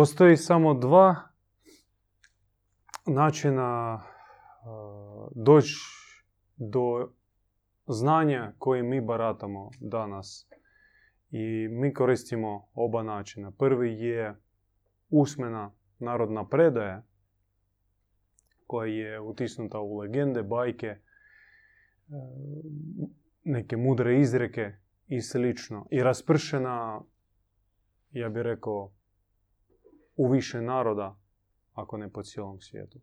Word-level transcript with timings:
Postoji 0.00 0.36
samo 0.36 0.74
dva 0.74 1.16
načina 3.06 4.00
doći 5.34 5.74
do 6.56 7.12
znanja 7.86 8.52
koje 8.58 8.82
mi 8.82 9.00
baratamo 9.00 9.70
danas. 9.80 10.48
I 11.30 11.68
mi 11.68 11.94
koristimo 11.94 12.68
oba 12.74 13.02
načina. 13.02 13.50
Prvi 13.50 14.00
je 14.00 14.36
usmena 15.10 15.72
narodna 15.98 16.48
predaja 16.48 17.02
koja 18.66 18.86
je 18.86 19.20
utisnuta 19.20 19.80
u 19.80 19.98
legende, 19.98 20.42
bajke, 20.42 20.86
e, 20.86 20.98
neke 23.44 23.76
mudre 23.76 24.20
izreke 24.20 24.72
i 25.06 25.20
slično. 25.20 25.86
I 25.90 26.02
raspršena, 26.02 27.00
ja 28.10 28.28
bih 28.28 28.42
rekao, 28.42 28.92
u 30.20 30.28
više 30.28 30.60
naroda, 30.60 31.16
ako 31.74 31.96
ne 31.96 32.08
po 32.08 32.22
cijelom 32.22 32.60
svijetu. 32.60 33.00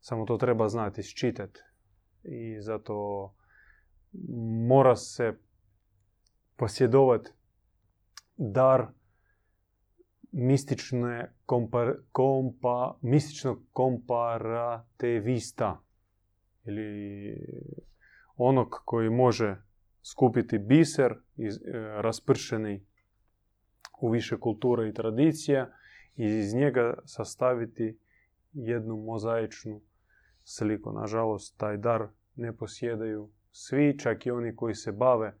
Samo 0.00 0.26
to 0.26 0.36
treba 0.36 0.68
znati, 0.68 1.00
iščitati. 1.00 1.60
I 2.22 2.60
zato 2.60 2.94
mora 4.68 4.96
se 4.96 5.38
posjedovati 6.56 7.30
dar 8.36 8.86
mistične 10.32 11.32
kompar, 11.46 11.94
kompa, 12.12 12.98
mističnog 13.00 13.62
komparativista 13.72 15.80
ili 16.64 17.36
onog 18.36 18.68
koji 18.84 19.10
može 19.10 19.56
skupiti 20.02 20.58
biser 20.58 21.14
iz, 21.36 21.56
e, 21.56 21.60
raspršeni 22.02 22.86
u 24.00 24.10
više 24.10 24.40
kultura 24.40 24.88
i 24.88 24.94
tradicija 24.94 25.70
i 26.16 26.24
iz 26.24 26.54
njega 26.54 26.94
sastaviti 27.04 27.98
jednu 28.52 28.96
mozaičnu 28.96 29.80
sliku. 30.44 30.92
Nažalost, 30.92 31.58
taj 31.58 31.76
dar 31.76 32.08
ne 32.36 32.56
posjedaju 32.56 33.30
svi, 33.52 33.98
čak 33.98 34.26
i 34.26 34.30
oni 34.30 34.56
koji 34.56 34.74
se 34.74 34.92
bave 34.92 35.34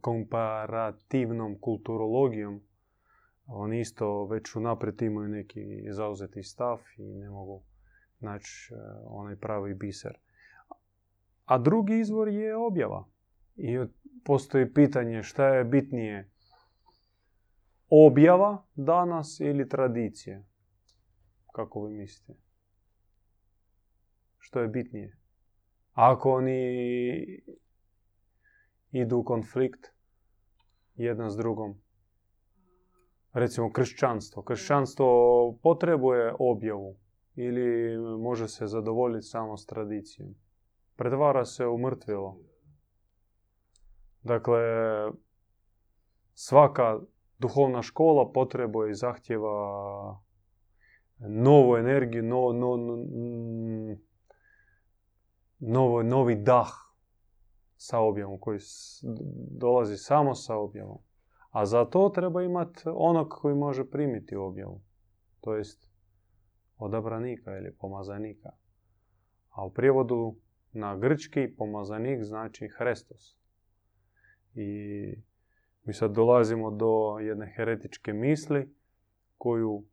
komparativnom 0.00 1.58
kulturologijom, 1.60 2.60
oni 3.46 3.80
isto 3.80 4.26
već 4.26 4.56
unaprijed 4.56 5.02
imaju 5.02 5.28
neki 5.28 5.60
zauzeti 5.90 6.42
stav 6.42 6.78
i 6.96 7.02
ne 7.02 7.30
mogu 7.30 7.62
naći 8.20 8.74
e, 8.74 8.76
onaj 9.06 9.36
pravi 9.36 9.74
biser. 9.74 10.18
A 11.44 11.58
drugi 11.58 11.98
izvor 11.98 12.28
je 12.28 12.56
objava. 12.56 13.04
I 13.56 13.78
postoji 14.24 14.72
pitanje 14.72 15.22
šta 15.22 15.46
je 15.48 15.64
bitnije 15.64 16.30
objava 17.88 18.66
danas 18.74 19.40
ili 19.40 19.68
tradicije. 19.68 20.44
Kako 21.52 21.84
vi 21.84 21.92
mislite? 21.92 22.40
Što 24.38 24.60
je 24.60 24.68
bitnije? 24.68 25.18
Ako 25.92 26.30
oni 26.30 26.62
idu 28.90 29.18
u 29.18 29.24
konflikt 29.24 29.86
jedan 30.94 31.30
s 31.30 31.36
drugom, 31.36 31.80
recimo 33.32 33.72
kršćanstvo. 33.72 34.42
Kršćanstvo 34.42 35.08
potrebuje 35.62 36.34
objavu 36.38 36.96
ili 37.34 37.98
može 38.18 38.48
se 38.48 38.66
zadovoljiti 38.66 39.26
samo 39.26 39.56
s 39.56 39.66
tradicijom. 39.66 40.34
Predvara 40.96 41.44
se 41.44 41.66
u 41.66 41.78
mrtvilo. 41.78 42.40
Dakle, 44.22 44.60
svaka 46.34 47.00
duhovna 47.44 47.82
škola 47.82 48.32
potrebuje 48.32 48.90
i 48.90 48.94
zahtjeva 48.94 49.56
novu 51.18 51.76
energiju, 51.76 52.22
no, 52.22 52.52
no, 52.52 52.76
novo, 55.58 56.02
novi 56.02 56.34
dah 56.34 56.68
sa 57.76 58.00
objavom 58.00 58.38
koji 58.40 58.58
dolazi 59.50 59.96
samo 59.96 60.34
sa 60.34 60.56
objavom. 60.56 60.98
A 61.50 61.66
za 61.66 61.84
to 61.84 62.08
treba 62.08 62.42
imati 62.42 62.82
onog 62.86 63.28
koji 63.28 63.54
može 63.54 63.84
primiti 63.90 64.36
objavu. 64.36 64.80
To 65.40 65.54
jest 65.54 65.88
odabranika 66.78 67.56
ili 67.56 67.76
pomazanika. 67.76 68.50
A 69.50 69.66
u 69.66 69.70
prijevodu 69.70 70.36
na 70.72 70.96
grčki 70.96 71.54
pomazanik 71.58 72.22
znači 72.22 72.68
Hrestos. 72.78 73.38
I 74.54 74.64
mi 75.84 75.94
sad 75.94 76.12
dolazimo 76.12 76.70
do 76.70 77.18
jedne 77.20 77.52
heretičke 77.56 78.12
misli 78.12 78.74
koju 79.38 79.84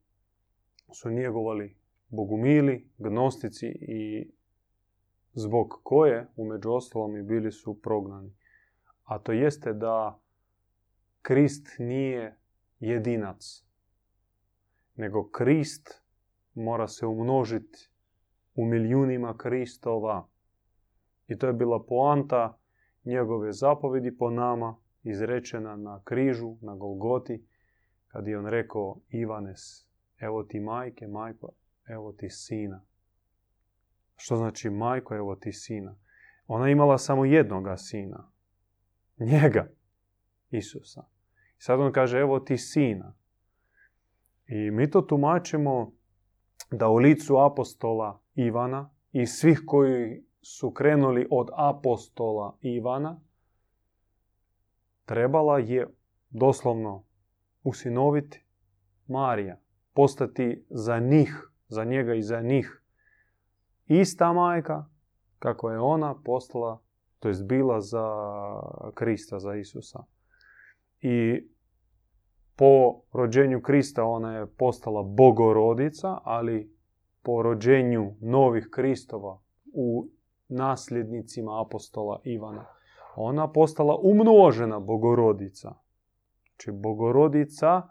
su 0.94 1.10
njegovali 1.10 1.78
bogumili, 2.10 2.90
gnostici 2.98 3.68
i 3.68 4.32
zbog 5.34 5.80
koje, 5.84 6.28
umeđu 6.36 6.72
ostalom, 6.72 7.18
i 7.18 7.24
bili 7.24 7.52
su 7.52 7.82
prognani. 7.82 8.34
A 9.04 9.20
to 9.20 9.32
jeste 9.32 9.74
da 9.74 10.20
Krist 11.22 11.68
nije 11.80 12.38
jedinac, 12.80 13.66
nego 14.96 15.30
Krist 15.30 16.02
mora 16.54 16.88
se 16.88 17.06
umnožiti 17.06 17.90
u 18.56 18.66
milijunima 18.66 19.38
Kristova. 19.38 20.28
I 21.28 21.38
to 21.38 21.48
je 21.48 21.54
bila 21.54 21.84
poanta 21.84 22.58
njegove 23.04 23.52
zapovedi 23.52 24.18
po 24.18 24.30
nama, 24.30 24.76
izrečena 25.04 25.76
na 25.76 26.02
križu, 26.04 26.56
na 26.62 26.76
Golgoti, 26.76 27.46
kad 28.08 28.28
je 28.28 28.40
on 28.40 28.46
rekao 28.46 28.98
Ivanes, 29.10 29.60
evo 30.20 30.44
ti 30.44 30.60
majke, 30.60 31.08
majko, 31.08 31.50
evo 31.88 32.12
ti 32.12 32.30
sina. 32.30 32.86
Što 34.16 34.36
znači 34.36 34.70
majko, 34.70 35.16
evo 35.16 35.36
ti 35.36 35.52
sina? 35.52 35.96
Ona 36.48 36.70
imala 36.70 36.98
samo 36.98 37.26
jednoga 37.26 37.78
sina. 37.78 38.32
Njega. 39.20 39.72
Isusa. 40.50 41.02
I 41.58 41.62
sad 41.62 41.80
on 41.80 41.92
kaže, 41.92 42.20
evo 42.20 42.40
ti 42.40 42.58
sina. 42.58 43.16
I 44.48 44.72
mi 44.72 44.90
to 44.90 45.02
tumačimo 45.02 45.92
da 46.72 46.88
u 46.88 46.96
licu 46.96 47.38
apostola 47.38 48.22
Ivana 48.36 48.90
i 49.12 49.26
svih 49.26 49.62
koji 49.66 50.24
su 50.42 50.72
krenuli 50.72 51.28
od 51.32 51.50
apostola 51.58 52.58
Ivana, 52.62 53.20
trebala 55.12 55.60
je 55.60 55.88
doslovno 56.30 57.04
usinoviti 57.64 58.46
Marija, 59.08 59.60
postati 59.94 60.66
za 60.70 61.00
njih, 61.00 61.52
za 61.68 61.84
njega 61.84 62.14
i 62.14 62.22
za 62.22 62.42
njih 62.42 62.84
ista 63.88 64.34
majka 64.34 64.86
kako 65.40 65.72
je 65.72 65.80
ona 65.80 66.16
postala, 66.24 66.82
to 67.20 67.28
jest 67.28 67.46
bila 67.46 67.82
za 67.82 68.06
Krista, 68.94 69.40
za 69.40 69.56
Isusa. 69.56 70.04
I 71.02 71.48
po 72.56 73.02
rođenju 73.14 73.62
Krista 73.62 74.04
ona 74.04 74.38
je 74.38 74.48
postala 74.48 75.04
bogorodica, 75.04 76.18
ali 76.24 76.76
po 77.22 77.42
rođenju 77.42 78.16
novih 78.22 78.68
Kristova 78.72 79.40
u 79.74 80.08
nasljednicima 80.48 81.62
apostola 81.62 82.22
Ivana, 82.24 82.66
ona 83.16 83.52
postala 83.52 83.98
umnožena 84.04 84.80
bogorodica. 84.80 85.74
Znači 86.44 86.72
bogorodica 86.72 87.82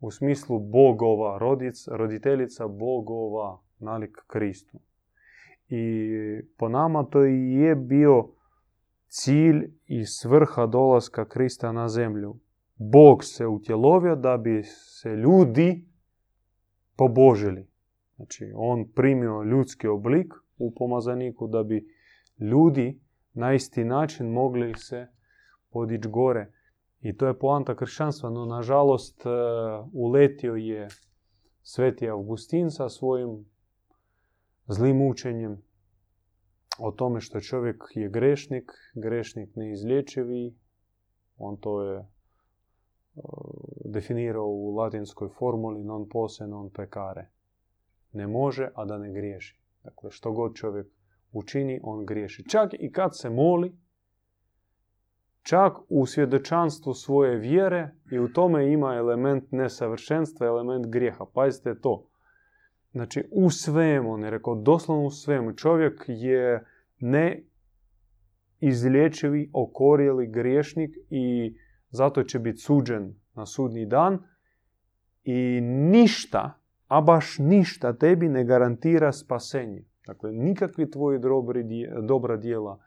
u 0.00 0.10
smislu 0.10 0.60
bogova, 0.60 1.38
rodic, 1.38 1.88
roditeljica 1.88 2.68
bogova, 2.68 3.58
nalik 3.78 4.16
Kristu. 4.26 4.78
I 5.68 6.10
po 6.58 6.68
nama 6.68 7.04
to 7.04 7.26
i 7.26 7.52
je 7.52 7.76
bio 7.76 8.28
cilj 9.08 9.70
i 9.86 10.04
svrha 10.06 10.66
dolaska 10.66 11.28
Krista 11.28 11.72
na 11.72 11.88
zemlju. 11.88 12.36
Bog 12.76 13.24
se 13.24 13.46
utjelovio 13.46 14.16
da 14.16 14.36
bi 14.36 14.62
se 14.64 15.08
ljudi 15.08 15.84
pobožili. 16.96 17.66
Znači, 18.16 18.52
on 18.54 18.88
primio 18.94 19.42
ljudski 19.42 19.88
oblik 19.88 20.34
u 20.58 20.74
pomazaniku 20.74 21.46
da 21.46 21.62
bi 21.62 21.86
ljudi 22.38 23.00
na 23.34 23.54
isti 23.54 23.84
način 23.84 24.32
mogli 24.32 24.74
se 24.76 25.06
podići 25.70 26.08
gore. 26.08 26.52
I 27.00 27.16
to 27.16 27.26
je 27.26 27.38
poanta 27.38 27.76
kršćanstva, 27.76 28.30
no 28.30 28.44
nažalost 28.44 29.26
e, 29.26 29.28
uletio 29.92 30.54
je 30.54 30.88
Sveti 31.62 32.08
Augustin 32.08 32.70
sa 32.70 32.88
svojim 32.88 33.44
zlim 34.66 35.02
učenjem 35.08 35.62
o 36.78 36.90
tome 36.90 37.20
što 37.20 37.40
čovjek 37.40 37.76
je 37.94 38.08
grešnik, 38.08 38.72
grešnik 38.94 39.56
neizlječivi, 39.56 40.54
on 41.36 41.56
to 41.56 41.82
je 41.82 42.06
definirao 43.84 44.46
u 44.46 44.74
latinskoj 44.74 45.28
formuli 45.28 45.84
non 45.84 46.08
pose 46.08 46.46
non 46.46 46.70
pecare. 46.70 47.28
Ne 48.12 48.26
može, 48.26 48.68
a 48.74 48.84
da 48.84 48.98
ne 48.98 49.12
griješi. 49.12 49.60
Dakle, 49.82 50.10
što 50.10 50.32
god 50.32 50.54
čovjek 50.54 50.86
učini, 51.32 51.80
on 51.82 52.06
griješi. 52.06 52.48
Čak 52.48 52.74
i 52.78 52.92
kad 52.92 53.18
se 53.18 53.30
moli, 53.30 53.72
čak 55.42 55.72
u 55.88 56.06
svjedočanstvu 56.06 56.94
svoje 56.94 57.38
vjere 57.38 57.94
i 58.12 58.18
u 58.18 58.32
tome 58.32 58.72
ima 58.72 58.94
element 58.94 59.52
nesavršenstva, 59.52 60.46
element 60.46 60.86
grijeha. 60.86 61.24
Pazite 61.34 61.80
to. 61.80 62.08
Znači, 62.92 63.28
u 63.30 63.50
svemu, 63.50 64.16
ne 64.16 64.30
rekao, 64.30 64.54
doslovno 64.54 65.04
u 65.04 65.10
svemu. 65.10 65.52
Čovjek 65.52 66.04
je 66.08 66.64
ne 66.98 67.42
izlječivi, 68.60 69.50
okorijeli 69.52 70.26
griješnik 70.26 70.96
i 71.10 71.56
zato 71.90 72.22
će 72.22 72.38
biti 72.38 72.58
suđen 72.58 73.14
na 73.34 73.46
sudni 73.46 73.86
dan 73.86 74.18
i 75.24 75.60
ništa, 75.62 76.58
a 76.86 77.00
baš 77.00 77.38
ništa 77.38 77.92
tebi 77.92 78.28
ne 78.28 78.44
garantira 78.44 79.12
spasenje. 79.12 79.84
Dakle, 80.06 80.32
nikakvi 80.32 80.90
tvoji 80.90 81.18
dobra 82.02 82.36
dijela, 82.36 82.78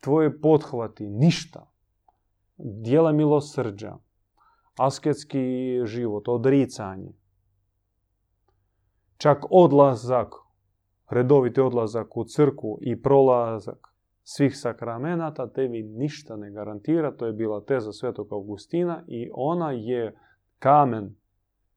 tvoje 0.00 0.40
pothvati, 0.40 1.08
ništa. 1.08 1.70
Dijela 2.56 3.12
milosrđa, 3.12 3.96
asketski 4.78 5.40
život, 5.84 6.28
odricanje, 6.28 7.12
čak 9.16 9.44
odlazak, 9.50 10.34
redoviti 11.10 11.60
odlazak 11.60 12.16
u 12.16 12.24
crku 12.24 12.78
i 12.80 13.02
prolazak 13.02 13.90
svih 14.22 14.58
sakramenata 14.58 15.52
tebi 15.52 15.82
ništa 15.82 16.36
ne 16.36 16.50
garantira. 16.50 17.16
To 17.16 17.26
je 17.26 17.32
bila 17.32 17.64
teza 17.64 17.92
Svetog 17.92 18.32
Augustina 18.32 19.04
i 19.06 19.30
ona 19.34 19.72
je 19.72 20.18
kamen 20.58 21.16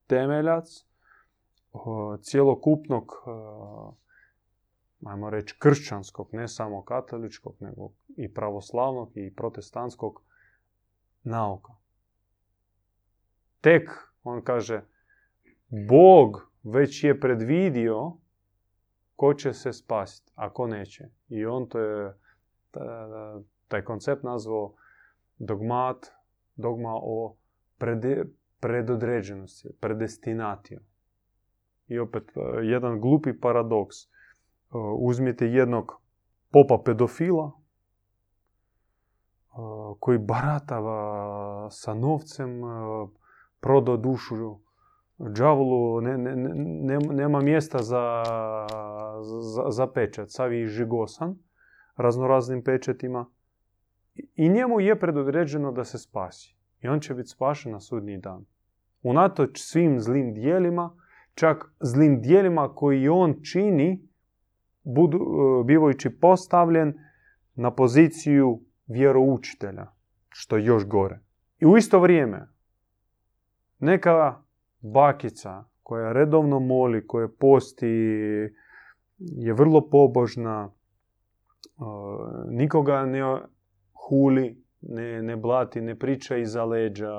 temeljac 0.08 0.86
cjelokupnog, 2.22 3.12
ajmo 5.08 5.30
reći, 5.30 5.56
kršćanskog, 5.60 6.30
ne 6.32 6.48
samo 6.48 6.84
katoličkog, 6.84 7.56
nego 7.60 7.90
i 8.18 8.34
pravoslavnog 8.34 9.12
i 9.16 9.34
protestantskog 9.36 10.22
nauka. 11.24 11.74
Tek, 13.62 13.90
on 14.24 14.42
kaže, 14.42 14.82
Bog 15.90 16.52
već 16.64 17.04
je 17.04 17.20
predvidio 17.20 18.18
ko 19.16 19.34
će 19.34 19.54
se 19.54 19.74
spasiti, 19.74 20.32
a 20.36 20.50
ko 20.54 20.68
neće. 20.68 21.10
I 21.30 21.46
on 21.46 21.70
to 21.70 21.80
je 21.80 22.14
taj 23.68 23.84
koncept 23.84 24.24
nazvao 24.24 24.74
dogmat, 25.38 26.06
dogma 26.56 26.94
o 26.94 27.36
prede, 27.78 28.24
predodređenosti, 28.60 29.70
predestinatiju. 29.80 30.80
I 31.88 32.00
opet 32.00 32.24
e, 32.36 32.66
jedan 32.66 33.00
glupi 33.02 33.40
paradoks. 33.40 33.96
E, 34.74 34.78
uzmite 34.98 35.48
jednog 35.48 36.02
popa 36.52 36.78
pedofila 36.86 37.52
e, 37.52 37.56
koji 40.00 40.18
baratava 40.18 41.70
sa 41.72 41.94
novcem, 41.94 42.62
prodo 43.60 43.98
dušu 43.98 44.56
džavolu, 45.32 46.02
ne, 46.02 46.18
ne, 46.18 47.00
nema 47.00 47.42
mjesta 47.42 47.78
za, 47.84 48.24
za, 49.56 49.70
za 49.70 49.88
pečat. 49.88 50.30
Sav 50.30 50.54
je 50.54 50.68
žigosan 50.68 51.36
raznoraznim 51.96 52.64
pečetima. 52.64 53.26
I 54.36 54.50
njemu 54.50 54.80
je 54.80 55.00
predodređeno 55.00 55.72
da 55.72 55.84
se 55.84 55.98
spasi. 55.98 56.56
I 56.82 56.88
on 56.88 57.00
će 57.00 57.14
biti 57.14 57.30
spašen 57.30 57.72
na 57.72 57.80
sudnji 57.80 58.18
dan. 58.18 58.46
Unatoč 59.04 59.62
svim 59.62 60.00
zlim 60.00 60.34
dijelima, 60.34 60.98
čak 61.36 61.74
zlim 61.80 62.22
dijelima 62.22 62.76
koji 62.76 63.10
on 63.10 63.36
čini, 63.52 64.08
budu, 64.84 65.18
e, 65.18 65.64
bivajući 65.64 66.10
postavljen 66.10 66.94
na 67.56 67.72
poziciju 67.72 68.62
vjeroučitelja, 68.88 69.86
što 70.30 70.58
je 70.58 70.66
još 70.66 70.88
gore. 70.88 71.20
I 71.60 71.66
u 71.66 71.78
isto 71.78 72.00
vrijeme, 72.00 72.48
neka 73.80 74.42
bakica 74.80 75.64
koja 75.84 76.12
redovno 76.12 76.60
moli, 76.60 77.08
koja 77.08 77.28
posti, 77.40 77.88
je 79.18 79.54
vrlo 79.54 79.90
pobožna, 79.90 80.72
nikoga 82.48 83.06
ne 83.06 83.22
huli, 83.94 84.64
ne, 84.82 85.22
ne 85.22 85.36
blati, 85.36 85.82
ne 85.82 86.00
priča 86.00 86.38
iza 86.38 86.66
leđa, 86.66 87.12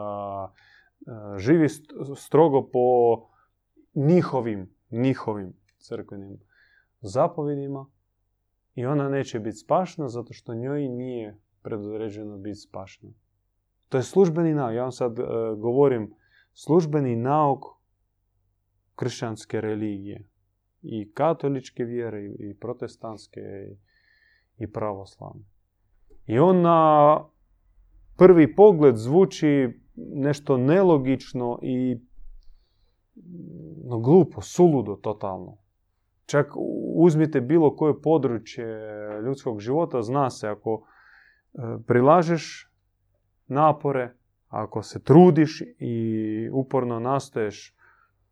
živi 1.36 1.68
strogo 2.16 2.68
po 2.72 2.80
njihovim, 3.94 4.74
njihovim 4.90 5.52
crkvenim 5.78 6.38
zapovjedima 7.06 7.86
i 8.74 8.86
ona 8.86 9.08
neće 9.08 9.40
biti 9.40 9.56
spašna 9.56 10.08
zato 10.08 10.32
što 10.32 10.54
njoj 10.54 10.88
nije 10.88 11.38
predodređeno 11.62 12.38
biti 12.38 12.58
spašna. 12.58 13.10
To 13.88 13.96
je 13.96 14.02
službeni 14.02 14.54
nauk. 14.54 14.74
Ja 14.74 14.82
vam 14.82 14.92
sad 14.92 15.18
uh, 15.18 15.26
govorim 15.58 16.14
službeni 16.52 17.16
nauk 17.16 17.64
kršćanske 18.94 19.60
religije. 19.60 20.28
I 20.82 21.12
katoličke 21.12 21.84
vjere, 21.84 22.24
i 22.24 22.54
protestantske, 22.60 23.40
i 24.58 24.72
pravoslavne. 24.72 25.44
I 26.26 26.38
on 26.38 26.60
na 26.60 27.20
prvi 28.16 28.54
pogled 28.54 28.96
zvuči 28.96 29.80
nešto 29.96 30.56
nelogično 30.56 31.58
i 31.62 32.00
no, 33.84 33.98
glupo, 33.98 34.40
suludo 34.40 34.96
totalno. 34.96 35.56
Čak 36.26 36.46
uzmite 36.94 37.40
bilo 37.40 37.76
koje 37.76 38.00
područje 38.00 38.66
ljudskog 39.24 39.60
života, 39.60 40.02
zna 40.02 40.30
se 40.30 40.48
ako 40.48 40.86
e, 41.54 41.58
prilažeš 41.86 42.70
napore, 43.46 44.14
ako 44.48 44.82
se 44.82 45.02
trudiš 45.02 45.62
i 45.78 46.48
uporno 46.52 47.00
nastoješ 47.00 47.74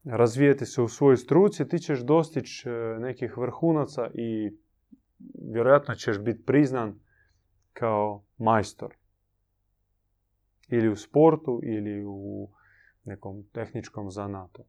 razvijeti 0.04 0.66
se 0.66 0.82
u 0.82 0.88
svojoj 0.88 1.16
struci, 1.16 1.68
ti 1.68 1.78
ćeš 1.78 2.00
dostići 2.00 2.68
e, 2.68 2.72
nekih 2.98 3.36
vrhunaca 3.38 4.10
i 4.14 4.56
vjerojatno 5.52 5.94
ćeš 5.94 6.18
biti 6.18 6.44
priznan 6.44 7.00
kao 7.72 8.24
majstor. 8.38 8.94
Ili 10.68 10.88
u 10.88 10.96
sportu, 10.96 11.60
ili 11.62 12.04
u 12.06 12.50
nekom 13.04 13.44
tehničkom 13.52 14.10
zanatu. 14.10 14.64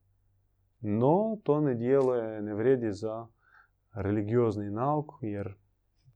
No, 0.84 1.38
to 1.44 1.62
ne 1.62 1.76
djeluje, 1.76 2.42
ne 2.42 2.54
vrijedi 2.54 2.92
za 2.92 3.28
religiozni 3.94 4.70
nauk, 4.70 5.06
jer 5.22 5.54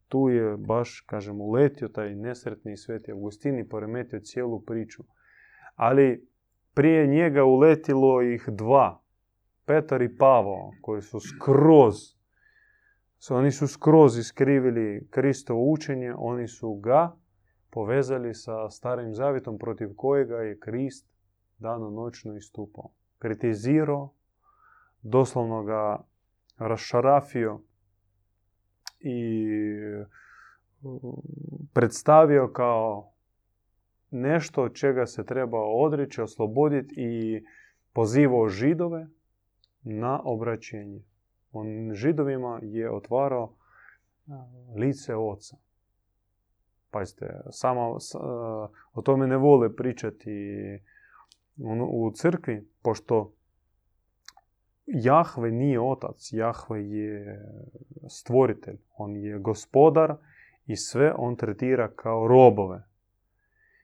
tu 0.08 0.30
je 0.30 0.58
baš, 0.58 1.04
kažem, 1.06 1.42
uletio 1.42 1.88
taj 1.88 2.16
nesretni 2.16 2.78
sveti 2.78 3.12
Augustin 3.12 3.60
i 3.60 3.70
poremetio 3.70 4.20
cijelu 4.20 4.62
priču. 4.62 5.04
Ali 5.76 6.28
prije 6.74 7.08
njega 7.08 7.44
uletilo 7.44 8.22
ih 8.22 8.50
dva, 8.52 9.02
Petar 9.66 10.02
i 10.02 10.18
Pavao, 10.18 10.72
koji 10.82 11.02
su 11.02 11.20
skroz 11.20 12.18
oni 13.30 13.52
su 13.52 13.68
skroz 13.68 14.18
iskrivili 14.18 15.08
Kristovo 15.10 15.72
učenje, 15.72 16.14
oni 16.18 16.48
su 16.48 16.74
ga 16.74 17.16
povezali 17.70 18.34
sa 18.34 18.70
starim 18.70 19.14
zavjetom 19.14 19.58
protiv 19.58 19.90
kojega 19.96 20.36
je 20.36 20.60
Krist 20.60 21.08
dano 21.58 21.90
noćno 21.90 22.36
istupao. 22.36 22.90
Kritizirao, 23.20 24.14
doslovno 25.02 25.64
ga 25.64 26.04
rašarafio 26.58 27.62
i 29.00 29.46
predstavio 31.74 32.52
kao 32.54 33.12
nešto 34.12 34.64
od 34.64 34.74
čega 34.74 35.06
se 35.06 35.26
treba 35.26 35.60
odreći, 35.60 36.22
osloboditi 36.22 36.96
i 36.98 37.46
pozivao 37.94 38.48
židove 38.48 39.08
na 39.82 40.22
obraćenje. 40.24 41.02
On 41.52 41.94
židovima 41.94 42.60
je 42.64 42.92
otvarao 42.92 43.56
lice 44.76 45.16
oca. 45.16 45.58
Pazite, 46.92 47.42
samo 47.52 47.98
o 48.94 49.02
tome 49.02 49.28
ne 49.28 49.38
vole 49.38 49.76
pričati 49.76 50.32
u 51.90 52.12
crkvi, 52.12 52.68
pošto 52.82 53.34
Jahve 54.88 55.52
nije 55.52 55.82
otac, 55.82 56.30
Jahve 56.32 56.90
je 56.90 57.46
stvoritelj, 58.10 58.78
on 58.98 59.16
je 59.16 59.40
gospodar 59.40 60.16
i 60.66 60.76
sve 60.76 61.14
on 61.18 61.36
tretira 61.36 61.92
kao 61.96 62.28
robove. 62.28 62.84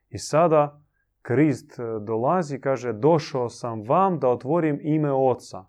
I 0.10 0.18
sada 0.18 0.82
Krist 1.22 1.80
dolazi 2.02 2.56
i 2.56 2.62
kaže 2.62 2.94
došao 2.94 3.50
sam 3.50 3.84
vam 3.84 4.20
da 4.20 4.30
otvorim 4.30 4.80
ime 4.82 5.12
oca 5.12 5.66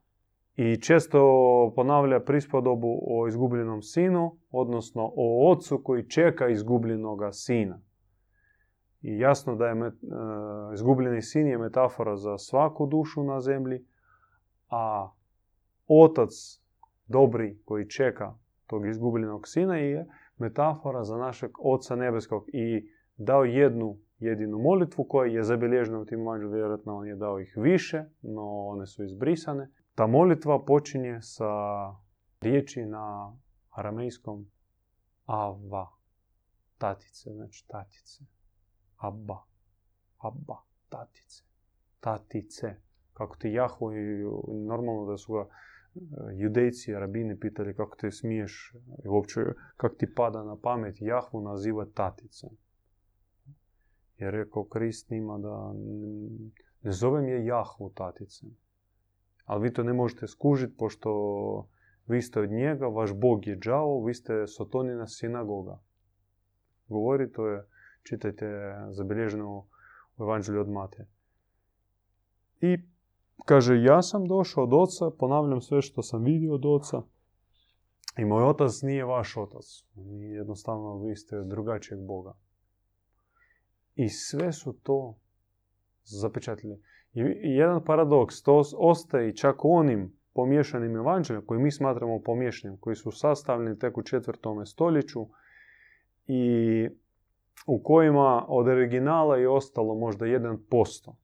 i 0.56 0.76
često 0.76 1.18
ponavlja 1.76 2.20
prispodobu 2.20 2.98
o 3.06 3.28
izgubljenom 3.28 3.82
sinu, 3.82 4.36
odnosno 4.50 5.12
o 5.16 5.52
ocu 5.52 5.80
koji 5.84 6.08
čeka 6.08 6.48
izgubljenoga 6.48 7.32
sina. 7.32 7.80
I 9.02 9.18
jasno 9.18 9.56
da 9.56 9.66
je 9.66 9.74
met, 9.74 9.94
izgubljeni 10.74 11.22
sin 11.22 11.46
je 11.46 11.58
metafora 11.58 12.16
za 12.16 12.38
svaku 12.38 12.86
dušu 12.86 13.22
na 13.22 13.40
zemlji, 13.40 13.84
a 14.70 15.10
otac 15.86 16.30
dobri 17.06 17.58
koji 17.64 17.88
čeka 17.88 18.34
tog 18.66 18.86
izgubljenog 18.86 19.48
sina 19.48 19.76
je 19.76 20.06
metafora 20.38 21.04
za 21.04 21.16
našeg 21.16 21.50
oca 21.58 21.96
nebeskog 21.96 22.44
i 22.48 22.88
dao 23.16 23.44
jednu 23.44 23.98
jedinu 24.18 24.58
molitvu 24.58 25.04
koja 25.08 25.32
je 25.32 25.42
zabilježena 25.42 25.98
u 25.98 26.04
tim 26.04 26.20
evanđelju, 26.20 26.50
vjerojatno 26.50 26.96
on 26.96 27.06
je 27.06 27.16
dao 27.16 27.40
ih 27.40 27.54
više, 27.56 28.04
no 28.22 28.66
one 28.66 28.86
su 28.86 29.04
izbrisane. 29.04 29.70
Ta 29.94 30.06
molitva 30.06 30.64
počinje 30.64 31.18
sa 31.20 31.44
riječi 32.40 32.86
na 32.86 33.36
aramejskom 33.70 34.46
ava, 35.26 35.88
tatice, 36.78 37.30
znači 37.30 37.66
tatice, 37.68 38.24
abba, 38.96 39.38
abba, 40.18 40.56
tatice, 40.88 41.44
tatice. 42.00 42.76
Kako 43.12 43.36
ti 43.36 43.52
Jahvo 43.52 43.92
i 43.92 44.24
normalno 44.66 45.06
da 45.06 45.16
su 45.16 45.32
ga 45.32 45.48
judejci, 46.34 46.92
rabini 46.92 47.40
pitali 47.40 47.74
kako 47.74 47.96
te 47.96 48.10
smiješ, 48.10 48.74
i 49.04 49.08
uopće 49.08 49.40
kako 49.76 49.94
ti 49.94 50.14
pada 50.14 50.44
na 50.44 50.56
pamet 50.56 50.96
Jahvu 51.00 51.40
naziva 51.40 51.86
taticom. 51.94 52.50
Jer 54.18 54.32
rekao 54.32 54.64
Krist 54.64 55.10
njima 55.10 55.38
da 55.38 55.74
ne 56.82 56.92
zovem 56.92 57.28
je 57.28 57.46
Jahvu 57.46 57.90
taticom. 57.94 58.50
Ali 59.44 59.62
vi 59.62 59.72
to 59.72 59.82
ne 59.82 59.92
možete 59.92 60.26
skužiti 60.26 60.76
pošto 60.76 61.10
vi 62.06 62.22
ste 62.22 62.40
od 62.40 62.50
njega, 62.50 62.86
vaš 62.86 63.14
Bog 63.14 63.46
je 63.46 63.58
džavo, 63.58 64.04
vi 64.04 64.14
ste 64.14 64.46
sotonina 64.46 65.06
sinagoga. 65.06 65.80
Govori, 66.88 67.32
to 67.32 67.48
je, 67.48 67.66
čitajte, 68.02 68.46
zabilježeno 68.90 69.66
u 70.16 70.22
Evanđelju 70.22 70.60
od 70.60 70.68
Mate. 70.68 71.06
I 72.60 72.78
kaže, 73.44 73.82
ja 73.82 74.02
sam 74.02 74.26
došao 74.26 74.64
od 74.64 74.72
oca, 74.72 75.10
ponavljam 75.18 75.60
sve 75.60 75.82
što 75.82 76.02
sam 76.02 76.24
vidio 76.24 76.54
od 76.54 76.66
oca. 76.66 77.02
I 78.18 78.24
moj 78.24 78.44
otac 78.44 78.82
nije 78.82 79.04
vaš 79.04 79.36
otac. 79.36 79.64
Jednostavno, 80.36 80.98
vi 80.98 81.16
ste 81.16 81.42
drugačijeg 81.44 82.00
Boga. 82.00 82.34
I 83.94 84.08
sve 84.08 84.52
su 84.52 84.72
to 84.82 85.18
zapečatili. 86.02 86.80
I 87.14 87.56
jedan 87.56 87.84
paradoks, 87.84 88.42
to 88.42 88.62
ostaje 88.78 89.36
čak 89.36 89.56
onim 89.64 90.16
pomješanim 90.32 90.96
evanđeljima, 90.96 91.46
koji 91.46 91.60
mi 91.60 91.72
smatramo 91.72 92.20
pomješanim, 92.24 92.78
koji 92.80 92.96
su 92.96 93.10
sastavljeni 93.10 93.78
tek 93.78 93.98
u 93.98 94.02
četvrtome 94.02 94.66
stoljeću 94.66 95.26
i 96.26 96.88
u 97.66 97.82
kojima 97.82 98.44
od 98.48 98.68
originala 98.68 99.36
je 99.36 99.48
ostalo 99.48 99.94
možda 99.94 100.26
1%. 100.26 101.14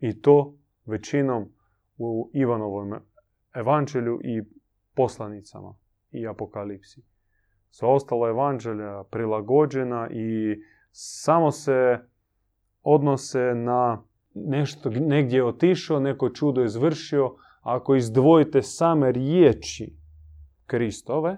I 0.00 0.20
to 0.20 0.54
većinom 0.84 1.48
u 1.98 2.30
Ivanovom 2.32 2.94
evanđelju 3.54 4.20
i 4.24 4.42
poslanicama 4.94 5.74
i 6.10 6.28
apokalipsi. 6.28 7.02
Sva 7.70 7.88
ostala 7.88 8.28
evanđelja 8.28 9.04
prilagođena 9.10 10.08
i 10.10 10.56
samo 10.92 11.50
se 11.50 11.98
odnose 12.82 13.54
na 13.54 14.02
nešto 14.34 14.90
negdje 14.90 15.36
je 15.36 15.44
otišao, 15.44 16.00
neko 16.00 16.30
čudo 16.30 16.62
izvršio, 16.62 17.34
ako 17.62 17.94
izdvojite 17.94 18.62
same 18.62 19.12
riječi 19.12 19.96
Kristove 20.66 21.36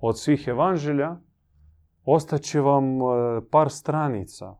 od 0.00 0.18
svih 0.18 0.48
evanželja, 0.48 1.16
ostaće 2.04 2.60
vam 2.60 2.84
e, 2.84 3.02
par 3.50 3.70
stranica. 3.70 4.54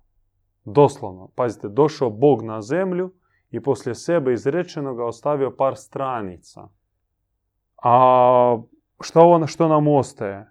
Doslovno. 0.64 1.28
Pazite, 1.34 1.68
došao 1.68 2.10
Bog 2.10 2.42
na 2.42 2.62
zemlju 2.62 3.12
i 3.54 3.60
poslije 3.60 3.94
sebe 3.94 4.32
izrečeno 4.32 4.94
ga 4.94 5.04
ostavio 5.04 5.50
par 5.50 5.76
stranica. 5.76 6.68
A 7.82 8.58
što, 9.00 9.20
ono, 9.20 9.46
što 9.46 9.68
nam 9.68 9.88
ostaje? 9.88 10.36
E, 10.36 10.46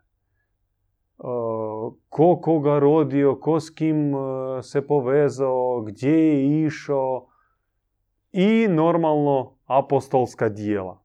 ko 2.09 2.39
koga 2.41 2.79
rodio, 2.79 3.35
ko 3.35 3.59
s 3.59 3.69
kim 3.69 4.15
e, 4.15 4.17
se 4.61 4.87
povezao, 4.87 5.81
gdje 5.81 6.11
je 6.11 6.65
išao 6.65 7.27
i 8.31 8.67
normalno 8.69 9.55
apostolska 9.65 10.49
dijela. 10.49 11.03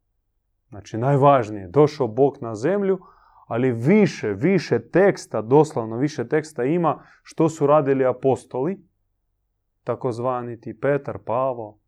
Znači 0.69 0.99
najvažnije, 0.99 1.69
došao 1.69 2.09
Bog 2.09 2.39
na 2.41 2.55
zemlju, 2.55 2.99
ali 3.47 3.73
više, 3.73 4.29
više 4.29 4.79
teksta, 4.91 5.43
doslovno 5.43 5.97
više 5.97 6.29
teksta 6.29 6.65
ima 6.65 7.03
što 7.23 7.49
su 7.49 7.67
radili 7.67 8.07
apostoli, 8.07 8.89
takozvani 9.85 10.61
ti 10.61 10.81
Petar, 10.81 11.19
Pavo, 11.19 11.79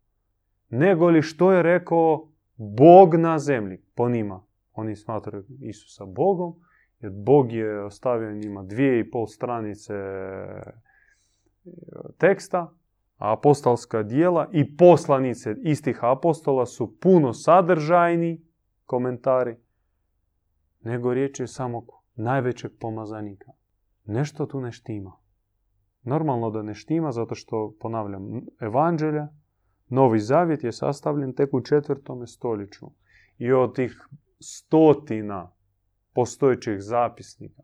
nego 0.71 1.09
li 1.09 1.21
što 1.21 1.51
je 1.51 1.63
rekao 1.63 2.27
Bog 2.55 3.15
na 3.15 3.39
zemlji 3.39 3.81
po 3.95 4.09
njima. 4.09 4.43
Oni 4.73 4.95
smatraju 4.95 5.43
Isusa 5.59 6.05
Bogom, 6.05 6.53
jer 6.99 7.11
Bog 7.15 7.51
je 7.51 7.83
ostavio 7.83 8.31
njima 8.31 8.63
dvije 8.63 8.99
i 8.99 9.11
pol 9.11 9.27
stranice 9.27 9.93
teksta, 12.17 12.73
apostolska 13.17 14.03
dijela 14.03 14.49
i 14.51 14.77
poslanice 14.77 15.55
istih 15.63 15.99
apostola 16.01 16.65
su 16.65 16.99
puno 16.99 17.33
sadržajni 17.33 18.41
komentari 18.85 19.55
nego 20.83 21.13
riječi 21.13 21.47
samog 21.47 21.91
najvećeg 22.15 22.71
pomazanika. 22.79 23.51
Nešto 24.05 24.45
tu 24.45 24.61
ne 24.61 24.71
štima. 24.71 25.11
Normalno 26.03 26.49
da 26.49 26.61
ne 26.61 26.73
štima 26.73 27.11
zato 27.11 27.35
što, 27.35 27.75
ponavljam, 27.79 28.41
evanđelja, 28.59 29.27
Novi 29.91 30.19
Zavjet 30.19 30.63
je 30.63 30.71
sastavljen 30.71 31.33
tek 31.33 31.53
u 31.53 31.61
četvrtome 31.61 32.27
stoljeću. 32.27 32.85
I 33.37 33.51
od 33.51 33.75
tih 33.75 34.07
stotina 34.39 35.51
postojećih 36.13 36.79
zapisnika, 36.79 37.63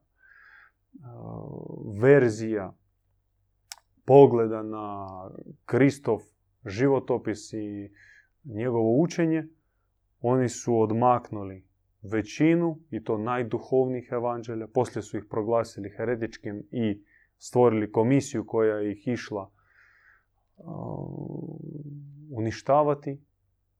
verzija, 2.01 2.73
pogleda 4.05 4.63
na 4.63 5.07
Kristov 5.65 6.19
životopis 6.65 7.53
i 7.53 7.91
njegovo 8.43 9.01
učenje, 9.01 9.47
oni 10.21 10.49
su 10.49 10.79
odmaknuli 10.79 11.65
većinu, 12.01 12.79
i 12.89 13.03
to 13.03 13.17
najduhovnijih 13.17 14.09
evanđelja, 14.11 14.67
poslije 14.67 15.03
su 15.03 15.17
ih 15.17 15.23
proglasili 15.29 15.93
heretičkim 15.97 16.63
i 16.71 17.03
stvorili 17.37 17.91
komisiju 17.91 18.47
koja 18.47 18.81
ih 18.81 19.07
išla 19.07 19.51
uništavati, 22.31 23.21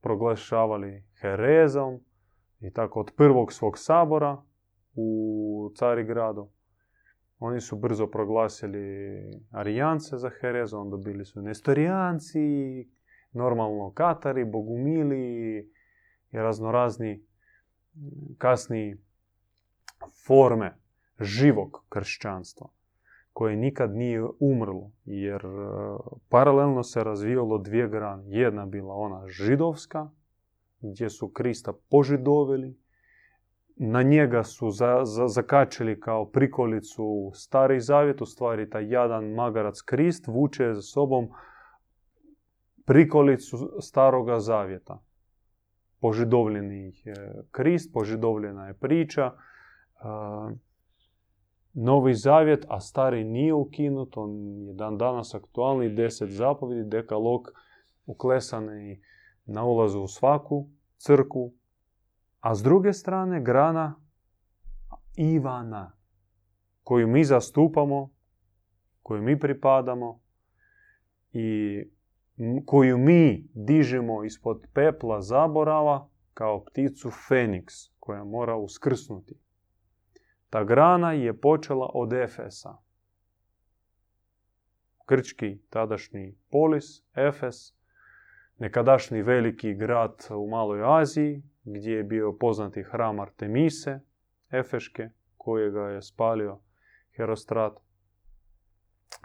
proglašavali 0.00 1.04
herezom 1.20 2.00
i 2.60 2.72
tako 2.72 3.00
od 3.00 3.12
prvog 3.16 3.52
svog 3.52 3.78
sabora 3.78 4.42
u 4.94 5.70
Carigradu. 5.76 6.48
Oni 7.38 7.60
su 7.60 7.76
brzo 7.76 8.06
proglasili 8.06 8.80
Arijance 9.50 10.16
za 10.16 10.30
herezu, 10.40 10.78
onda 10.78 10.96
bili 10.96 11.24
su 11.24 11.42
Nestorijanci, 11.42 12.38
normalno 13.32 13.92
Katari, 13.94 14.44
Bogumili 14.44 15.58
i 16.30 16.36
raznorazni 16.36 17.24
kasni 18.38 18.96
forme 20.26 20.78
živog 21.20 21.84
kršćanstva 21.88 22.77
koje 23.38 23.56
nikad 23.56 23.94
nije 23.94 24.24
umrlo, 24.40 24.90
jer 25.04 25.46
e, 25.46 25.48
paralelno 26.28 26.82
se 26.82 27.04
razvijalo 27.04 27.58
dvije 27.58 27.88
grane. 27.88 28.24
Jedna 28.26 28.66
bila 28.66 28.94
ona 28.94 29.28
židovska, 29.28 30.10
gdje 30.80 31.10
su 31.10 31.28
Krista 31.28 31.72
požidovili, 31.90 32.76
na 33.76 34.02
njega 34.02 34.44
su 34.44 34.70
za, 34.70 35.04
za, 35.04 35.28
zakačili 35.28 36.00
kao 36.00 36.30
prikolicu 36.30 37.30
stari 37.34 37.80
zavjet, 37.80 38.20
u 38.20 38.26
stvari 38.26 38.70
taj 38.70 38.90
jadan 38.90 39.34
magarac 39.34 39.80
Krist 39.80 40.26
vuče 40.26 40.74
za 40.74 40.82
sobom 40.82 41.28
prikolicu 42.86 43.56
staroga 43.80 44.38
zavjeta. 44.38 45.02
Požidovljeni 46.00 46.92
je 47.04 47.42
Krist, 47.50 47.92
požidovljena 47.92 48.66
je 48.66 48.74
priča, 48.74 49.32
Novi 51.72 52.14
zavjet, 52.14 52.64
a 52.68 52.80
stari 52.80 53.24
nije 53.24 53.54
ukinut, 53.54 54.16
on 54.16 54.30
je 54.66 54.74
dan 54.74 54.98
danas 54.98 55.34
aktualni, 55.34 55.88
deset 55.88 56.30
zapovjedi, 56.30 56.88
dekalog 56.90 57.48
uklesani 58.06 59.02
na 59.44 59.64
ulazu 59.64 60.00
u 60.00 60.08
svaku 60.08 60.68
crku, 60.96 61.52
a 62.40 62.54
s 62.54 62.62
druge 62.62 62.92
strane 62.92 63.42
grana 63.42 63.94
Ivana, 65.16 65.92
koju 66.82 67.08
mi 67.08 67.24
zastupamo, 67.24 68.10
koju 69.02 69.22
mi 69.22 69.38
pripadamo 69.38 70.20
i 71.32 71.80
koju 72.66 72.98
mi 72.98 73.48
dižemo 73.54 74.24
ispod 74.24 74.66
pepla 74.74 75.20
zaborava 75.20 76.08
kao 76.34 76.64
pticu 76.64 77.10
Feniks 77.28 77.74
koja 77.98 78.24
mora 78.24 78.56
uskrsnuti. 78.56 79.34
Ta 80.50 80.64
grana 80.64 81.12
je 81.12 81.40
počela 81.40 81.90
od 81.94 82.12
Efesa. 82.12 82.76
Grčki 85.08 85.58
tadašnji 85.70 86.38
polis, 86.50 87.02
Efes, 87.14 87.56
nekadašnji 88.58 89.22
veliki 89.22 89.74
grad 89.74 90.26
u 90.30 90.48
Maloj 90.50 91.00
Aziji, 91.00 91.42
gdje 91.64 91.92
je 91.92 92.04
bio 92.04 92.32
poznati 92.32 92.82
hram 92.82 93.20
Artemise, 93.20 94.00
Efeške, 94.50 95.10
kojega 95.36 95.80
je 95.80 96.02
spalio 96.02 96.58
Herostrat. 97.16 97.80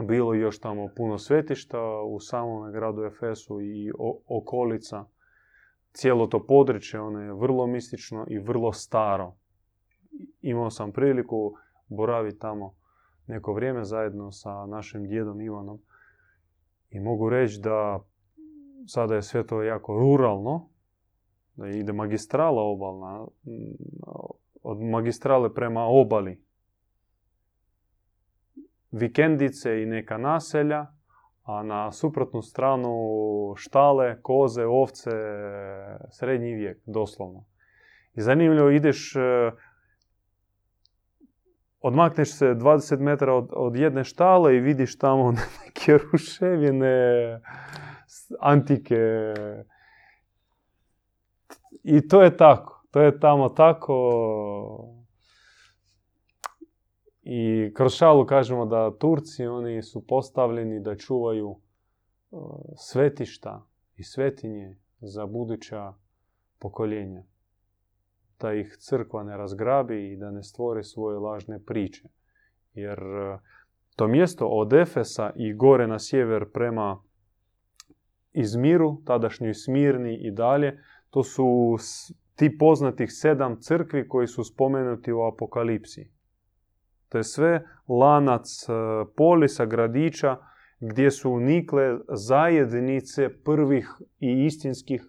bilo 0.03 0.33
još 0.33 0.59
tamo 0.59 0.89
puno 0.95 1.17
svetišta 1.17 2.01
u 2.01 2.19
samom 2.19 2.71
gradu 2.71 3.03
Efesu 3.03 3.61
i 3.61 3.91
okolica. 4.27 5.05
Cijelo 5.93 6.27
to 6.27 6.45
područje 6.45 7.01
ono 7.01 7.19
je 7.19 7.33
vrlo 7.33 7.67
mistično 7.67 8.25
i 8.29 8.39
vrlo 8.39 8.73
staro. 8.73 9.35
Imao 10.41 10.69
sam 10.69 10.91
priliku 10.91 11.53
boraviti 11.87 12.39
tamo 12.39 12.73
neko 13.27 13.53
vrijeme 13.53 13.83
zajedno 13.83 14.31
sa 14.31 14.65
našim 14.65 15.07
djedom 15.07 15.41
Ivanom. 15.41 15.79
I 16.89 16.99
mogu 16.99 17.29
reći 17.29 17.59
da 17.61 17.99
sada 18.87 19.15
je 19.15 19.21
sve 19.21 19.47
to 19.47 19.63
jako 19.63 19.99
ruralno, 19.99 20.69
da 21.55 21.67
ide 21.67 21.93
magistrala 21.93 22.61
obalna, 22.61 23.25
od 24.63 24.81
magistrale 24.81 25.53
prema 25.53 25.85
obali. 25.85 26.43
Vikendice 28.91 29.81
i 29.81 29.85
neka 29.85 30.17
naselja, 30.17 30.87
a 31.43 31.63
na 31.63 31.91
suprotnu 31.91 32.41
stranu 32.41 32.93
štale, 33.57 34.21
koze, 34.21 34.65
ovce, 34.65 35.11
srednji 36.09 36.53
vijek, 36.53 36.81
doslovno. 36.85 37.45
I 38.13 38.21
zanimljivo, 38.21 38.69
ideš, 38.69 39.15
e, 39.15 39.51
odmakneš 41.83 42.33
se 42.33 42.45
20 42.45 42.99
metara 42.99 43.33
od, 43.33 43.49
od 43.51 43.75
jedne 43.75 44.03
štale 44.03 44.55
i 44.55 44.59
vidiš 44.59 44.97
tamo 44.97 45.31
neke 45.65 45.97
ruševine, 45.97 47.41
antike. 48.39 48.99
I 51.83 52.07
to 52.07 52.21
je 52.21 52.37
tako. 52.37 52.83
To 52.91 53.01
je 53.01 53.19
tamo 53.19 53.49
tako. 53.49 53.99
I 57.21 57.71
kroz 57.75 57.93
šalu 57.93 58.25
kažemo 58.25 58.65
da 58.65 58.97
Turci 58.97 59.45
oni 59.45 59.81
su 59.81 60.07
postavljeni 60.07 60.79
da 60.79 60.95
čuvaju 60.95 61.55
e, 61.55 62.35
svetišta 62.77 63.65
i 63.95 64.03
svetinje 64.03 64.77
za 64.99 65.25
buduća 65.25 65.93
pokoljenja. 66.59 67.23
Da 68.43 68.53
ih 68.53 68.75
crkva 68.79 69.23
ne 69.23 69.37
razgrabi 69.37 70.11
i 70.11 70.17
da 70.17 70.31
ne 70.31 70.43
stvore 70.43 70.83
svoje 70.83 71.17
lažne 71.17 71.59
priče. 71.59 72.09
Jer 72.73 72.99
e, 72.99 73.39
to 73.95 74.07
mjesto 74.07 74.47
od 74.47 74.73
Efesa 74.73 75.31
i 75.35 75.53
gore 75.53 75.87
na 75.87 75.99
sjever 75.99 76.45
prema 76.53 77.03
Izmiru, 78.33 79.01
tadašnjoj 79.05 79.53
Smirni 79.53 80.17
i 80.27 80.31
dalje, 80.31 80.79
to 81.09 81.23
su 81.23 81.77
ti 82.35 82.57
poznatih 82.57 83.09
sedam 83.11 83.61
crkvi 83.61 84.07
koji 84.07 84.27
su 84.27 84.43
spomenuti 84.43 85.11
u 85.11 85.21
Apokalipsi. 85.21 86.11
To 87.09 87.17
je 87.17 87.23
sve 87.23 87.65
lanac 87.87 88.65
e, 88.69 88.73
polisa, 89.15 89.65
gradića, 89.65 90.37
gdje 90.79 91.11
su 91.11 91.31
unikle 91.31 91.97
zajednice 92.09 93.29
prvih 93.43 93.89
i 94.19 94.45
istinskih 94.45 95.05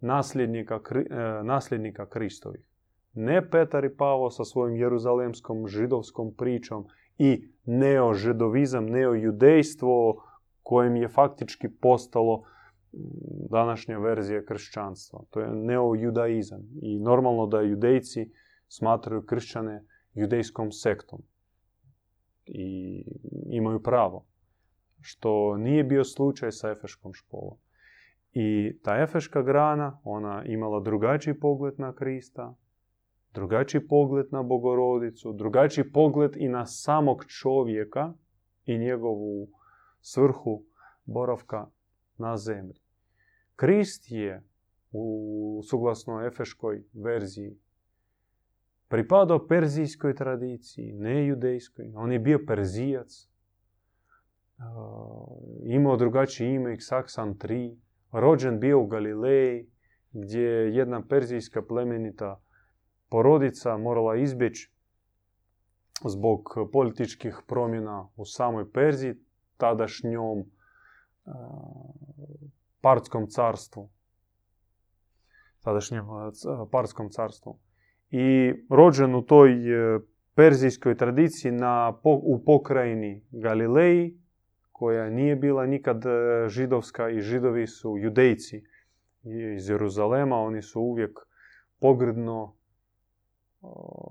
nasljednika, 0.00 0.80
e, 0.94 1.44
nasljednika 1.44 2.06
Kristovih. 2.06 2.71
Ne 3.14 3.50
Petar 3.50 3.84
i 3.84 3.96
Pavo 3.96 4.30
sa 4.30 4.44
svojim 4.44 4.76
jeruzalemskom 4.76 5.66
židovskom 5.66 6.34
pričom 6.34 6.86
i 7.18 7.48
neožidovizam, 7.64 8.86
neojudejstvo 8.86 10.22
kojem 10.62 10.96
je 10.96 11.08
faktički 11.08 11.68
postalo 11.68 12.42
današnja 13.50 13.98
verzija 13.98 14.44
kršćanstva. 14.44 15.24
To 15.30 15.40
je 15.40 15.54
neojudaizam. 15.54 16.60
I 16.82 16.98
normalno 16.98 17.46
da 17.46 17.60
judejci 17.60 18.30
smatraju 18.68 19.22
kršćane 19.22 19.84
judejskom 20.14 20.72
sektom. 20.72 21.22
I 22.46 23.04
imaju 23.46 23.82
pravo. 23.82 24.26
Što 25.00 25.56
nije 25.56 25.84
bio 25.84 26.04
slučaj 26.04 26.52
sa 26.52 26.70
Efeškom 26.70 27.12
školom. 27.12 27.56
I 28.32 28.78
ta 28.82 29.02
Efeška 29.02 29.42
grana, 29.42 30.00
ona 30.04 30.44
imala 30.44 30.80
drugačiji 30.80 31.40
pogled 31.40 31.74
na 31.78 31.92
Krista, 31.94 32.54
drugačiji 33.34 33.86
pogled 33.88 34.26
na 34.30 34.42
Bogorodicu, 34.42 35.32
drugačiji 35.32 35.92
pogled 35.92 36.36
i 36.36 36.48
na 36.48 36.66
samog 36.66 37.24
čovjeka 37.24 38.12
i 38.64 38.78
njegovu 38.78 39.48
svrhu 40.00 40.64
boravka 41.04 41.66
na 42.18 42.36
zemlji. 42.36 42.80
Krist 43.56 44.10
je 44.10 44.42
u 44.92 45.60
suglasno 45.70 46.26
efeškoj 46.26 46.84
verziji 46.92 47.56
pripadao 48.92 49.46
perzijskoj 49.46 50.14
tradiciji, 50.14 50.92
ne 50.92 51.26
judejskoj. 51.26 51.92
On 51.94 52.12
je 52.12 52.18
bio 52.18 52.38
perzijac. 52.46 53.28
Imao 55.64 55.96
drugačije 55.96 56.54
ime, 56.54 56.80
Saksan 56.80 57.34
III. 57.50 57.76
Rođen 58.12 58.60
bio 58.60 58.80
u 58.80 58.86
Galileji, 58.86 59.66
gdje 60.12 60.40
je 60.40 60.74
jedna 60.74 61.02
perzijska 61.08 61.62
plemenita 61.62 62.40
porodica 63.12 63.76
morala 63.76 64.16
izbjeći 64.16 64.72
zbog 66.04 66.54
političkih 66.72 67.40
promjena 67.46 68.08
u 68.16 68.24
samoj 68.24 68.72
Perziji, 68.72 69.14
tadašnjom 69.56 70.44
Partskom 72.80 73.26
carstvu. 73.26 73.90
Tadašnjem 75.60 76.04
Partskom 76.70 77.10
carstvu. 77.10 77.58
I 78.10 78.52
rođen 78.70 79.14
u 79.14 79.22
toj 79.22 79.50
e, 79.50 80.00
perzijskoj 80.34 80.96
tradiciji 80.96 81.52
na, 81.52 82.00
u 82.04 82.42
pokrajini 82.44 83.24
Galileji, 83.30 84.18
koja 84.72 85.10
nije 85.10 85.36
bila 85.36 85.66
nikad 85.66 86.06
e, 86.06 86.48
židovska 86.48 87.10
i 87.10 87.20
židovi 87.20 87.66
su 87.66 87.98
judejci 87.98 88.64
iz 89.56 89.68
Jeruzalema, 89.68 90.36
oni 90.36 90.62
su 90.62 90.80
uvijek 90.80 91.18
pogrdno 91.80 92.61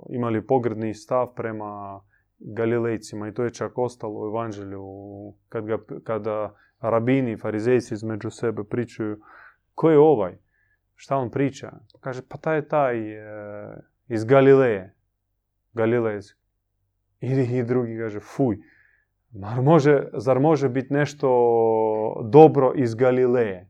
imali 0.10 0.48
pogrdni 0.48 0.94
stav 0.94 1.34
prema 1.36 2.02
Galilejcima 2.40 3.28
i 3.28 3.34
to 3.34 3.44
je 3.44 3.54
čak 3.54 3.78
ostalo 3.78 4.20
u 4.20 4.28
evanđelju 4.28 4.86
kad 5.50 5.66
ga, 5.66 5.78
kada 6.04 6.56
rabini, 6.80 7.38
farizejci 7.38 7.94
između 7.94 8.30
sebe 8.30 8.64
pričaju 8.64 9.18
ko 9.76 9.90
je 9.90 10.00
ovaj? 10.00 10.38
Šta 10.96 11.18
on 11.18 11.32
priča? 11.32 11.72
Kaže, 12.00 12.22
pa 12.30 12.38
taj 12.38 12.56
je 12.56 12.68
taj 12.68 13.14
e, 13.14 13.24
iz 14.08 14.26
Galileje. 14.26 14.96
Galilejz. 15.74 16.26
I, 17.20 17.28
I 17.28 17.64
drugi 17.64 17.98
kaže, 17.98 18.20
fuj. 18.20 18.58
Zar 19.32 19.62
može, 19.62 20.04
zar 20.14 20.40
može 20.40 20.70
biti 20.70 20.94
nešto 20.94 21.28
dobro 22.30 22.74
iz 22.76 22.96
Galileje? 22.96 23.70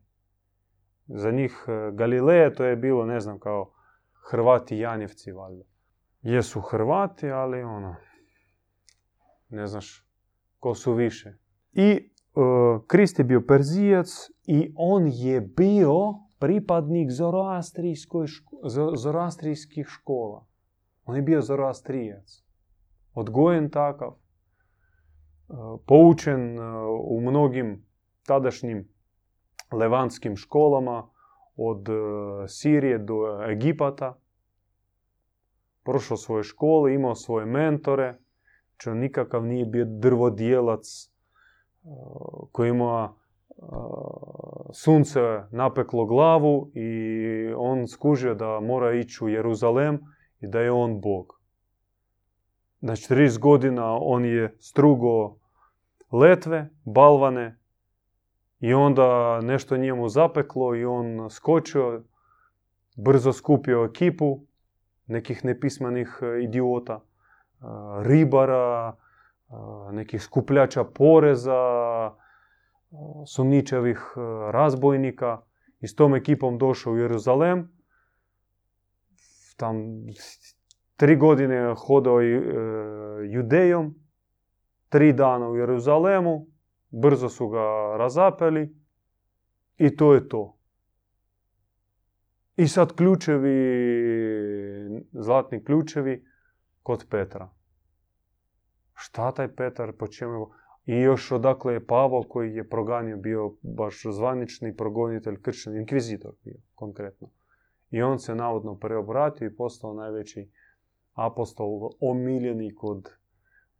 Za 1.06 1.30
njih 1.30 1.64
e, 1.68 1.90
Galileje 1.92 2.54
to 2.54 2.64
je 2.64 2.76
bilo, 2.76 3.06
ne 3.06 3.20
znam, 3.20 3.38
kao 3.38 3.72
Hrvati 4.30 4.78
Janjevci, 4.78 5.32
valjda. 5.32 5.71
Jesu 6.22 6.60
Hrvati, 6.60 7.30
ali 7.30 7.62
ono, 7.62 7.96
ne 9.48 9.66
znaš 9.66 10.06
ko 10.58 10.74
su 10.74 10.92
više. 10.92 11.38
I 11.72 12.12
E, 12.32 12.40
Krist 12.86 13.18
je 13.18 13.24
bio 13.24 13.42
Perzijac 13.48 14.08
i 14.46 14.72
on 14.76 15.08
je 15.08 15.40
bio 15.40 16.14
pripadnik 16.38 17.10
zoroastrijskih 18.96 19.86
škola. 19.86 20.46
On 21.04 21.16
je 21.16 21.22
bio 21.22 21.42
zoroastrijac. 21.42 22.44
Odgojen 23.14 23.70
takav. 23.70 24.08
E, 24.08 24.14
poučen 25.86 26.58
e, 26.58 26.62
u 27.08 27.20
mnogim 27.20 27.86
tadašnjim 28.26 28.88
levantskim 29.72 30.36
školama 30.36 31.08
od 31.56 31.86
Sirije 32.48 32.98
do 32.98 33.14
Egipata. 33.50 34.18
Prošao 35.84 36.16
svoje 36.16 36.44
škole, 36.44 36.94
imao 36.94 37.14
svoje 37.14 37.46
mentore. 37.46 38.18
Čo 38.76 38.94
nikakav 38.94 39.44
nije 39.44 39.66
bio 39.66 39.84
drvodjelac 39.84 41.10
koji 42.52 42.70
ima 42.70 43.14
sunce 44.72 45.20
napeklo 45.50 46.06
glavu 46.06 46.70
i 46.74 47.54
on 47.56 47.88
skužio 47.88 48.34
da 48.34 48.60
mora 48.60 48.92
ići 48.92 49.24
u 49.24 49.28
Jeruzalem 49.28 50.00
i 50.40 50.46
da 50.46 50.60
je 50.60 50.72
on 50.72 51.00
Bog. 51.00 51.40
Znači, 52.80 53.14
30 53.14 53.38
godina 53.38 53.98
on 54.00 54.24
je 54.24 54.56
strugo 54.58 55.36
letve, 56.12 56.70
balvane 56.84 57.58
i 58.60 58.74
onda 58.74 59.40
nešto 59.40 59.76
njemu 59.76 60.08
zapeklo 60.08 60.74
i 60.74 60.84
on 60.84 61.30
skočio, 61.30 62.02
brzo 62.96 63.32
skupio 63.32 63.84
ekipu 63.84 64.40
nekih 65.12 65.44
nepismanih 65.44 66.18
idiota, 66.42 67.00
ribara, 68.02 68.96
nekih 69.92 70.22
skupljača 70.22 70.84
poreza, 70.84 71.62
sumničevih 73.26 74.00
razbojnika. 74.50 75.40
I 75.82 75.88
s 75.88 75.94
tom 75.98 76.14
ekipom 76.14 76.58
došao 76.58 76.92
u 76.92 76.96
Jeruzalem. 76.96 77.64
Tam 79.56 79.76
tri 80.96 81.16
godine 81.16 81.74
hodao 81.74 82.22
i, 82.22 82.30
Judejom, 83.32 83.94
tri 84.88 85.12
dana 85.12 85.48
u 85.48 85.56
Jeruzalemu, 85.56 86.46
brzo 86.90 87.28
su 87.28 87.48
ga 87.48 87.96
razapeli. 87.98 88.76
I 89.78 89.96
to 89.96 90.14
je 90.14 90.28
to. 90.28 90.56
I 92.56 92.68
sad 92.68 92.94
ključevi, 92.94 93.56
zlatni 95.12 95.64
ključevi 95.64 96.24
kod 96.82 97.06
Petra. 97.10 97.50
Šta 98.94 99.32
taj 99.32 99.54
Petar, 99.54 99.92
po 99.98 100.06
čemu... 100.06 100.46
I 100.86 101.00
još 101.00 101.32
odakle 101.32 101.72
je 101.72 101.86
Pavo 101.86 102.22
koji 102.28 102.54
je 102.54 102.68
proganio, 102.68 103.16
bio 103.16 103.54
baš 103.62 104.02
zvanični 104.10 104.76
progonitelj 104.76 105.42
kršćan, 105.42 105.76
inkvizitor 105.76 106.32
bio 106.44 106.56
konkretno. 106.74 107.28
I 107.90 108.02
on 108.02 108.18
se 108.18 108.34
navodno 108.34 108.78
preobratio 108.78 109.46
i 109.46 109.56
postao 109.56 109.94
najveći 109.94 110.50
apostol, 111.14 111.90
omiljenik 112.00 112.84
od 112.84 113.08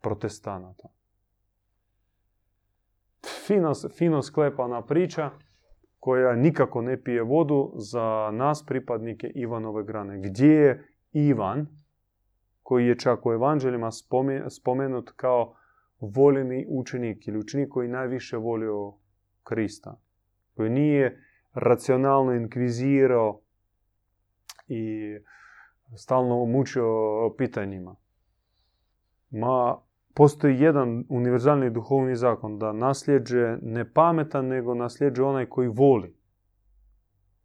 protestanata. 0.00 0.88
Fino, 3.46 3.72
fino 3.98 4.22
sklepana 4.22 4.82
priča 4.82 5.30
koja 5.98 6.34
nikako 6.36 6.82
ne 6.82 7.02
pije 7.02 7.22
vodu 7.22 7.72
za 7.74 8.30
nas 8.32 8.64
pripadnike 8.66 9.26
Ivanove 9.34 9.84
grane. 9.84 10.18
Gdje 10.18 10.54
je 10.54 10.91
Ivan, 11.12 11.66
koji 12.62 12.86
je 12.86 12.98
čak 12.98 13.26
u 13.26 13.32
evanđeljima 13.32 13.90
spomenut 14.48 15.10
kao 15.16 15.54
voljeni 16.00 16.66
učenik 16.68 17.28
ili 17.28 17.38
učenik 17.38 17.68
koji 17.68 17.88
najviše 17.88 18.36
volio 18.36 18.92
Krista. 19.42 20.00
Koji 20.56 20.70
nije 20.70 21.24
racionalno 21.54 22.32
inkvizirao 22.32 23.40
i 24.68 25.14
stalno 25.96 26.44
mučio 26.44 26.84
pitanjima. 27.38 27.96
Ma, 29.30 29.78
postoji 30.14 30.60
jedan 30.60 31.04
univerzalni 31.08 31.70
duhovni 31.70 32.16
zakon 32.16 32.58
da 32.58 32.72
nasljeđe 32.72 33.58
ne 33.62 33.92
pametan, 33.92 34.46
nego 34.46 34.74
nasljeđe 34.74 35.22
onaj 35.22 35.46
koji 35.46 35.68
voli. 35.68 36.16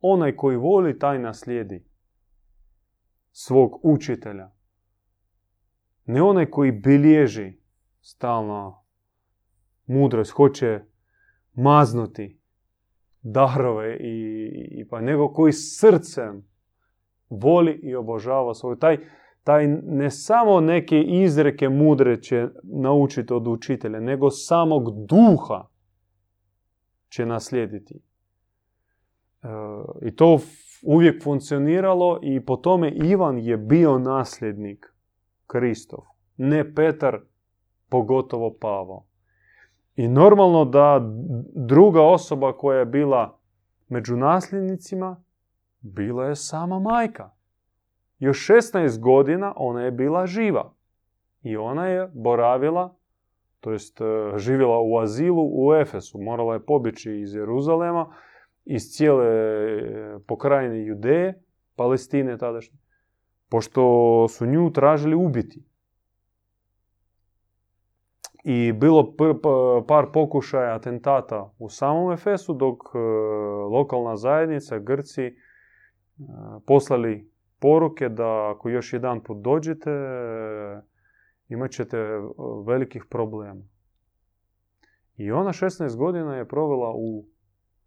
Onaj 0.02 0.36
koji 0.36 0.58
voli, 0.58 1.00
taj 1.00 1.20
naslijedi 1.20 1.86
svog 3.40 3.80
učitelja. 3.84 4.52
Ne 6.06 6.22
onaj 6.22 6.46
koji 6.46 6.72
bilježi 6.72 7.54
stalno 8.02 8.84
mudrost, 9.86 10.32
hoće 10.32 10.82
maznuti 11.54 12.40
darove 13.22 13.98
i, 13.98 14.48
i 14.72 14.88
pa 14.88 15.02
nego 15.02 15.34
koji 15.34 15.54
srcem 15.54 16.48
voli 17.30 17.80
i 17.84 17.96
obožava 17.96 18.54
svoju. 18.54 18.76
Taj, 18.76 18.98
taj 19.44 19.68
ne 19.84 20.12
samo 20.12 20.62
neke 20.62 21.02
izreke 21.02 21.70
mudre 21.70 22.22
će 22.22 22.48
naučiti 22.64 23.34
od 23.34 23.48
učitelja, 23.48 24.00
nego 24.00 24.30
samog 24.30 25.06
duha 25.06 25.68
će 27.10 27.26
naslijediti. 27.26 28.02
E, 29.44 29.48
I 30.02 30.16
to 30.16 30.40
uvijek 30.88 31.24
funkcioniralo 31.24 32.20
i 32.22 32.46
po 32.46 32.56
tome 32.56 32.92
Ivan 32.92 33.38
je 33.38 33.58
bio 33.58 34.00
nasljednik 34.00 34.94
Kristov. 35.48 36.00
Ne 36.38 36.76
Petar, 36.76 37.20
pogotovo 37.90 38.54
Pavo. 38.62 39.06
I 39.96 40.08
normalno 40.08 40.66
da 40.66 41.02
druga 41.56 42.02
osoba 42.02 42.58
koja 42.58 42.80
je 42.80 42.86
bila 42.86 43.40
među 43.90 44.16
nasljednicima 44.16 45.24
bila 45.82 46.26
je 46.26 46.36
sama 46.36 46.80
majka. 46.80 47.30
Još 48.20 48.48
16 48.48 49.00
godina 49.00 49.54
ona 49.56 49.82
je 49.82 49.92
bila 49.92 50.26
živa. 50.26 50.74
I 51.44 51.58
ona 51.58 51.88
je 51.88 52.12
boravila, 52.14 52.96
to 53.60 53.72
jest 53.72 54.00
živjela 54.36 54.80
u 54.80 55.00
azilu 55.00 55.50
u 55.52 55.74
Efesu. 55.74 56.22
Morala 56.22 56.54
je 56.54 56.66
pobjeći 56.66 57.20
iz 57.20 57.36
Jeruzalema, 57.36 58.14
iz 58.70 58.82
cijele 58.82 59.28
pokrajine 60.28 60.86
Judeje, 60.86 61.44
Palestine 61.76 62.38
tadašnje, 62.38 62.80
pošto 63.50 64.28
su 64.28 64.46
nju 64.46 64.72
tražili 64.74 65.16
ubiti. 65.16 65.64
I 68.44 68.74
bilo 68.74 69.14
par 69.88 70.06
pokušaja 70.14 70.76
atentata 70.76 71.54
u 71.60 71.70
samom 71.70 72.12
Efesu, 72.12 72.54
dok 72.54 72.78
lokalna 73.72 74.16
zajednica, 74.16 74.80
Grci, 74.80 75.36
poslali 76.68 77.32
poruke 77.60 78.10
da 78.10 78.52
ako 78.52 78.70
još 78.70 78.94
jedan 78.94 79.24
put 79.24 79.38
dođete, 79.38 79.92
imat 81.48 81.72
ćete 81.72 81.98
velikih 82.66 83.06
problema. 83.10 83.62
I 85.18 85.32
ona 85.32 85.50
16 85.50 85.98
godina 85.98 86.36
je 86.36 86.48
provela 86.48 86.94
u 86.96 87.26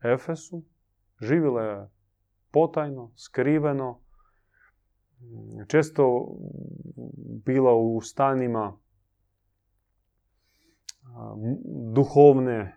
Efesu, 0.02 0.62
živjela 1.20 1.62
je 1.62 1.88
potajno, 2.50 3.12
skriveno, 3.16 4.00
često 5.66 6.28
bila 7.44 7.74
u 7.74 8.00
stanima 8.00 8.78
duhovne 11.92 12.76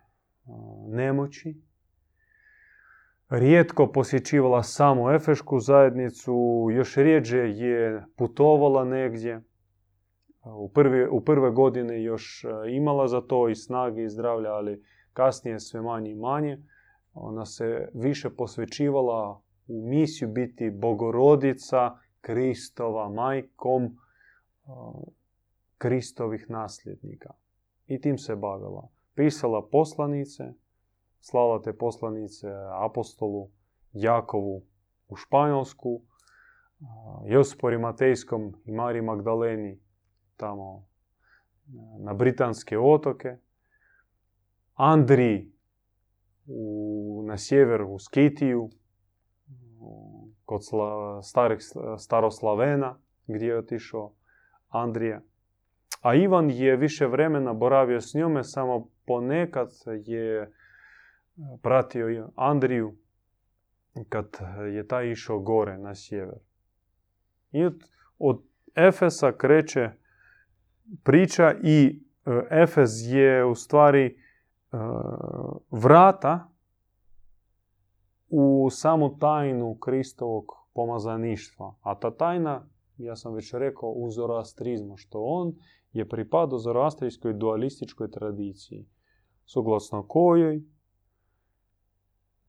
nemoći, 0.87 1.61
rijetko 3.29 3.91
posjećivala 3.91 4.63
samo 4.63 5.11
Efešku 5.11 5.59
zajednicu, 5.59 6.67
još 6.71 6.95
rijeđe 6.95 7.37
je 7.39 8.05
putovala 8.15 8.85
negdje. 8.85 9.41
U, 10.45 10.69
prvi, 10.69 11.07
u 11.11 11.21
prve 11.21 11.51
godine 11.51 12.03
još 12.03 12.45
imala 12.69 13.07
za 13.07 13.21
to 13.21 13.49
i 13.49 13.55
snage 13.55 14.03
i 14.03 14.09
zdravlja, 14.09 14.51
ali 14.51 14.83
kasnije 15.13 15.59
sve 15.59 15.81
manje 15.81 16.11
i 16.11 16.15
manje. 16.15 16.63
Ona 17.13 17.45
se 17.45 17.89
više 17.93 18.29
posvećivala 18.29 19.41
u 19.67 19.87
misiju 19.89 20.27
biti 20.27 20.71
bogorodica 20.71 21.97
Kristova 22.21 23.09
majkom 23.09 23.83
e, 23.83 23.89
Kristovih 25.77 26.49
nasljednika. 26.49 27.33
I 27.87 28.01
tim 28.01 28.17
se 28.17 28.35
bavila. 28.35 28.89
Pisala 29.15 29.67
poslanice, 29.71 30.43
slala 31.19 31.61
te 31.61 31.77
poslanice 31.77 32.47
apostolu 32.85 33.49
Jakovu 33.93 34.63
u 35.07 35.15
Španjolsku, 35.15 36.01
Josipu 37.25 37.69
Rimatejskom 37.69 38.53
i 38.65 38.71
Mariji 38.71 39.01
Magdaleni 39.01 39.79
tamo 40.37 40.85
na 41.99 42.13
Britanske 42.13 42.79
otoke, 42.79 43.37
Andriji 44.75 45.52
u, 46.47 47.23
na 47.27 47.37
sjever 47.37 47.81
u 47.81 47.99
Skitiju, 47.99 48.69
kod 50.45 50.61
starih, 51.23 51.59
staroslavena 51.97 52.99
gdje 53.27 53.47
je 53.47 53.57
otišao 53.57 54.13
Andrija. 54.69 55.21
A 56.01 56.15
Ivan 56.15 56.49
je 56.49 56.75
više 56.75 57.07
vremena 57.07 57.53
boravio 57.53 58.01
s 58.01 58.13
njome, 58.13 58.43
samo 58.43 58.89
ponekad 59.05 59.69
je 60.05 60.51
pratio 61.61 62.29
Andriju 62.35 62.95
kad 64.09 64.37
je 64.73 64.87
taj 64.87 65.11
išao 65.11 65.39
gore 65.39 65.77
na 65.77 65.95
sjever. 65.95 66.37
I 67.51 67.69
od 68.17 68.43
Efesa 68.75 69.31
kreće 69.31 69.89
priča 71.03 71.55
i 71.63 72.03
e, 72.25 72.61
Efes 72.63 72.89
je 73.05 73.45
u 73.45 73.55
stvari 73.55 74.05
e, 74.05 74.13
vrata 75.71 76.49
u 78.29 78.67
samu 78.71 79.17
tajnu 79.17 79.77
Kristovog 79.79 80.45
pomazaništva. 80.73 81.75
A 81.81 81.99
ta 81.99 82.11
tajna, 82.11 82.67
ja 82.97 83.15
sam 83.15 83.33
već 83.33 83.53
rekao, 83.53 83.89
u 83.89 84.09
zoroastrizmu, 84.09 84.97
što 84.97 85.23
on 85.23 85.53
je 85.91 86.09
pripadao 86.09 86.59
zoroastrijskoj 86.59 87.33
dualističkoj 87.33 88.11
tradiciji, 88.11 88.87
suglasno 89.45 90.07
kojoj 90.07 90.63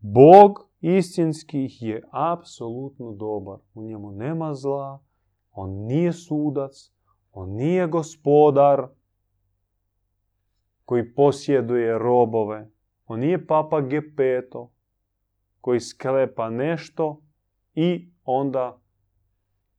Bog 0.01 0.69
istinskih 0.81 1.83
je 1.83 2.03
apsolutno 2.11 3.13
dobar. 3.13 3.59
U 3.75 3.83
njemu 3.83 4.13
nema 4.13 4.55
zla, 4.55 5.03
on 5.53 5.71
nije 5.71 6.13
sudac, 6.13 6.93
on 7.33 7.51
nije 7.51 7.87
gospodar 7.87 8.89
koji 10.85 11.15
posjeduje 11.15 11.99
robove. 11.99 12.71
On 13.07 13.21
nije 13.21 13.47
papa 13.47 13.81
Gepeto 13.81 14.73
koji 15.61 15.81
sklepa 15.81 16.51
nešto 16.51 17.23
i 17.75 18.13
onda 18.25 18.81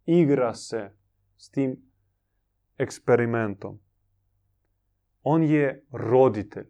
igra 0.06 0.54
se 0.54 0.92
s 1.38 1.50
tim 1.50 1.92
eksperimentom. 2.78 3.80
On 5.24 5.44
je 5.44 5.86
roditelj. 5.92 6.68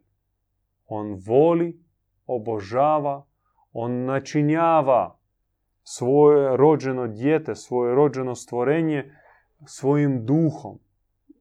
On 0.86 1.22
voli, 1.28 1.84
obožava, 2.26 3.26
on 3.72 4.06
načinjava 4.06 5.20
svoje 5.84 6.58
rođeno 6.58 7.08
dijete, 7.08 7.56
svoje 7.56 7.96
rođeno 7.96 8.36
stvorenje 8.36 9.12
svojim 9.66 10.26
duhom, 10.26 10.80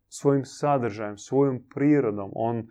svojim 0.09 0.44
sadržajem, 0.44 1.18
svojom 1.18 1.62
prirodom. 1.74 2.30
On 2.35 2.68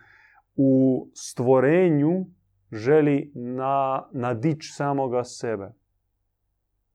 u 0.56 1.08
stvorenju 1.14 2.26
želi 2.72 3.32
na, 3.36 4.10
nadići 4.12 4.74
samoga 4.74 5.24
sebe. 5.24 5.74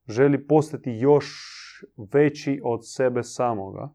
Želi 0.08 0.46
postati 0.46 0.90
još 0.90 1.26
veći 2.12 2.60
od 2.64 2.80
sebe 2.82 3.22
samoga. 3.22 3.88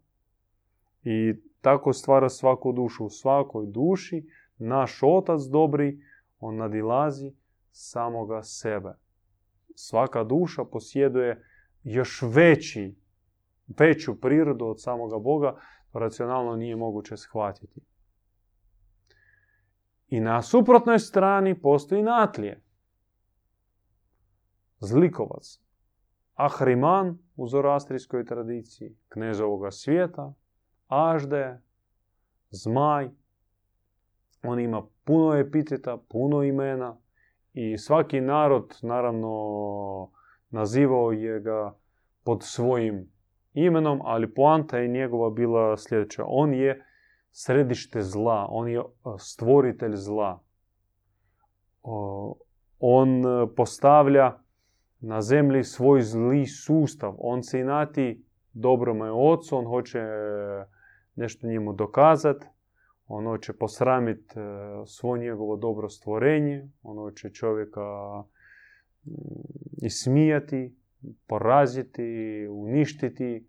I 1.03 1.33
tako 1.61 1.93
stvara 1.93 2.29
svaku 2.29 2.71
dušu. 2.71 3.05
U 3.05 3.09
svakoj 3.09 3.65
duši 3.65 4.25
naš 4.57 4.99
otac 5.03 5.41
dobri, 5.51 5.99
on 6.39 6.55
nadilazi 6.55 7.31
samoga 7.71 8.43
sebe. 8.43 8.93
Svaka 9.75 10.23
duša 10.23 10.63
posjeduje 10.65 11.43
još 11.83 12.21
veći, 12.21 12.95
veću 13.79 14.21
prirodu 14.21 14.65
od 14.65 14.81
samoga 14.81 15.19
Boga, 15.19 15.55
racionalno 15.93 16.55
nije 16.55 16.75
moguće 16.75 17.17
shvatiti. 17.17 17.81
I 20.13 20.19
na 20.19 20.41
suprotnoj 20.41 20.99
strani 20.99 21.61
postoji 21.61 22.03
natlije. 22.03 22.61
Zlikovac. 24.79 25.59
Ahriman 26.33 27.17
u 27.35 27.47
zorastrijskoj 27.47 28.25
tradiciji, 28.25 28.95
knez 29.09 29.41
ovoga 29.41 29.71
svijeta, 29.71 30.33
Ažde, 30.87 31.61
Zmaj. 32.49 33.09
On 34.43 34.59
ima 34.59 34.83
puno 35.03 35.35
epiteta, 35.35 35.97
puno 36.09 36.43
imena 36.43 36.97
i 37.53 37.77
svaki 37.77 38.21
narod, 38.21 38.79
naravno, 38.81 40.11
nazivao 40.49 41.11
je 41.11 41.39
ga 41.39 41.75
pod 42.23 42.43
svojim 42.43 43.11
imenom, 43.53 43.99
ali 44.03 44.33
poanta 44.33 44.77
je 44.77 44.87
njegova 44.87 45.29
bila 45.29 45.77
sljedeća. 45.77 46.23
On 46.27 46.53
je 46.53 46.85
središte 47.35 48.01
zla, 48.01 48.47
on 48.49 48.67
je 48.69 48.81
stvoritelj 49.19 49.95
zla. 49.95 50.43
On 52.79 53.23
postavlja 53.55 54.39
na 54.99 55.21
zemlji 55.21 55.63
svoj 55.63 56.01
zli 56.01 56.45
sustav. 56.45 57.15
On 57.17 57.43
se 57.43 57.59
inati 57.59 58.25
dobrome 58.53 59.11
ocu, 59.11 59.57
on 59.57 59.65
hoće 59.65 59.99
nešto 61.15 61.47
njemu 61.47 61.73
dokazati, 61.73 62.45
on 63.07 63.25
hoće 63.25 63.53
posramiti 63.53 64.33
svo 64.85 65.17
njegovo 65.17 65.55
dobro 65.55 65.89
stvorenje, 65.89 66.69
on 66.83 66.97
hoće 66.97 67.29
čovjeka 67.29 67.81
ismijati, 69.81 70.75
poraziti, 71.27 72.47
uništiti. 72.51 73.47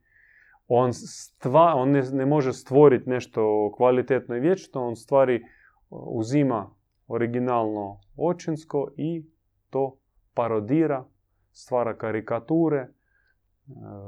On, 0.68 0.92
stva, 0.92 1.74
on 1.76 1.90
ne, 1.90 2.02
ne 2.12 2.26
može 2.26 2.52
stvoriti 2.52 3.10
nešto 3.10 3.72
kvalitetno 3.76 4.36
i 4.36 4.40
vječno, 4.40 4.86
on 4.86 4.96
stvari 4.96 5.44
uzima 5.90 6.70
originalno 7.06 8.00
očinsko 8.16 8.88
i 8.96 9.24
to 9.70 9.98
parodira, 10.34 11.04
stvara 11.52 11.96
karikature, 11.96 12.88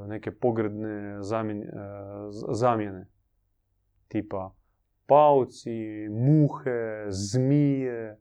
neke 0.07 0.31
pogredne 0.31 1.23
zamjene, 1.23 1.65
zamjene 2.51 3.07
tipa 4.07 4.55
pauci, 5.05 6.07
muhe, 6.09 7.05
zmije 7.09 8.19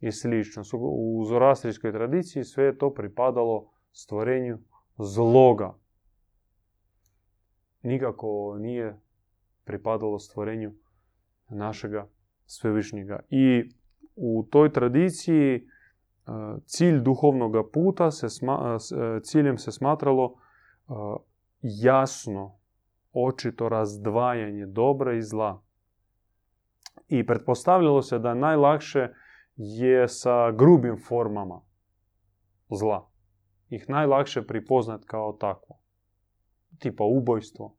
i 0.00 0.12
slično. 0.12 0.62
U 0.78 1.24
zorastrijskoj 1.28 1.92
tradiciji 1.92 2.44
sve 2.44 2.64
je 2.64 2.78
to 2.78 2.94
pripadalo 2.94 3.70
stvorenju 3.92 4.58
zloga. 4.98 5.74
Nikako 7.86 8.56
nije 8.58 9.00
pripadalo 9.64 10.18
stvorenju 10.18 10.72
našega 11.48 12.08
svevišnjega. 12.46 13.20
I 13.30 13.70
u 14.16 14.46
toj 14.50 14.72
tradiciji 14.72 15.54
e, 15.54 15.60
cilj 16.66 17.00
duhovnog 17.00 17.52
puta 17.72 18.10
se 18.10 18.26
e, 18.26 19.20
ciljem 19.22 19.58
se 19.58 19.72
smatralo 19.72 20.34
e, 20.34 20.92
jasno, 21.62 22.58
očito 23.12 23.68
razdvajanje 23.68 24.66
dobra 24.66 25.14
i 25.14 25.22
zla. 25.22 25.62
I 27.08 27.26
pretpostavljalo 27.26 28.02
se 28.02 28.18
da 28.18 28.34
najlakše 28.34 29.08
je 29.56 30.08
sa 30.08 30.52
grubim 30.52 30.96
formama 31.08 31.60
zla 32.70 33.16
ih 33.70 33.88
najlakše 33.88 34.46
pripoznat 34.46 35.04
kao 35.04 35.32
takvo. 35.32 35.78
Tipa 36.78 37.04
ubojstvo 37.04 37.76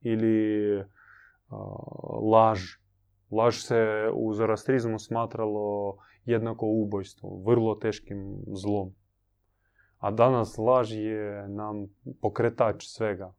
ili 0.00 0.76
uh, 0.78 0.86
laž. 2.32 2.60
Laž 3.30 3.56
se 3.56 4.10
u 4.14 4.32
zarastrizmu 4.34 4.98
smatralo 4.98 5.96
jednako 6.24 6.66
ubojstvo, 6.66 7.42
vrlo 7.46 7.74
teškim 7.74 8.38
zlom. 8.46 8.94
A 9.98 10.10
danas 10.10 10.58
laž 10.58 10.92
je 10.92 11.48
nam 11.48 11.86
pokretač 12.20 12.86
svega. 12.86 13.34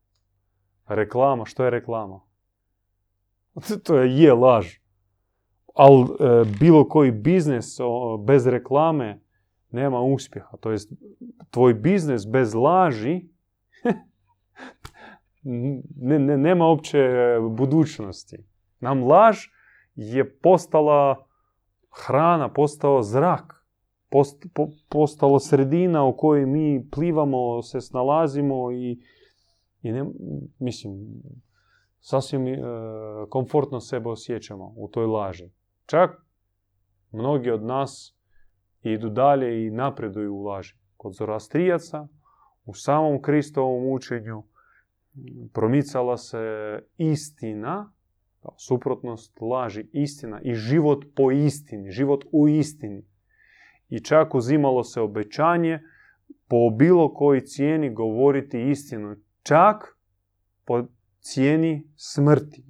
Reklama, 0.87 1.45
što 1.45 1.63
je 1.63 1.69
reklama? 1.69 2.21
To 3.83 3.97
je, 3.97 4.33
laž. 4.33 4.77
Ali 5.75 6.03
e, 6.03 6.43
bilo 6.59 6.89
koji 6.89 7.11
biznis 7.11 7.77
bez 8.25 8.47
reklame 8.47 9.21
nema 9.71 10.01
uspjeha. 10.01 10.57
To 10.57 10.71
jest, 10.71 10.93
tvoj 11.51 11.73
biznis 11.73 12.27
bez 12.27 12.55
laži 12.55 13.29
ne, 15.41 16.19
ne, 16.19 16.37
nema 16.37 16.65
uopće 16.65 16.99
budućnosti. 17.51 18.37
Nam 18.79 19.03
laž 19.03 19.37
je 19.95 20.37
postala 20.37 21.25
hrana, 22.05 22.53
postao 22.53 23.03
zrak, 23.03 23.65
post, 24.09 24.45
po, 24.53 24.69
postalo 24.89 25.39
sredina 25.39 26.05
u 26.05 26.17
kojoj 26.17 26.45
mi 26.45 26.89
plivamo, 26.91 27.61
se 27.61 27.81
snalazimo 27.81 28.71
i, 28.71 29.01
i 29.81 29.91
ne, 29.91 30.05
mislim, 30.59 31.21
sasvim 31.99 32.47
e, 32.47 32.57
komfortno 33.29 33.79
sebe 33.79 34.09
osjećamo 34.09 34.73
u 34.75 34.87
toj 34.87 35.05
laži. 35.05 35.49
Čak 35.85 36.25
mnogi 37.11 37.51
od 37.51 37.63
nas 37.63 38.15
idu 38.81 39.09
dalje 39.09 39.65
i 39.65 39.71
napreduju 39.71 40.35
u 40.35 40.43
laži. 40.43 40.75
Kod 40.97 41.13
Zoroastrijaca, 41.13 42.07
u 42.65 42.73
samom 42.73 43.21
Kristovom 43.21 43.91
učenju, 43.91 44.43
promicala 45.53 46.17
se 46.17 46.37
istina, 46.97 47.93
suprotnost 48.57 49.41
laži, 49.41 49.87
istina 49.93 50.41
i 50.41 50.53
život 50.53 51.05
po 51.15 51.31
istini, 51.31 51.91
život 51.91 52.25
u 52.31 52.47
istini. 52.47 53.05
I 53.89 53.99
čak 53.99 54.35
uzimalo 54.35 54.83
se 54.83 55.01
obećanje 55.01 55.79
po 56.47 56.69
bilo 56.77 57.13
koji 57.13 57.41
cijeni 57.41 57.93
govoriti 57.93 58.69
istinu, 58.69 59.15
čak 59.43 59.97
po 60.65 60.87
cijeni 61.19 61.87
smrti. 61.95 62.65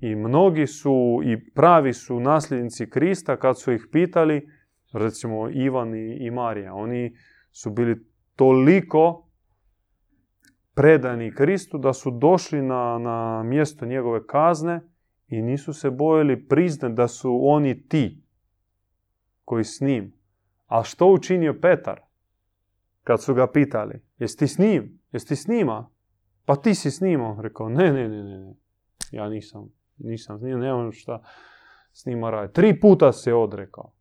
I 0.00 0.14
mnogi 0.14 0.66
su 0.66 1.20
i 1.24 1.52
pravi 1.52 1.92
su 1.92 2.20
nasljednici 2.20 2.90
Krista 2.90 3.36
kad 3.36 3.60
su 3.60 3.72
ih 3.72 3.88
pitali 3.92 4.48
recimo 4.92 5.50
Ivan 5.50 5.94
i, 5.94 6.30
Marija. 6.30 6.74
Oni 6.74 7.16
su 7.50 7.70
bili 7.70 8.06
toliko 8.36 9.28
predani 10.74 11.34
Kristu 11.34 11.78
da 11.78 11.92
su 11.92 12.10
došli 12.10 12.62
na, 12.62 12.98
na 12.98 13.42
mjesto 13.42 13.86
njegove 13.86 14.26
kazne 14.26 14.80
i 15.28 15.42
nisu 15.42 15.72
se 15.72 15.90
bojali 15.90 16.48
priznati 16.48 16.94
da 16.94 17.08
su 17.08 17.40
oni 17.42 17.88
ti 17.88 18.22
koji 19.44 19.64
s 19.64 19.80
njim. 19.80 20.12
A 20.66 20.82
što 20.82 21.06
učinio 21.06 21.58
Petar? 21.62 22.00
Kad 23.04 23.22
su 23.22 23.34
ga 23.34 23.46
pitali, 23.46 24.02
jesi 24.18 24.38
ti 24.38 24.48
s 24.48 24.58
njim? 24.58 25.00
Jesi 25.12 25.28
ti 25.28 25.36
s 25.36 25.48
njima? 25.48 25.90
Pa 26.44 26.56
ti 26.56 26.74
si 26.74 26.90
s 26.90 27.00
njima. 27.00 27.38
Rekao, 27.40 27.68
ne, 27.68 27.92
ne, 27.92 28.08
ne, 28.08 28.22
ne. 28.22 28.54
Ja 29.10 29.28
nisam, 29.28 29.72
nisam 29.98 30.38
s 30.38 30.42
njima, 30.42 30.58
nemam 30.58 30.92
šta 30.92 31.22
s 31.92 32.06
njima 32.06 32.30
raditi. 32.30 32.54
Tri 32.54 32.80
puta 32.80 33.12
se 33.12 33.34
odrekao 33.34 33.92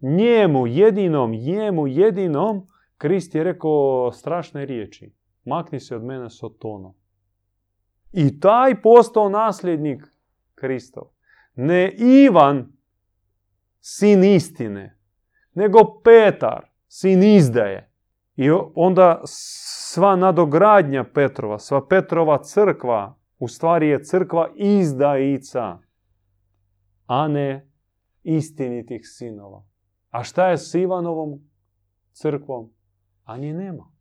njemu 0.00 0.66
jedinom, 0.66 1.30
njemu 1.30 1.86
jedinom, 1.86 2.66
Krist 2.96 3.34
je 3.34 3.44
rekao 3.44 4.12
strašne 4.12 4.66
riječi. 4.66 5.12
Makni 5.50 5.80
se 5.80 5.96
od 5.96 6.04
mene 6.04 6.30
Sotono. 6.30 6.94
I 8.12 8.40
taj 8.40 8.82
postao 8.82 9.28
nasljednik 9.28 10.06
Kristov. 10.54 11.04
Ne 11.54 11.92
Ivan, 11.98 12.72
sin 13.80 14.24
istine, 14.24 14.98
nego 15.54 16.00
Petar, 16.04 16.70
sin 16.88 17.22
izdaje. 17.22 17.92
I 18.36 18.50
onda 18.74 19.20
sva 19.24 20.16
nadogradnja 20.16 21.04
Petrova, 21.14 21.58
sva 21.58 21.86
Petrova 21.86 22.42
crkva, 22.42 23.18
u 23.38 23.48
stvari 23.48 23.88
je 23.88 24.04
crkva 24.04 24.48
izdajica, 24.54 25.78
a 27.06 27.28
ne 27.28 27.70
istinitih 28.22 29.00
sinova. 29.04 29.64
A 30.10 30.22
šta 30.22 30.48
je 30.48 30.58
s 30.58 30.74
Ivanovom 30.74 31.40
crkvom? 32.12 32.70
A 33.24 33.36
nje 33.36 33.54
nema. 33.54 33.99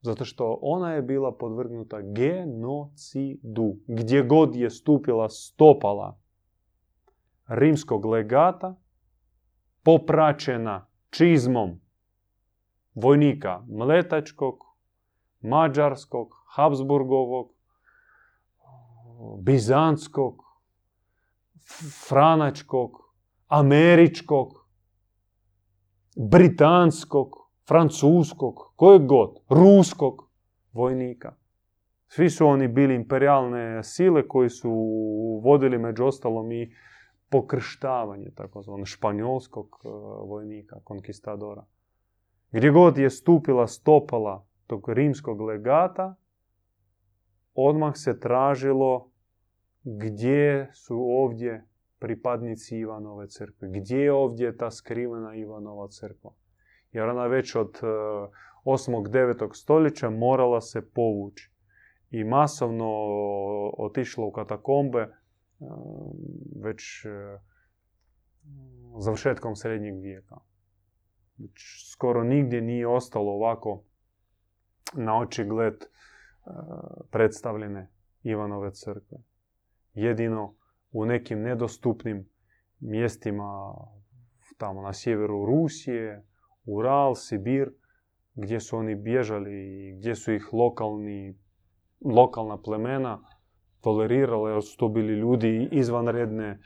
Zato 0.00 0.24
što 0.24 0.58
ona 0.62 0.92
je 0.92 1.02
bila 1.02 1.36
podvrgnuta 1.36 2.00
genocidu. 2.00 3.76
Gdje 3.86 4.22
god 4.22 4.56
je 4.56 4.70
stupila 4.70 5.28
stopala 5.28 6.18
rimskog 7.48 8.04
legata, 8.04 8.76
popraćena 9.82 10.86
čizmom 11.10 11.80
vojnika 12.94 13.62
mletačkog, 13.68 14.58
mađarskog, 15.40 16.28
Habsburgovog, 16.46 17.52
bizanskog, 19.42 20.42
franačkog, 22.08 22.90
američkog, 23.46 24.66
britanskog, 26.16 27.45
francuskog, 27.68 28.72
kojeg 28.76 29.06
god, 29.06 29.38
ruskog 29.48 30.30
vojnika. 30.72 31.34
Svi 32.08 32.30
su 32.30 32.46
oni 32.46 32.68
bili 32.68 32.94
imperialne 32.94 33.82
sile 33.82 34.28
koji 34.28 34.50
su 34.50 34.72
vodili 35.44 35.78
među 35.78 36.04
ostalom 36.04 36.52
i 36.52 36.74
pokrštavanje 37.30 38.30
takozvano 38.34 38.84
španjolskog 38.84 39.66
e, 39.66 39.88
vojnika, 40.28 40.80
konkistadora. 40.84 41.66
Gdje 42.50 42.70
god 42.70 42.98
je 42.98 43.10
stupila 43.10 43.66
stopala 43.66 44.46
tog 44.66 44.88
rimskog 44.88 45.40
legata, 45.40 46.14
odmah 47.54 47.92
se 47.96 48.20
tražilo 48.20 49.10
gdje 49.82 50.70
su 50.72 50.96
ovdje 50.98 51.66
pripadnici 51.98 52.78
Ivanove 52.78 53.28
crkve. 53.28 53.68
Gdje 53.68 53.98
je 53.98 54.12
ovdje 54.12 54.56
ta 54.56 54.70
skrivena 54.70 55.34
Ivanova 55.34 55.88
crkva? 55.88 56.30
Jer 56.92 57.08
ona 57.08 57.26
već 57.26 57.54
od 57.54 57.80
8. 58.64 59.06
E, 59.06 59.10
9. 59.10 59.54
stoljeća 59.54 60.10
morala 60.10 60.60
se 60.60 60.90
povući. 60.90 61.50
I 62.10 62.24
masovno 62.24 62.90
otišla 63.78 64.24
u 64.24 64.32
katakombe 64.32 65.00
e, 65.00 65.10
već 66.62 67.04
e, 67.04 67.38
završetkom 68.98 69.56
srednjeg 69.56 69.94
vijeka. 70.02 70.36
Skoro 71.92 72.24
nigdje 72.24 72.60
nije 72.60 72.88
ostalo 72.88 73.32
ovako 73.32 73.82
na 74.94 75.18
očigled 75.18 75.74
predstavljene 77.10 77.90
Ivanove 78.22 78.70
crkve. 78.70 79.18
Jedino 79.94 80.54
u 80.92 81.04
nekim 81.04 81.40
nedostupnim 81.40 82.28
mjestima 82.80 83.74
tamo 84.56 84.82
na 84.82 84.92
sjeveru 84.92 85.44
Rusije, 85.46 86.24
Ural, 86.66 87.14
Sibir, 87.14 87.72
gdje 88.34 88.60
su 88.60 88.76
oni 88.76 88.94
bježali 88.94 89.52
i 89.52 89.92
gdje 89.92 90.14
su 90.14 90.32
ih 90.32 90.48
lokalni, 90.52 91.38
lokalna 92.04 92.62
plemena 92.62 93.20
tolerirale, 93.80 94.52
jer 94.52 94.62
su 94.62 94.76
to 94.76 94.88
bili 94.88 95.12
ljudi 95.12 95.68
izvanredne 95.72 96.60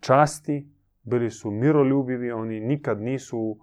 časti, 0.00 0.68
bili 1.02 1.30
su 1.30 1.50
miroljubivi, 1.50 2.32
oni 2.32 2.60
nikad 2.60 3.00
nisu 3.00 3.58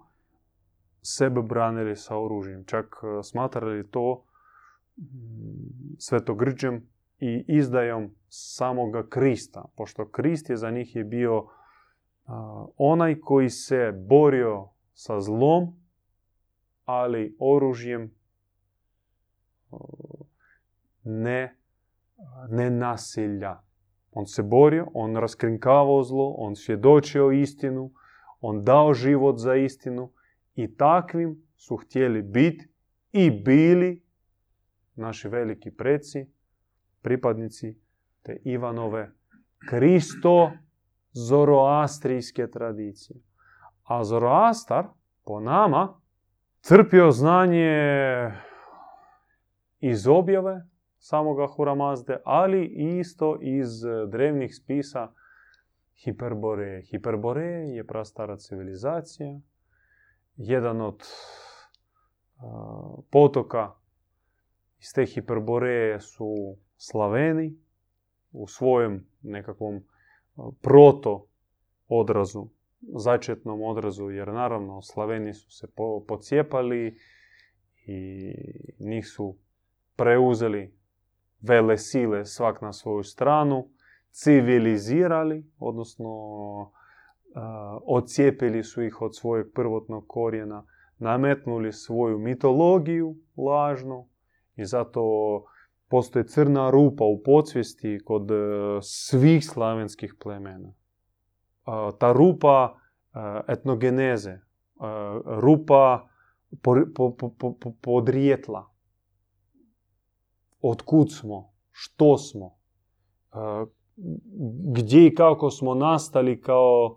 sebe 1.02 1.42
branili 1.42 1.96
sa 1.96 2.18
oružjem. 2.18 2.64
Čak 2.64 2.86
e, 3.02 3.22
smatrali 3.22 3.90
to 3.90 4.24
svetogrđem 5.98 6.88
i 7.18 7.44
izdajom 7.48 8.14
samoga 8.28 9.06
Krista, 9.08 9.64
pošto 9.76 10.08
Krist 10.08 10.50
je 10.50 10.56
za 10.56 10.70
njih 10.70 10.96
je 10.96 11.04
bio 11.04 11.46
onaj 12.76 13.20
koji 13.20 13.48
se 13.48 13.92
borio 14.08 14.68
sa 15.00 15.20
zlom, 15.20 15.72
ali 16.84 17.36
oružjem 17.38 18.10
ne, 21.04 21.56
ne 22.48 22.70
nasilja. 22.70 23.62
On 24.10 24.26
se 24.26 24.42
borio, 24.42 24.86
on 24.94 25.16
raskrinkavao 25.16 26.02
zlo, 26.02 26.34
on 26.38 26.56
svjedočio 26.56 27.30
istinu, 27.30 27.90
on 28.40 28.64
dao 28.64 28.94
život 28.94 29.38
za 29.38 29.54
istinu 29.54 30.12
i 30.54 30.76
takvim 30.76 31.42
su 31.56 31.76
htjeli 31.76 32.22
biti 32.22 32.68
i 33.12 33.30
bili 33.30 34.02
naši 34.94 35.28
veliki 35.28 35.70
preci, 35.70 36.26
pripadnici 37.02 37.78
te 38.22 38.40
Ivanove 38.44 39.10
Kristo 39.70 40.52
zoroastrijske 41.12 42.50
tradicije. 42.50 43.29
A 43.90 44.04
Zoroastar, 44.04 44.86
po 45.24 45.40
nama, 45.40 46.00
crpio 46.60 47.10
znanje 47.10 47.72
iz 49.80 50.08
objave 50.08 50.66
samoga 50.98 51.46
Huramazde, 51.46 52.20
ali 52.24 52.64
isto 52.98 53.38
iz 53.40 53.68
drevnih 54.08 54.56
spisa 54.56 55.12
Hiperboreje. 56.04 56.82
Hiperboreje 56.82 57.76
je 57.76 57.86
prastara 57.86 58.36
civilizacija. 58.36 59.40
Jedan 60.36 60.80
od 60.80 61.02
potoka 63.10 63.72
iz 64.78 64.92
te 64.94 65.06
Hiperboreje 65.06 66.00
su 66.00 66.56
Slaveni 66.76 67.56
u 68.32 68.46
svojem 68.46 69.06
nekakvom 69.22 69.82
proto 70.60 71.26
odrazu, 71.88 72.48
začetnom 72.80 73.62
odrazu, 73.62 74.10
jer 74.10 74.28
naravno 74.28 74.82
Slaveni 74.82 75.34
su 75.34 75.50
se 75.50 75.66
po, 75.76 76.04
pocijepali 76.08 76.98
i 77.86 78.32
njih 78.78 79.08
su 79.08 79.36
preuzeli 79.96 80.74
vele 81.40 81.78
sile 81.78 82.24
svak 82.24 82.62
na 82.62 82.72
svoju 82.72 83.02
stranu, 83.02 83.68
civilizirali, 84.10 85.50
odnosno 85.58 86.10
odcijepili 87.86 88.64
su 88.64 88.82
ih 88.82 89.02
od 89.02 89.16
svojeg 89.16 89.46
prvotnog 89.54 90.04
korijena, 90.08 90.66
nametnuli 90.98 91.72
svoju 91.72 92.18
mitologiju 92.18 93.16
lažnu 93.36 94.08
i 94.56 94.64
zato 94.64 95.02
postoji 95.88 96.24
crna 96.24 96.70
rupa 96.70 97.04
u 97.04 97.22
podsvijesti 97.22 97.98
kod 98.04 98.30
e, 98.30 98.34
svih 98.82 99.46
slavenskih 99.46 100.14
plemena. 100.22 100.72
Ta 101.98 102.12
rupa 102.12 102.74
etnogeneze, 103.48 104.38
rupa 105.24 106.08
podrijetla. 107.80 108.70
Otkud 110.62 111.12
smo, 111.12 111.52
što 111.70 112.18
smo, 112.18 112.58
gdje 114.72 115.06
i 115.06 115.14
kako 115.14 115.50
smo 115.50 115.74
nastali 115.74 116.40
kao 116.40 116.96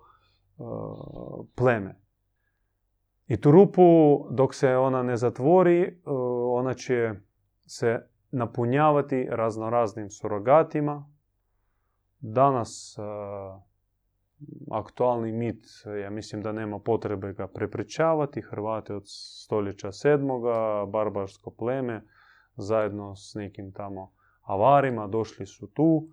pleme. 1.56 2.00
I 3.28 3.42
tu 3.42 3.52
rupu, 3.52 3.82
dok 4.32 4.56
se 4.56 4.76
ona 4.76 5.04
ne 5.04 5.18
zatvori, 5.18 6.02
ona 6.54 6.74
će 6.74 7.12
se 7.66 8.08
napunjavati 8.32 9.28
raznoraznim 9.30 10.10
surogatima. 10.10 11.10
Danas 12.20 12.98
aktualni 14.72 15.32
mit, 15.32 15.66
ja 16.04 16.10
mislim 16.10 16.42
da 16.42 16.52
nema 16.52 16.80
potrebe 16.80 17.34
ga 17.34 17.48
prepričavati. 17.48 18.42
Hrvati 18.42 18.94
od 18.94 19.04
stoljeća 19.06 19.92
sedmoga, 19.92 20.86
barbarsko 20.86 21.52
pleme, 21.52 22.02
zajedno 22.56 23.16
s 23.16 23.36
nekim 23.36 23.72
tamo 23.72 24.12
avarima 24.42 25.08
došli 25.08 25.46
su 25.46 25.68
tu, 25.68 26.08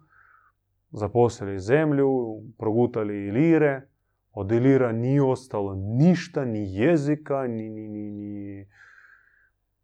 zaposlili 0.91 1.59
zemlju, 1.59 2.11
progutali 2.59 3.27
ilire. 3.27 3.83
Od 4.33 4.53
ilira 4.53 4.93
nije 4.93 5.23
ostalo 5.23 5.75
ništa, 5.75 6.45
ni 6.45 6.75
jezika, 6.75 7.47
ni, 7.47 7.71
ni, 7.71 7.89
ni, 7.89 8.11
ni 8.11 8.67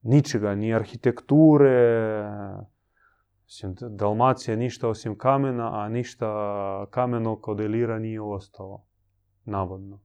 ničega, 0.03 0.55
ni 0.55 0.75
arhitekture, 0.75 2.23
Dalmacija 3.91 4.57
ništa 4.57 4.89
osim 4.89 5.19
kamena, 5.19 5.81
a 5.81 5.89
ništa 5.89 6.87
kameno 6.91 7.41
kod 7.41 7.61
Elira 7.61 7.99
nije 7.99 8.21
ostalo, 8.21 8.85
navodno. 9.45 10.01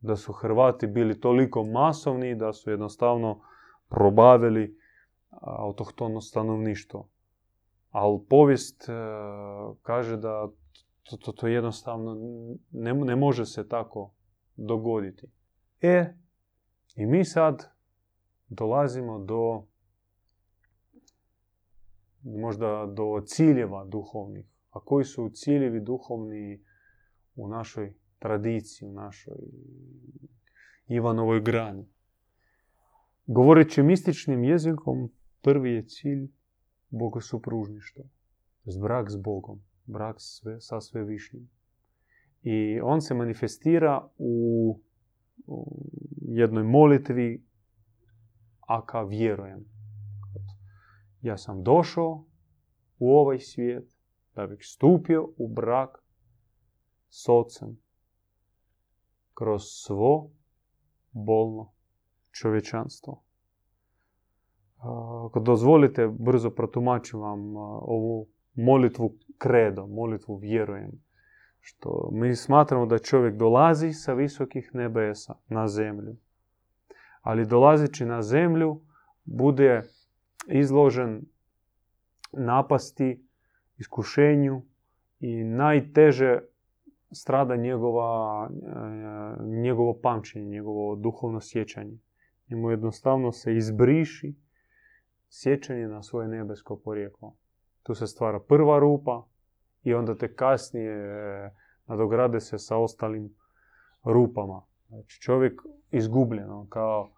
Da 0.00 0.16
su 0.16 0.32
Hrvati 0.32 0.86
bili 0.86 1.20
toliko 1.20 1.64
masovni 1.64 2.34
da 2.34 2.52
su 2.52 2.70
jednostavno 2.70 3.40
probavili 3.88 4.78
autohtono 5.40 6.20
stanovništvo. 6.20 7.08
Ali 7.90 8.20
povijest 8.30 8.88
e, 8.88 8.92
kaže 9.82 10.16
da 10.16 10.48
to, 11.02 11.16
to, 11.16 11.32
to 11.32 11.46
jednostavno 11.46 12.16
ne, 12.70 12.94
ne 12.94 13.16
može 13.16 13.46
se 13.46 13.68
tako 13.68 14.14
dogoditi. 14.56 15.26
E, 15.80 16.14
i 16.96 17.06
mi 17.06 17.24
sad 17.24 17.70
dolazimo 18.48 19.18
do 19.18 19.64
možda 22.24 22.92
do 22.96 23.22
ciljeva 23.26 23.84
duhovnih. 23.84 24.46
A 24.70 24.80
koji 24.80 25.04
su 25.04 25.30
ciljevi 25.34 25.80
duhovni 25.80 26.64
u 27.36 27.48
našoj 27.48 27.94
tradiciji, 28.18 28.88
u 28.88 28.92
našoj 28.92 29.36
Ivanovoj 30.86 31.40
grani? 31.40 31.86
Govoreći 33.26 33.82
mističnim 33.82 34.44
jezikom, 34.44 35.10
prvi 35.42 35.72
je 35.72 35.86
cilj 35.86 36.28
bogosupružništvo. 36.90 38.04
To 38.64 38.80
brak 38.80 39.10
s 39.10 39.16
Bogom, 39.16 39.62
brak 39.86 40.16
sve, 40.18 40.60
sa 40.60 40.80
sve 40.80 41.04
višnjim. 41.04 41.48
I 42.42 42.80
on 42.82 43.00
se 43.00 43.14
manifestira 43.14 44.08
u, 44.18 44.80
jednoj 46.20 46.62
molitvi 46.62 47.44
aka 48.60 49.02
vjerujem. 49.02 49.64
Ja 51.24 51.36
sam 51.36 51.62
došao 51.62 52.24
u 52.98 53.12
ovaj 53.12 53.38
svijet 53.38 53.84
da 54.34 54.46
bih 54.46 54.58
stupio 54.62 55.28
u 55.36 55.48
brak 55.48 56.04
s 57.08 57.28
ocem 57.28 57.78
kroz 59.34 59.62
svo 59.64 60.30
bolno 61.12 61.72
čovječanstvo. 62.30 63.22
Ako 65.26 65.40
dozvolite, 65.40 66.08
brzo 66.18 66.50
protumačim 66.50 67.20
vam 67.20 67.56
ovu 67.56 68.26
molitvu 68.54 69.14
kredo, 69.38 69.86
molitvu 69.86 70.36
vjerujem. 70.36 70.90
Što 71.60 72.10
mi 72.12 72.36
smatramo 72.36 72.86
da 72.86 72.98
čovjek 72.98 73.36
dolazi 73.36 73.92
sa 73.92 74.12
visokih 74.12 74.70
nebesa 74.74 75.34
na 75.48 75.68
zemlju. 75.68 76.16
Ali 77.22 77.46
dolazeći 77.46 78.04
na 78.04 78.22
zemlju 78.22 78.80
bude 79.24 79.82
izložen 80.48 81.22
napasti, 82.32 83.26
iskušenju 83.76 84.62
i 85.20 85.44
najteže 85.44 86.40
strada 87.12 87.56
njegova, 87.56 88.50
e, 88.50 89.44
njegovo 89.44 89.98
pamćenje, 90.02 90.46
njegovo 90.46 90.96
duhovno 90.96 91.40
sjećanje. 91.40 91.98
Njemu 92.50 92.70
jednostavno 92.70 93.32
se 93.32 93.56
izbriši 93.56 94.34
sjećanje 95.30 95.88
na 95.88 96.02
svoje 96.02 96.28
nebesko 96.28 96.76
porijeklo. 96.76 97.36
Tu 97.82 97.94
se 97.94 98.06
stvara 98.06 98.40
prva 98.40 98.78
rupa 98.78 99.26
i 99.82 99.94
onda 99.94 100.16
te 100.16 100.34
kasnije 100.34 100.92
e, 100.92 101.50
nadograde 101.86 102.40
se 102.40 102.58
sa 102.58 102.76
ostalim 102.76 103.34
rupama. 104.04 104.62
Znači 104.88 105.20
čovjek 105.20 105.62
izgubljen, 105.90 106.48
kao 106.68 107.10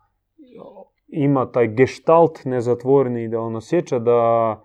ima 1.08 1.52
taj 1.52 1.68
gestalt 1.68 2.44
nezatvoreni 2.44 3.28
da 3.28 3.40
on 3.40 3.56
osjeća 3.56 3.98
da 3.98 4.60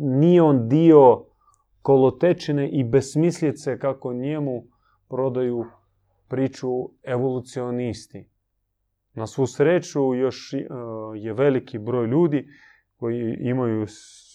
nije 0.00 0.42
on 0.42 0.68
dio 0.68 1.24
kolotečine 1.82 2.70
i 2.70 2.84
besmislice 2.84 3.78
kako 3.78 4.12
njemu 4.12 4.64
prodaju 5.08 5.64
priču 6.28 6.68
evolucionisti. 7.02 8.28
Na 9.14 9.26
svu 9.26 9.46
sreću 9.46 10.14
još 10.14 10.54
e, 10.54 10.58
je 11.16 11.32
veliki 11.32 11.78
broj 11.78 12.06
ljudi 12.06 12.48
koji 12.96 13.36
imaju 13.40 13.86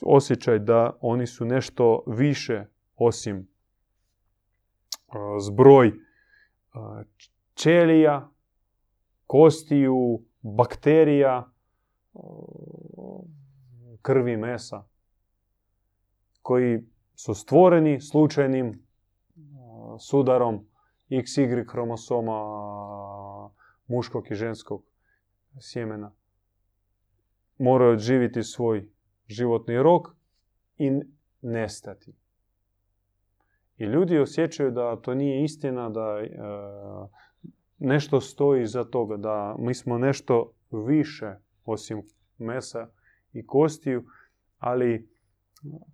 osjećaj 0.05 0.59
da 0.59 0.97
oni 1.01 1.27
su 1.27 1.45
nešto 1.45 2.03
više 2.07 2.65
osim 2.95 3.37
e, 3.37 3.45
zbroj 5.39 5.87
e, 5.87 5.93
čelija, 7.53 8.29
kostiju, 9.27 10.21
bakterija, 10.55 11.51
krvi 14.01 14.37
mesa, 14.37 14.83
koji 16.41 16.83
su 17.15 17.33
stvoreni 17.33 18.01
slučajnim 18.01 18.87
sudarom 19.99 20.67
XY 21.09 21.65
kromosoma 21.67 22.39
muškog 23.87 24.31
i 24.31 24.35
ženskog 24.35 24.83
sjemena. 25.59 26.11
Moraju 27.57 27.91
odživiti 27.91 28.43
svoj 28.43 28.89
životni 29.27 29.77
rok 29.77 30.07
i 30.77 30.91
nestati. 31.41 32.13
I 33.77 33.83
ljudi 33.83 34.19
osjećaju 34.19 34.71
da 34.71 35.01
to 35.01 35.13
nije 35.13 35.43
istina, 35.43 35.89
da 35.89 36.19
e, 36.21 36.29
nešto 37.79 38.21
stoji 38.21 38.63
iza 38.63 38.83
toga, 38.83 39.17
da 39.17 39.55
mi 39.59 39.73
smo 39.73 39.97
nešto 39.97 40.53
više 40.71 41.35
osim 41.65 42.01
mesa 42.37 42.87
i 43.33 43.45
kostiju, 43.45 44.03
ali 44.57 45.09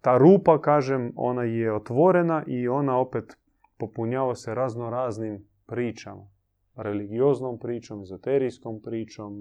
ta 0.01 0.17
rupa, 0.17 0.61
kažem, 0.61 1.11
ona 1.15 1.43
je 1.43 1.73
otvorena 1.73 2.43
i 2.47 2.67
ona 2.67 2.97
opet 2.97 3.37
popunjava 3.77 4.35
se 4.35 4.55
razno 4.55 4.89
raznim 4.89 5.47
pričama. 5.65 6.27
Religioznom 6.75 7.59
pričom, 7.59 8.01
ezoterijskom 8.01 8.81
pričom, 8.81 9.33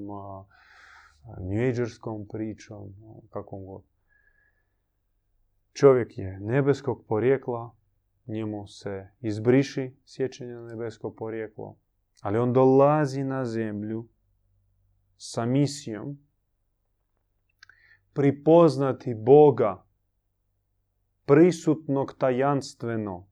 njueđerskom 1.51 2.27
pričom, 2.29 2.95
kakvom 3.31 3.67
god. 3.67 3.83
Čovjek 5.73 6.19
je 6.19 6.41
nebeskog 6.41 7.05
porijekla, 7.09 7.75
njemu 8.27 8.67
se 8.67 9.09
izbriši 9.21 9.97
sjećanje 10.05 10.55
na 10.55 10.67
nebesko 10.67 11.15
porijeklo, 11.15 11.77
ali 12.23 12.39
on 12.39 12.53
dolazi 12.53 13.25
na 13.25 13.45
zemlju 13.45 14.09
sa 15.17 15.47
misijom 15.47 16.19
pripoznati 18.13 19.15
Boga 19.15 19.85
prisutnog 21.25 22.15
tajanstveno 22.19 23.27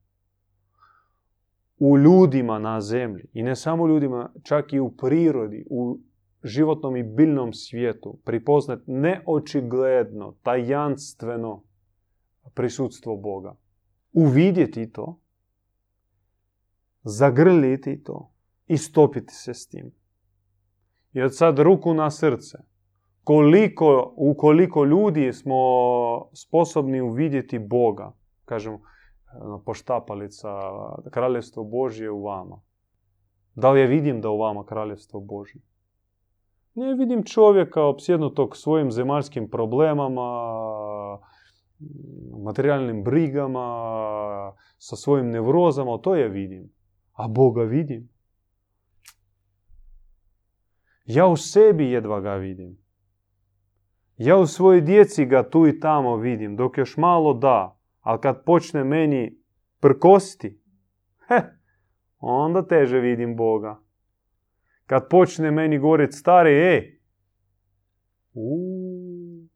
u 1.77 1.97
ljudima 1.97 2.59
na 2.59 2.81
zemlji 2.81 3.23
i 3.33 3.43
ne 3.43 3.55
samo 3.55 3.87
ljudima, 3.87 4.33
čak 4.43 4.73
i 4.73 4.79
u 4.79 4.91
prirodi, 4.91 5.65
u 5.69 5.99
životnom 6.43 6.95
i 6.95 7.03
biljnom 7.03 7.53
svijetu 7.53 8.19
pripoznat 8.25 8.79
neočigledno, 8.87 10.35
tajanstveno 10.43 11.63
prisutstvo 12.53 13.17
Boga. 13.17 13.55
Uvidjeti 14.13 14.91
to, 14.91 15.19
zagrliti 17.03 18.03
to 18.03 18.30
i 18.71 18.77
stopiti 18.77 19.33
se 19.33 19.53
s 19.53 19.67
tim. 19.67 19.91
I 21.13 21.21
od 21.21 21.35
sad 21.35 21.59
ruku 21.59 21.93
na 21.93 22.11
srce 22.11 22.57
koliko, 23.23 24.13
ukoliko 24.17 24.85
ljudi 24.85 25.33
smo 25.33 25.57
sposobni 26.33 27.01
uvidjeti 27.01 27.59
Boga, 27.59 28.11
kažem, 28.45 28.77
poštapalica, 29.65 30.49
kraljevstvo 31.11 31.63
Božje 31.63 32.11
u 32.11 32.23
vama. 32.23 32.61
Da 33.55 33.71
li 33.71 33.81
ja 33.81 33.87
vidim 33.87 34.21
da 34.21 34.29
u 34.29 34.37
vama 34.37 34.65
kraljevstvo 34.65 35.19
Božje? 35.19 35.61
Ne 36.75 36.93
vidim 36.93 37.23
čovjeka 37.23 37.83
opsjednutog 37.83 38.57
svojim 38.57 38.91
zemaljskim 38.91 39.49
problemama, 39.49 40.29
materijalnim 42.43 43.03
brigama, 43.03 43.67
sa 44.77 44.95
svojim 44.95 45.29
nevrozama, 45.29 45.97
to 45.97 46.15
ja 46.15 46.27
vidim. 46.27 46.71
A 47.13 47.27
Boga 47.27 47.63
vidim. 47.63 48.09
Ja 51.05 51.27
u 51.27 51.37
sebi 51.37 51.91
jedva 51.91 52.19
ga 52.19 52.35
vidim. 52.35 52.77
Ja 54.17 54.37
u 54.37 54.45
svojoj 54.45 54.81
djeci 54.81 55.25
ga 55.25 55.49
tu 55.49 55.67
i 55.67 55.79
tamo 55.79 56.17
vidim, 56.17 56.55
dok 56.55 56.77
još 56.77 56.97
malo 56.97 57.33
da, 57.33 57.79
ali 58.01 58.21
kad 58.21 58.43
počne 58.45 58.83
meni 58.83 59.39
prkositi, 59.79 60.61
he, 61.27 61.41
onda 62.17 62.67
teže 62.67 62.99
vidim 62.99 63.35
Boga. 63.35 63.79
Kad 64.85 65.09
počne 65.09 65.51
meni 65.51 65.79
govoriti 65.79 66.15
stari, 66.15 66.51
e, 66.51 66.99
uuu, 68.33 69.47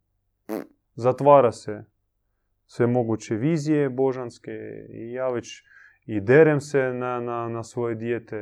zatvara 0.96 1.52
se 1.52 1.84
sve 2.66 2.88
moguće 2.88 3.36
vizije 3.36 3.90
božanske 3.90 4.52
i 4.90 5.12
ja 5.12 5.30
već 5.30 5.64
i 6.06 6.22
derem 6.22 6.60
se 6.62 6.94
na, 6.94 7.20
na, 7.20 7.50
na 7.50 7.64
svoje 7.64 7.96
dijete, 7.96 8.38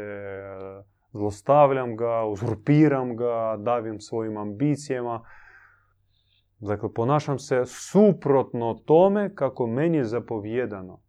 zlostavljam 1.13 1.95
ga, 1.95 2.25
uzurpiram 2.25 3.15
ga, 3.15 3.57
davim 3.57 3.99
svojim 3.99 4.37
ambicijama, 4.37 5.23
Dakle, 6.65 6.93
ponašam 6.93 7.39
se 7.39 7.63
suprotno 7.65 8.73
tome 8.85 9.35
kako 9.35 9.67
meni 9.67 9.97
je 9.97 10.03
zapovjedano. 10.03 11.01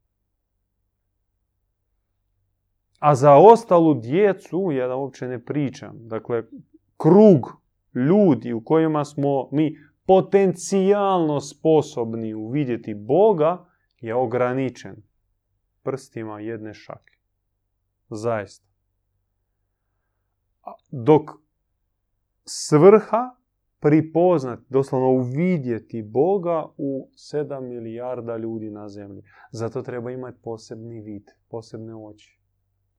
A 2.99 3.15
za 3.15 3.35
ostalu 3.35 3.95
djecu 3.95 4.73
ja 4.73 4.89
da 4.89 4.97
uopće 4.97 5.29
ne 5.29 5.45
pričam. 5.45 5.93
Dakle, 5.95 6.43
krug 6.97 7.53
ljudi 7.95 8.53
u 8.53 8.65
kojima 8.65 9.05
smo 9.05 9.49
mi 9.53 9.77
potencijalno 10.07 11.41
sposobni 11.41 12.35
uvidjeti 12.35 12.95
Boga 12.95 13.65
je 14.01 14.15
ograničen 14.15 14.97
prstima 15.83 16.41
jedne 16.41 16.75
šake. 16.75 17.19
Zaista. 18.09 18.74
Dok 20.91 21.31
svrha 22.45 23.37
pripoznati, 23.81 24.63
doslovno 24.69 25.09
uvidjeti 25.09 26.03
Boga 26.03 26.65
u 26.77 27.09
sedam 27.17 27.69
milijarda 27.69 28.37
ljudi 28.37 28.71
na 28.71 28.89
zemlji. 28.89 29.23
Zato 29.51 29.83
treba 29.83 30.11
imati 30.11 30.39
posebni 30.43 31.01
vid, 31.01 31.31
posebne 31.49 31.95
oči. 31.95 32.41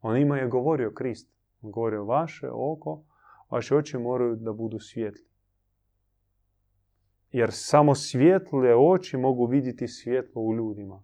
On 0.01 0.17
ima 0.17 0.37
je 0.37 0.47
govorio 0.47 0.91
Krist. 0.91 1.35
On 1.61 1.71
govorio 1.71 2.03
vaše 2.03 2.49
oko, 2.51 3.03
vaše 3.51 3.75
oči 3.75 3.97
moraju 3.97 4.35
da 4.35 4.53
budu 4.53 4.79
svijetli. 4.79 5.25
Jer 7.31 7.49
samo 7.51 7.95
svjetle 7.95 8.75
oči 8.75 9.17
mogu 9.17 9.45
vidjeti 9.45 9.87
svjetlo 9.87 10.41
u 10.41 10.55
ljudima. 10.55 11.03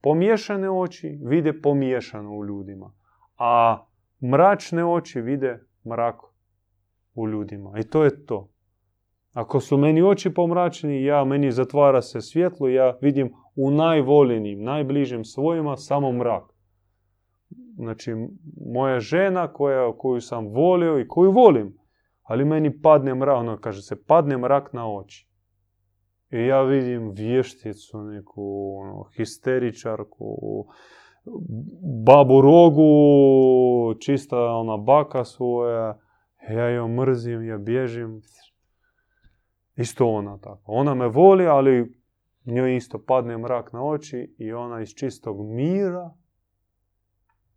Pomiješane 0.00 0.70
oči 0.70 1.18
vide 1.22 1.60
pomiješano 1.60 2.36
u 2.36 2.44
ljudima. 2.44 2.92
A 3.38 3.84
mračne 4.22 4.84
oči 4.84 5.20
vide 5.20 5.67
mrak 5.88 6.16
u 7.14 7.28
ljudima. 7.28 7.78
I 7.78 7.82
to 7.82 8.04
je 8.04 8.26
to. 8.26 8.48
Ako 9.32 9.60
su 9.60 9.76
meni 9.76 10.02
oči 10.02 10.34
pomračeni, 10.34 11.04
ja, 11.04 11.24
meni 11.24 11.52
zatvara 11.52 12.02
se 12.02 12.20
svjetlo, 12.20 12.68
ja 12.68 12.98
vidim 13.00 13.32
u 13.56 13.70
najvoljenijim, 13.70 14.62
najbližim 14.62 15.24
svojima 15.24 15.76
samo 15.76 16.12
mrak. 16.12 16.44
Znači, 17.76 18.14
moja 18.72 19.00
žena 19.00 19.52
koja, 19.52 19.92
koju 19.98 20.20
sam 20.20 20.46
volio 20.46 20.98
i 20.98 21.08
koju 21.08 21.32
volim, 21.32 21.78
ali 22.22 22.44
meni 22.44 22.80
padne 22.80 23.14
mrak, 23.14 23.36
ono 23.36 23.58
kaže 23.60 23.82
se, 23.82 24.04
padne 24.04 24.36
mrak 24.36 24.72
na 24.72 24.94
oči. 24.94 25.28
I 26.30 26.46
ja 26.46 26.62
vidim 26.62 27.10
vješticu, 27.10 28.02
neku 28.02 28.74
ono, 28.80 29.04
histeričarku, 29.16 30.66
babu 32.04 32.40
rogu, 32.40 33.94
čista 34.00 34.36
ona 34.36 34.76
baka 34.76 35.24
svoja, 35.24 35.98
ja 36.50 36.68
joj 36.68 36.88
mrzim, 36.88 37.44
ja 37.44 37.58
bježim. 37.58 38.22
Isto 39.76 40.06
ona 40.06 40.38
tako. 40.38 40.62
Ona 40.66 40.94
me 40.94 41.08
voli, 41.08 41.46
ali 41.46 41.94
njoj 42.44 42.76
isto 42.76 43.04
padne 43.06 43.38
mrak 43.38 43.72
na 43.72 43.84
oči 43.84 44.34
i 44.38 44.52
ona 44.52 44.80
iz 44.80 44.88
čistog 44.88 45.46
mira 45.46 46.10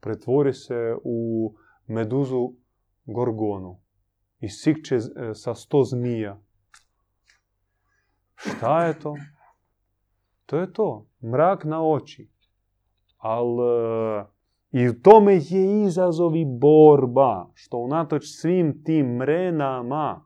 pretvori 0.01 0.53
se 0.53 0.95
u 1.03 1.53
meduzu 1.87 2.53
gorgonu 3.05 3.79
i 4.39 4.49
sikće 4.49 4.95
e, 4.95 4.99
sa 5.33 5.55
sto 5.55 5.83
zmija. 5.83 6.41
Šta 8.35 8.85
je 8.85 8.99
to? 8.99 9.15
To 10.45 10.57
je 10.57 10.73
to. 10.73 11.07
Mrak 11.23 11.63
na 11.63 11.87
oči. 11.87 12.30
Ali 13.21 13.61
e, 13.61 14.23
i 14.71 14.89
u 14.89 15.01
tome 15.01 15.33
je 15.33 15.83
izazov 15.83 16.35
i 16.35 16.45
borba. 16.45 17.49
Što 17.53 17.77
unatoč 17.77 18.23
svim 18.25 18.83
tim 18.83 19.15
mrenama 19.15 20.25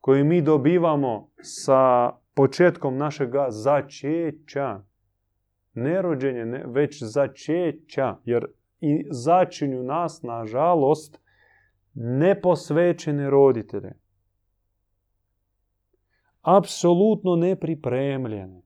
koje 0.00 0.24
mi 0.24 0.42
dobivamo 0.42 1.28
sa 1.42 2.12
početkom 2.34 2.96
našega 2.96 3.46
začeća, 3.50 4.80
ne 5.74 6.02
rođenje, 6.02 6.44
ne, 6.44 6.64
već 6.66 7.02
začeća, 7.02 8.16
jer 8.24 8.46
i 8.80 9.06
začinju 9.10 9.82
nas, 9.82 10.22
nažalost, 10.22 11.20
neposvećene 11.94 13.30
roditelje. 13.30 13.92
Apsolutno 16.42 17.36
nepripremljene. 17.36 18.62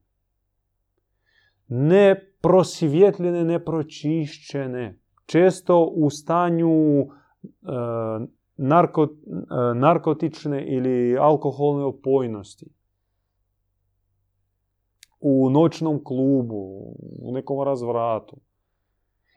Neprosvjetljene, 1.67 3.43
nepročišćene. 3.43 4.99
Često 5.25 5.83
u 5.83 6.09
stanju 6.09 7.01
e, 7.01 7.05
narko, 8.57 9.03
e, 9.03 9.07
narkotične 9.75 10.65
ili 10.65 11.17
alkoholne 11.17 11.83
opojnosti. 11.83 12.65
U 15.19 15.49
noćnom 15.49 16.03
klubu, 16.03 16.95
u 17.21 17.31
nekom 17.33 17.63
razvratu. 17.63 18.37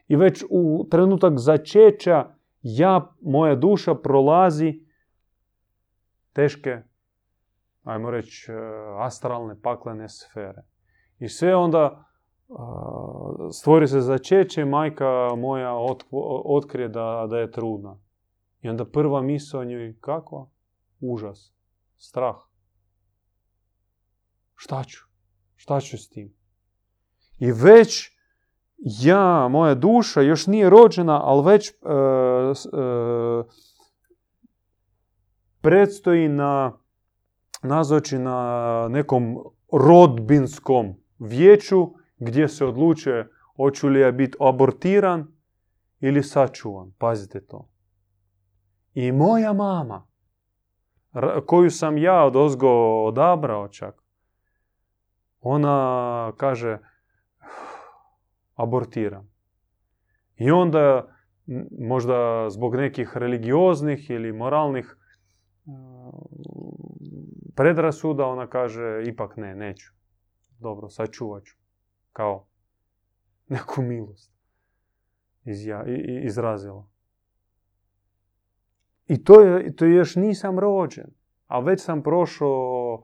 I 0.09 0.17
već 0.17 0.45
u 0.51 0.87
trenutak 0.91 1.39
začeća 1.39 2.35
ja, 2.63 3.15
moja 3.21 3.55
duša 3.55 3.95
prolazi 3.95 4.81
teške, 6.33 6.83
ajmo 7.83 8.11
reći, 8.11 8.53
e, 8.53 8.55
astralne 8.99 9.61
paklene 9.63 10.09
sfere. 10.09 10.63
I 11.19 11.29
sve 11.29 11.57
onda 11.57 12.10
stvori 13.53 13.89
se 13.89 14.01
začeće, 14.01 14.65
majka 14.65 15.29
moja 15.37 15.75
otkrije 16.45 16.89
da, 16.89 17.27
da 17.31 17.39
je 17.39 17.51
trudna. 17.51 17.99
I 18.63 18.69
onda 18.69 18.85
prva 18.85 19.23
misla 19.23 19.65
njoj 19.65 19.97
kakva? 20.01 20.47
Užas, 21.01 21.53
strah. 21.97 22.37
Šta 24.55 24.85
ću? 24.85 25.05
Šta 25.57 25.81
ću 25.81 25.99
s 25.99 26.09
tim? 26.09 26.35
I 27.39 27.53
već 27.53 28.11
ja, 29.03 29.49
moja 29.49 29.75
duša, 29.75 30.21
još 30.21 30.47
nije 30.47 30.71
rođena, 30.71 31.21
ali 31.25 31.53
već 31.53 31.71
e, 31.71 31.73
e, 31.73 31.75
predstoji 35.61 36.29
na 36.29 36.79
nazoči 37.63 38.19
na 38.19 38.89
nekom 38.91 39.39
rodbinskom 39.73 40.95
vijeću 41.19 42.00
gdje 42.21 42.49
se 42.49 42.65
odlučuje 42.65 43.29
hoću 43.57 43.89
li 43.89 44.01
ja 44.01 44.13
biti 44.13 44.37
abortiran 44.41 45.27
ili 46.01 46.23
sačuvan. 46.23 46.93
Pazite 46.99 47.47
to. 47.47 47.69
I 48.95 49.13
moja 49.13 49.53
mama, 49.53 50.07
koju 51.47 51.71
sam 51.71 51.99
ja 51.99 52.25
od 52.25 52.37
ozgo 52.37 52.71
odabrao 53.05 53.69
čak, 53.69 54.03
ona 55.41 56.33
kaže, 56.37 56.79
abortiram. 58.55 59.31
I 60.37 60.51
onda 60.51 61.15
možda 61.79 62.51
zbog 62.51 62.75
nekih 62.75 63.17
religioznih 63.17 64.11
ili 64.11 64.33
moralnih 64.33 64.97
predrasuda 67.57 68.27
ona 68.27 68.47
kaže 68.47 69.03
ipak 69.07 69.37
ne, 69.37 69.55
neću. 69.55 69.93
Dobro, 70.59 70.89
sačuvat 70.89 71.45
ću. 71.45 71.60
Kao 72.13 72.47
neku 73.49 73.83
milost 73.83 74.41
izja, 75.45 75.85
izrazila. 76.23 76.89
I 79.07 79.25
to, 79.25 79.41
je, 79.41 79.77
to 79.77 79.85
još 79.85 80.17
nisam 80.17 80.59
rođen, 80.59 81.11
a 81.47 81.61
već 81.61 81.81
sam 81.81 82.03
prošao 82.03 83.03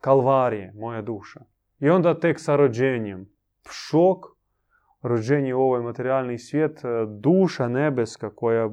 kalvarije, 0.00 0.72
moja 0.74 1.02
duša. 1.02 1.40
I 1.80 1.90
onda 1.90 2.20
tek 2.20 2.40
sa 2.40 2.56
rođenjem, 2.56 3.28
šok, 3.70 4.24
rođenje 5.02 5.54
u 5.54 5.60
ovaj 5.60 5.82
materijalni 5.82 6.38
svijet, 6.38 6.84
e, 6.84 6.88
duša 7.20 7.68
nebeska 7.68 8.34
koja 8.34 8.70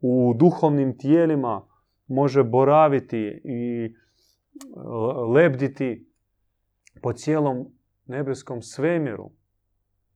u 0.00 0.34
duhovnim 0.36 0.98
tijelima 0.98 1.66
može 2.06 2.44
boraviti 2.44 3.40
i 3.44 3.84
e, 3.84 3.90
lebditi 5.34 6.10
po 7.02 7.12
cijelom 7.12 7.75
nebeskom 8.06 8.62
svemiru 8.62 9.30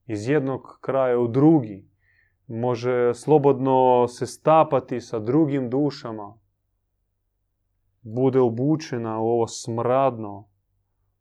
iz 0.05 0.29
jednog 0.29 0.61
kraja 0.81 1.19
u 1.19 1.27
drugi. 1.27 1.87
Može 2.47 3.13
slobodno 3.13 4.07
se 4.07 4.25
stapati 4.25 5.01
sa 5.01 5.19
drugim 5.19 5.69
dušama. 5.69 6.37
Bude 8.01 8.39
obučena 8.39 9.19
u 9.19 9.27
ovo 9.27 9.47
smradno, 9.47 10.49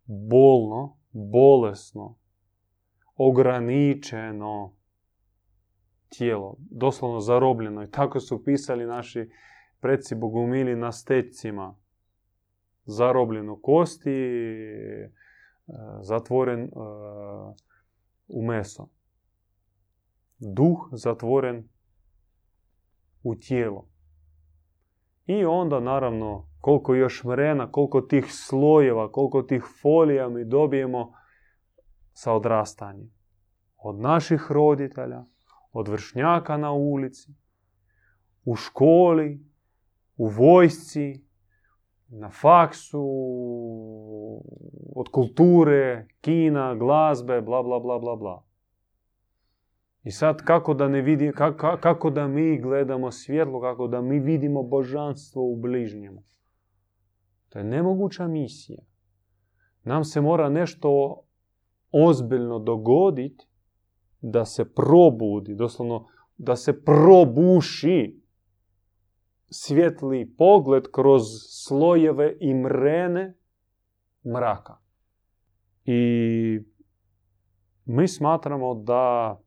bolno, 0.06 0.96
bolesno, 1.12 2.18
ograničeno 3.16 4.74
tijelo, 6.08 6.56
doslovno 6.58 7.20
zarobljeno. 7.20 7.82
I 7.82 7.90
tako 7.90 8.20
su 8.20 8.44
pisali 8.44 8.86
naši 8.86 9.30
predsi 9.80 10.14
bogumili 10.14 10.76
na 10.76 10.92
stecima. 10.92 11.76
Zarobljen 12.84 13.48
u 13.50 13.60
kosti, 13.62 14.10
zatvoren 16.00 16.70
u 18.28 18.42
meso. 18.42 18.88
Duh 20.38 20.88
zatvoren 20.92 21.68
u 23.22 23.34
tijelo. 23.34 23.88
I 25.26 25.44
onda, 25.44 25.80
naravno, 25.80 26.48
koliko 26.60 26.94
još 26.94 27.24
mrena, 27.24 27.72
koliko 27.72 28.00
tih 28.00 28.24
slojeva, 28.28 29.12
koliko 29.12 29.42
tih 29.42 29.64
folija 29.82 30.28
mi 30.28 30.44
dobijemo, 30.44 31.12
sa 32.12 32.32
odrastanjem. 32.32 33.10
Od 33.76 34.00
naših 34.00 34.46
roditelja, 34.50 35.24
od 35.72 35.88
vršnjaka 35.88 36.56
na 36.56 36.72
ulici, 36.72 37.32
u 38.44 38.56
školi, 38.56 39.46
u 40.16 40.26
vojsci, 40.28 41.24
na 42.10 42.30
faksu, 42.30 43.04
od 44.96 45.08
kulture, 45.08 46.06
kina, 46.20 46.74
glazbe, 46.74 47.40
bla, 47.40 47.62
bla, 47.62 47.80
bla, 47.80 47.98
bla, 47.98 48.16
bla. 48.16 48.44
I 50.02 50.10
sad 50.10 50.44
kako 50.44 50.74
da 50.74 50.88
ne 50.88 51.02
vidi, 51.02 51.32
kako, 51.32 51.76
kako 51.80 52.10
da 52.10 52.28
mi 52.28 52.60
gledamo 52.60 53.10
svjetlo, 53.10 53.60
kako 53.60 53.86
da 53.86 54.00
mi 54.00 54.18
vidimo 54.18 54.62
božanstvo 54.62 55.42
u 55.42 55.56
bližnjemu. 55.56 56.22
To 57.48 57.58
je 57.58 57.64
nemoguća 57.64 58.28
misija. 58.28 58.82
Nam 59.84 60.04
se 60.04 60.20
mora 60.20 60.48
nešto 60.48 61.20
ozbiljno 61.92 62.58
dogoditi 62.58 63.46
da 64.20 64.44
se 64.44 64.74
probudi, 64.74 65.54
doslovno 65.54 66.06
da 66.38 66.56
se 66.56 66.84
probuši 66.84 68.19
svjetli 69.50 70.34
pogled 70.38 70.84
kroz 70.92 71.22
slojeve 71.66 72.36
i 72.40 72.54
mrene 72.54 73.34
mraka. 74.24 74.76
I 75.84 76.60
mi 77.84 78.08
smatramo 78.08 78.74
da 78.74 79.38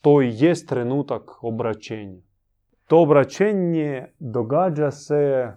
to 0.00 0.20
jest 0.20 0.68
trenutak 0.68 1.44
obraćenja. 1.44 2.22
To 2.86 3.02
obraćenje 3.02 4.14
događa 4.18 4.90
se 4.90 5.52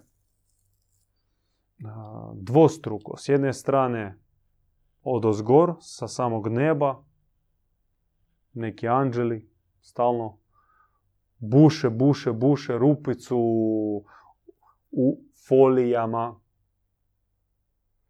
dvostruko. 2.34 3.18
S 3.18 3.30
jedne 3.30 3.54
strane 3.54 4.20
od 5.04 5.26
ozgor, 5.26 5.74
sa 5.80 6.08
samog 6.08 6.48
neba, 6.48 7.04
neki 8.54 8.88
anđeli 8.88 9.50
stalno 9.82 10.38
buše, 11.38 11.90
buše, 11.90 12.32
buše 12.32 12.78
rupicu 12.78 13.38
u 14.92 15.22
folijama 15.48 16.40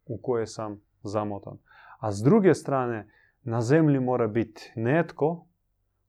u 0.06 0.18
koje 0.22 0.46
sam 0.46 0.80
zamotan. 1.02 1.58
A 1.98 2.12
s 2.12 2.22
druge 2.22 2.54
strane, 2.54 3.10
na 3.42 3.60
zemlji 3.60 4.00
mora 4.00 4.26
biti 4.26 4.72
netko 4.76 5.46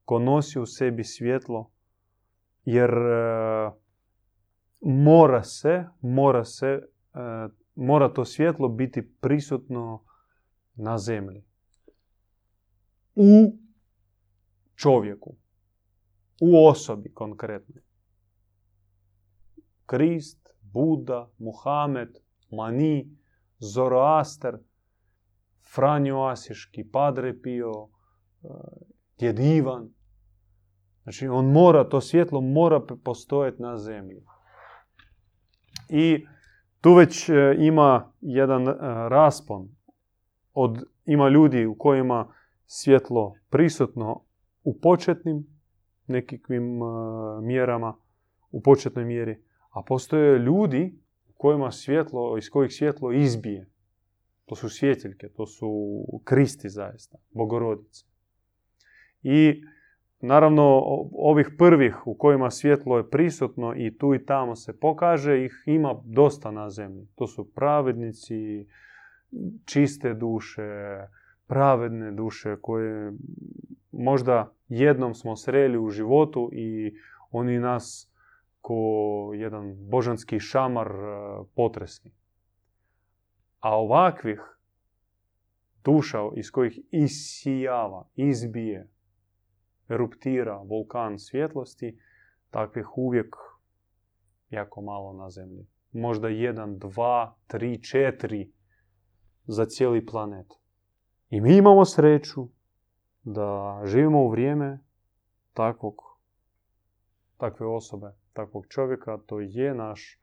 ko 0.05 0.19
nosi 0.19 0.59
u 0.59 0.65
sebi 0.65 1.03
svjetlo, 1.03 1.71
jer 2.65 2.89
e, 2.89 3.71
mora 4.81 5.43
se, 5.43 5.85
mora 6.01 6.43
se, 6.43 6.67
e, 6.67 6.79
mora 7.75 8.13
to 8.13 8.25
svjetlo 8.25 8.69
biti 8.69 9.11
prisutno 9.21 10.03
na 10.75 10.97
zemlji. 10.97 11.43
U 13.15 13.57
čovjeku. 14.75 15.35
U 16.41 16.67
osobi 16.67 17.13
konkretno. 17.13 17.81
Krist, 19.85 20.47
Buda, 20.61 21.29
Muhamed, 21.37 22.17
Mani, 22.51 23.17
Zoroaster, 23.59 24.57
Franjo 25.75 26.23
Asiški, 26.23 26.89
Padre 26.91 27.41
Pio, 27.41 27.71
e, 28.43 28.47
Djed 29.19 29.39
Ivan. 29.39 29.89
Znači, 31.03 31.27
on 31.27 31.51
mora, 31.51 31.89
to 31.89 32.01
svjetlo 32.01 32.41
mora 32.41 32.81
postojati 33.03 33.61
na 33.61 33.77
zemlji. 33.77 34.23
I 35.89 36.25
tu 36.81 36.93
već 36.93 37.29
e, 37.29 37.55
ima 37.57 38.13
jedan 38.21 38.67
e, 38.67 38.73
raspon. 39.09 39.69
Od, 40.53 40.83
ima 41.05 41.29
ljudi 41.29 41.65
u 41.65 41.75
kojima 41.77 42.33
svjetlo 42.65 43.33
prisutno 43.49 44.23
u 44.63 44.79
početnim 44.79 45.56
nekakvim 46.07 46.79
mjerama, 47.41 47.95
u 48.51 48.61
početnoj 48.61 49.05
mjeri. 49.05 49.43
A 49.69 49.81
postoje 49.81 50.39
ljudi 50.39 50.99
kojima 51.37 51.71
svjetlo, 51.71 52.37
iz 52.37 52.49
kojih 52.49 52.73
svjetlo 52.73 53.11
izbije. 53.11 53.69
To 54.45 54.55
su 54.55 54.69
svjetiljke, 54.69 55.29
to 55.29 55.45
su 55.45 55.69
kristi 56.23 56.69
zaista, 56.69 57.17
bogorodice. 57.31 58.05
I 59.23 59.61
naravno 60.19 60.81
ovih 61.11 61.49
prvih 61.57 62.07
u 62.07 62.13
kojima 62.13 62.51
svjetlo 62.51 62.97
je 62.97 63.09
prisutno 63.09 63.73
i 63.75 63.97
tu 63.97 64.15
i 64.15 64.25
tamo 64.25 64.55
se 64.55 64.79
pokaže, 64.79 65.45
ih 65.45 65.63
ima 65.65 66.01
dosta 66.05 66.51
na 66.51 66.69
zemlji. 66.69 67.07
To 67.15 67.27
su 67.27 67.53
pravednici, 67.53 68.67
čiste 69.65 70.13
duše, 70.13 70.61
pravedne 71.47 72.11
duše 72.11 72.55
koje 72.61 73.13
možda 73.97 74.53
jednom 74.67 75.13
smo 75.13 75.35
sreli 75.35 75.77
u 75.77 75.89
životu 75.89 76.49
i 76.53 76.95
oni 77.31 77.59
nas 77.59 78.11
ko 78.61 79.31
jedan 79.35 79.75
božanski 79.89 80.39
šamar 80.39 80.87
e, 80.87 80.97
potresni. 81.55 82.11
A 83.59 83.77
ovakvih 83.77 84.41
duša 85.83 86.19
iz 86.35 86.51
kojih 86.51 86.79
isijava, 86.91 88.07
izbije, 88.15 88.89
eruptira 89.89 90.57
vulkan 90.57 91.19
svjetlosti, 91.19 91.99
takvih 92.49 92.97
uvijek 92.97 93.35
jako 94.49 94.81
malo 94.81 95.13
na 95.13 95.29
zemlji. 95.29 95.67
Možda 95.91 96.27
jedan, 96.27 96.77
dva, 96.77 97.35
tri, 97.47 97.83
četiri 97.83 98.51
za 99.45 99.65
cijeli 99.65 100.05
planet. 100.05 100.47
I 101.29 101.41
mi 101.41 101.57
imamo 101.57 101.85
sreću 101.85 102.47
da 103.29 103.81
živimo 103.85 104.23
u 104.23 104.29
vrijeme 104.29 104.79
takvog, 105.53 105.95
takve 107.37 107.67
osobe, 107.67 108.11
takvog 108.33 108.65
čovjeka, 108.67 109.17
to 109.25 109.39
je 109.39 109.73
naš 109.73 110.19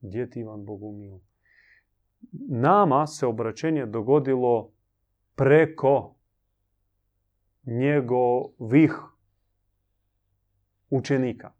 djet 0.00 0.36
Ivan 0.36 0.64
Bogumil. 0.64 1.18
Nama 2.48 3.06
se 3.06 3.26
obraćenje 3.26 3.86
dogodilo 3.86 4.70
preko 5.34 6.14
njegovih 7.66 8.98
učenika. 10.90 11.52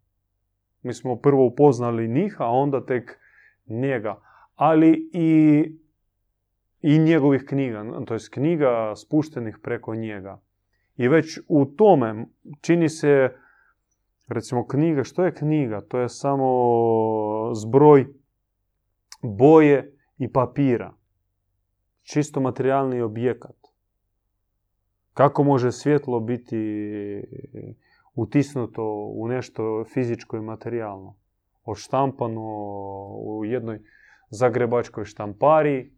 Mi 0.83 0.95
smo 0.95 1.17
prvo 1.17 1.47
upoznali 1.47 2.09
njih, 2.09 2.37
a 2.39 2.51
onda 2.51 2.87
tek 2.87 3.21
njega. 3.67 4.21
Ali 4.55 5.11
i, 5.13 5.63
i 6.81 6.99
njegovih 6.99 7.45
knjiga, 7.49 8.05
to 8.07 8.15
je 8.15 8.21
knjiga 8.31 8.93
spuštenih 8.97 9.59
preko 9.63 9.95
njega. 9.95 10.41
I 10.97 11.09
već 11.09 11.41
u 11.49 11.65
tome 11.65 12.27
čini 12.61 12.89
se, 12.89 13.29
recimo 14.29 14.67
knjiga, 14.67 15.05
što 15.05 15.25
je 15.25 15.35
knjiga? 15.35 15.81
To 15.81 15.99
je 15.99 16.09
samo 16.09 16.49
zbroj 17.55 18.07
boje 19.23 19.97
i 20.19 20.33
papira. 20.33 20.95
Čisto 22.03 22.41
materijalni 22.41 23.01
objekat. 23.01 23.57
Kako 25.15 25.45
može 25.45 25.73
svjetlo 25.73 26.21
biti 26.21 26.57
utisnuto 28.15 28.83
u 29.15 29.29
nešto 29.29 29.85
fizičko 29.85 30.37
i 30.37 30.41
materijalno? 30.41 31.17
Odštampano 31.65 32.43
u 33.25 33.45
jednoj 33.45 33.81
zagrebačkoj 34.31 35.05
štampariji. 35.05 35.93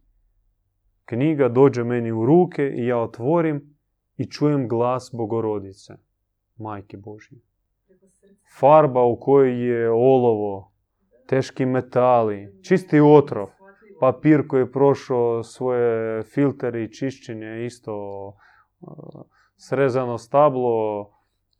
Knjiga 1.05 1.49
dođe 1.49 1.83
meni 1.83 2.11
u 2.11 2.25
ruke 2.25 2.63
i 2.63 2.87
ja 2.87 2.97
otvorim 2.97 3.74
i 4.17 4.25
čujem 4.25 4.67
glas 4.67 5.09
Bogorodice, 5.13 5.93
Majke 6.57 6.97
Božje. 6.97 7.37
Farba 8.59 9.03
u 9.03 9.19
kojoj 9.19 9.69
je 9.69 9.89
olovo, 9.91 10.71
teški 11.27 11.65
metali, 11.65 12.59
čisti 12.63 12.99
otrov, 12.99 13.47
papir 13.99 14.47
koji 14.47 14.61
je 14.61 14.71
prošao 14.71 15.43
svoje 15.43 16.23
filtere 16.23 16.83
i 16.83 16.91
čišćenje, 16.91 17.65
isto 17.65 18.27
uh, 18.27 19.21
srezano 19.57 20.17
stablo, 20.17 21.09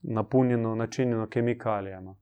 napunjeno, 0.01 0.75
načinjeno 0.75 1.27
kemikalijama. 1.27 2.15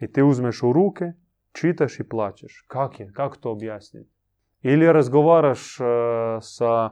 I 0.00 0.12
ti 0.12 0.22
uzmeš 0.22 0.62
u 0.62 0.72
ruke, 0.72 1.12
čitaš 1.52 2.00
i 2.00 2.08
plaćeš. 2.08 2.64
Kak 2.68 3.00
je? 3.00 3.12
Kako 3.12 3.36
to 3.36 3.50
objasniti? 3.50 4.10
Ili 4.62 4.92
razgovaraš 4.92 5.80
uh, 5.80 5.86
sa 6.40 6.90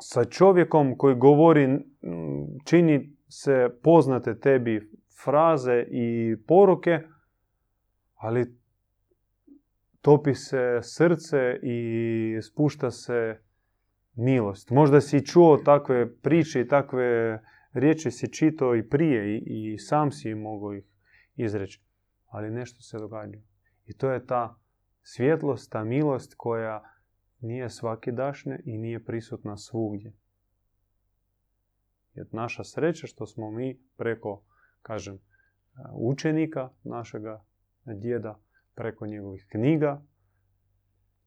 sa 0.00 0.24
čovjekom 0.24 0.98
koji 0.98 1.14
govori, 1.14 1.78
čini 2.64 3.16
se 3.28 3.68
poznate 3.82 4.38
tebi 4.40 4.90
fraze 5.24 5.84
i 5.90 6.36
poruke, 6.46 7.00
ali 8.14 8.56
topi 10.00 10.34
se 10.34 10.78
srce 10.82 11.58
i 11.62 12.38
spušta 12.42 12.90
se 12.90 13.38
milost. 14.14 14.70
Možda 14.70 15.00
si 15.00 15.26
čuo 15.26 15.56
takve 15.56 16.16
priče 16.16 16.60
i 16.60 16.68
takve 16.68 17.40
riječi 17.72 18.10
si 18.10 18.32
čitao 18.32 18.76
i 18.76 18.88
prije 18.88 19.36
i, 19.36 19.42
i 19.46 19.78
sam 19.78 20.12
si 20.12 20.34
mogao 20.34 20.74
ih 20.74 20.84
izreći. 21.36 21.82
Ali 22.26 22.50
nešto 22.50 22.82
se 22.82 22.98
događa. 22.98 23.38
I 23.86 23.96
to 23.96 24.10
je 24.10 24.26
ta 24.26 24.58
svjetlost, 25.02 25.72
ta 25.72 25.84
milost 25.84 26.34
koja 26.36 26.82
nije 27.46 27.68
dašne 28.12 28.60
i 28.64 28.78
nije 28.78 29.04
prisutna 29.04 29.56
svugdje. 29.56 30.12
Jer 32.14 32.26
naša 32.32 32.64
sreća 32.64 33.06
što 33.06 33.26
smo 33.26 33.50
mi 33.50 33.80
preko, 33.96 34.42
kažem, 34.82 35.18
učenika 35.92 36.70
našega 36.84 37.44
djeda, 37.84 38.40
preko 38.74 39.06
njegovih 39.06 39.46
knjiga, 39.50 40.02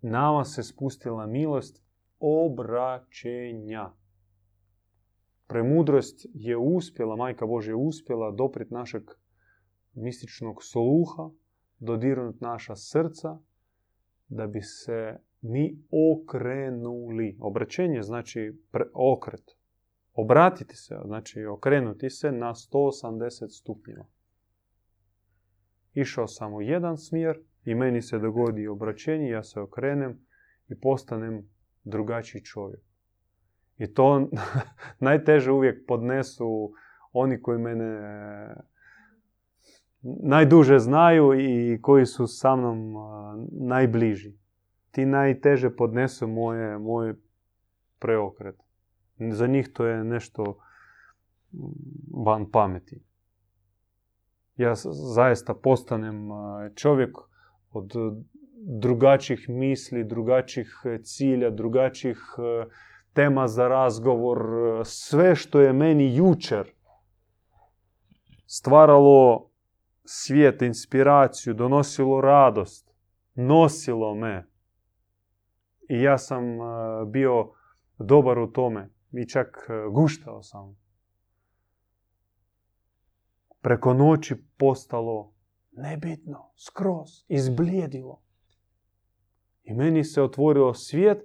nama 0.01 0.45
se 0.45 0.63
spustila 0.63 1.26
milost 1.26 1.84
obraćenja. 2.20 3.91
Premudrost 5.47 6.26
je 6.34 6.57
uspjela, 6.57 7.15
Majka 7.15 7.45
Božja 7.45 7.72
je 7.72 7.76
uspjela 7.76 8.32
doprit 8.32 8.72
našeg 8.72 9.03
mističnog 9.93 10.63
sluha, 10.63 11.30
dodirnut 11.80 12.41
naša 12.41 12.76
srca, 12.76 13.38
da 14.28 14.47
bi 14.47 14.61
se 14.61 15.17
mi 15.41 15.83
okrenuli. 16.13 17.37
Obraćenje 17.39 18.01
znači 18.01 18.53
okret. 18.93 19.43
Obratiti 20.13 20.75
se, 20.75 20.95
znači 21.05 21.45
okrenuti 21.45 22.09
se 22.09 22.31
na 22.31 22.53
180 22.53 23.59
stupnjeva. 23.59 24.05
išao 25.93 26.27
sam 26.27 26.53
u 26.53 26.61
jedan 26.61 26.97
smjer 26.97 27.39
i 27.65 27.75
meni 27.75 28.01
se 28.01 28.19
dogodi 28.19 28.67
obraćenje, 28.67 29.29
ja 29.29 29.43
se 29.43 29.59
okrenem 29.59 30.19
i 30.67 30.79
postanem 30.79 31.49
drugačiji 31.83 32.43
čovjek. 32.43 32.81
I 33.77 33.93
to 33.93 34.29
najteže 34.99 35.51
uvijek 35.51 35.85
podnesu 35.87 36.73
oni 37.11 37.41
koji 37.41 37.59
mene 37.59 38.01
najduže 40.23 40.79
znaju 40.79 41.33
i 41.39 41.79
koji 41.81 42.05
su 42.05 42.27
sa 42.27 42.55
mnom 42.55 42.93
najbliži. 43.51 44.33
Ti 44.91 45.05
najteže 45.05 45.75
podnesu 45.75 46.27
moje, 46.27 46.77
moj 46.77 47.15
preokret. 47.99 48.55
Za 49.31 49.47
njih 49.47 49.69
to 49.73 49.85
je 49.85 50.03
nešto 50.03 50.57
van 52.25 52.51
pameti. 52.51 53.03
Ja 54.57 54.75
zaista 55.15 55.53
postanem 55.53 56.29
čovjek 56.75 57.17
od 57.71 57.91
drugačijih 58.55 59.49
misli, 59.49 60.03
drugačijih 60.03 60.81
cilja, 61.03 61.49
drugačijih 61.49 62.19
tema 63.13 63.47
za 63.47 63.67
razgovor. 63.67 64.39
Sve 64.85 65.35
što 65.35 65.61
je 65.61 65.73
meni 65.73 66.15
jučer 66.15 66.71
stvaralo 68.45 69.49
svijet, 70.05 70.61
inspiraciju, 70.61 71.53
donosilo 71.53 72.21
radost, 72.21 72.93
nosilo 73.35 74.15
me. 74.15 74.49
I 75.89 76.01
ja 76.01 76.17
sam 76.17 76.43
bio 77.07 77.51
dobar 77.97 78.39
u 78.39 78.51
tome 78.51 78.89
i 79.11 79.29
čak 79.29 79.67
guštao 79.91 80.43
sam 80.43 80.77
preko 83.61 83.93
noći 83.93 84.35
postalo 84.57 85.33
nebitno, 85.71 86.51
skroz, 86.55 87.09
izblijedilo. 87.27 88.21
I 89.63 89.73
meni 89.73 90.03
se 90.03 90.21
otvorio 90.21 90.73
svijet 90.73 91.17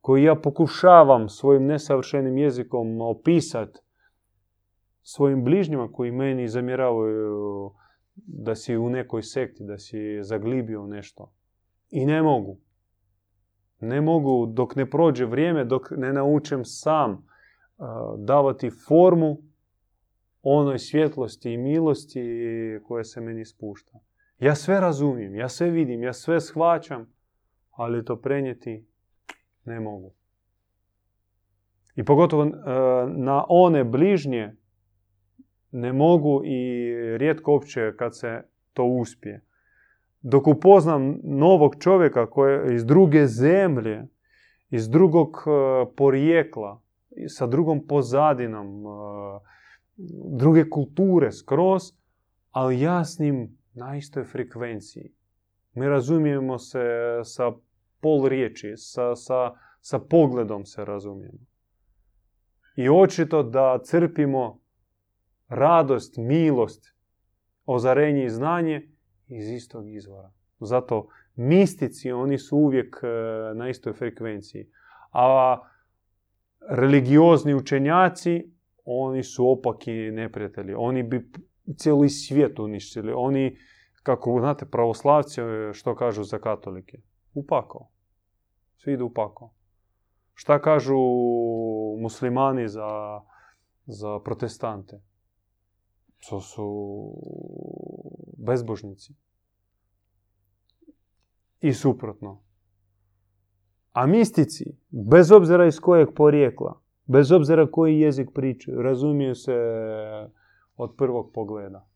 koji 0.00 0.24
ja 0.24 0.34
pokušavam 0.34 1.28
svojim 1.28 1.66
nesavršenim 1.66 2.38
jezikom 2.38 3.00
opisati 3.00 3.80
svojim 5.02 5.44
bližnjima 5.44 5.92
koji 5.92 6.12
meni 6.12 6.48
zamjeravaju 6.48 7.70
da 8.14 8.54
si 8.54 8.76
u 8.76 8.90
nekoj 8.90 9.22
sekti, 9.22 9.64
da 9.64 9.78
si 9.78 10.22
zaglibio 10.22 10.86
nešto. 10.86 11.32
I 11.90 12.06
ne 12.06 12.22
mogu. 12.22 12.58
Ne 13.82 14.00
mogu 14.00 14.46
dok 14.46 14.76
ne 14.76 14.90
prođe 14.90 15.24
vrijeme, 15.24 15.64
dok 15.64 15.90
ne 15.90 16.12
naučem 16.12 16.64
sam 16.64 17.26
davati 18.18 18.70
formu 18.88 19.38
onoj 20.42 20.78
svjetlosti 20.78 21.52
i 21.52 21.56
milosti 21.56 22.22
koje 22.84 23.04
se 23.04 23.20
meni 23.20 23.44
spušta. 23.44 23.98
Ja 24.38 24.54
sve 24.54 24.80
razumijem, 24.80 25.34
ja 25.34 25.48
sve 25.48 25.70
vidim, 25.70 26.02
ja 26.02 26.12
sve 26.12 26.40
shvaćam, 26.40 27.12
ali 27.70 28.04
to 28.04 28.20
prenijeti 28.20 28.86
ne 29.64 29.80
mogu. 29.80 30.12
I 31.94 32.04
pogotovo 32.04 32.44
e, 32.44 32.50
na 33.06 33.44
one 33.48 33.84
bližnje 33.84 34.56
ne 35.70 35.92
mogu 35.92 36.42
i 36.44 36.92
rijetko 37.18 37.52
uopće 37.52 37.92
kad 37.96 38.18
se 38.18 38.42
to 38.72 38.84
uspije. 38.84 39.44
Dok 40.22 40.46
upoznam 40.46 41.18
novog 41.22 41.76
čovjeka 41.80 42.30
koje 42.30 42.74
iz 42.74 42.84
druge 42.84 43.26
zemlje, 43.26 44.06
iz 44.70 44.88
drugog 44.88 45.44
e, 45.46 45.50
porijekla, 45.96 46.82
sa 47.28 47.46
drugom 47.46 47.86
pozadinom, 47.86 48.86
e, 48.86 48.90
druge 50.38 50.70
kulture 50.70 51.32
skroz, 51.32 51.82
ali 52.50 52.80
ja 52.80 53.04
s 53.04 53.18
njim 53.18 53.58
na 53.74 53.96
istoj 53.96 54.24
frekvenciji. 54.24 55.12
Mi 55.74 55.86
razumijemo 55.86 56.58
se 56.58 56.80
sa 57.24 57.52
pol 58.00 58.28
riječi, 58.28 58.72
sa, 58.76 59.16
sa, 59.16 59.52
sa 59.80 59.98
pogledom 59.98 60.64
se 60.64 60.84
razumijemo. 60.84 61.38
I 62.76 62.88
očito 62.88 63.42
da 63.42 63.78
crpimo 63.84 64.60
radost, 65.48 66.14
milost, 66.16 66.94
ozarenje 67.66 68.24
i 68.24 68.30
znanje 68.30 68.91
iz 69.32 69.50
istog 69.50 69.88
izvora. 69.88 70.30
Zato 70.60 71.08
mistici, 71.36 72.12
oni 72.12 72.38
su 72.38 72.56
uvijek 72.56 73.00
e, 73.02 73.06
na 73.54 73.68
istoj 73.68 73.92
frekvenciji. 73.92 74.70
A 75.12 75.58
religiozni 76.68 77.54
učenjaci, 77.54 78.52
oni 78.84 79.22
su 79.22 79.50
opaki 79.50 79.92
neprijatelji. 79.92 80.74
Oni 80.76 81.02
bi 81.02 81.30
cijeli 81.76 82.08
svijet 82.08 82.58
uništili. 82.58 83.12
Oni, 83.16 83.56
kako 84.02 84.40
znate, 84.40 84.66
pravoslavci, 84.66 85.40
što 85.72 85.94
kažu 85.96 86.24
za 86.24 86.38
katolike? 86.38 86.98
Upako. 87.34 87.88
Svi 88.76 88.92
idu 88.92 89.04
upako. 89.04 89.54
Šta 90.34 90.62
kažu 90.62 90.98
muslimani 92.00 92.68
za, 92.68 93.20
za 93.86 94.20
protestante? 94.24 95.00
To 96.28 96.40
su 96.40 96.66
bezbožnici. 98.38 99.14
I 101.60 101.72
suprotno. 101.72 102.42
A 103.92 104.06
mistici, 104.06 104.76
bez 104.90 105.32
obzira 105.32 105.66
iz 105.66 105.80
kojeg 105.80 106.08
porijekla, 106.16 106.82
Bez 107.06 107.32
obzira 107.32 107.70
koji 107.70 108.00
jezik 108.00 108.28
pričaju, 108.34 108.82
razumiju 108.82 109.34
se 109.34 109.52
od 110.76 110.94
prvog 110.96 111.30
pogleda. 111.34 111.88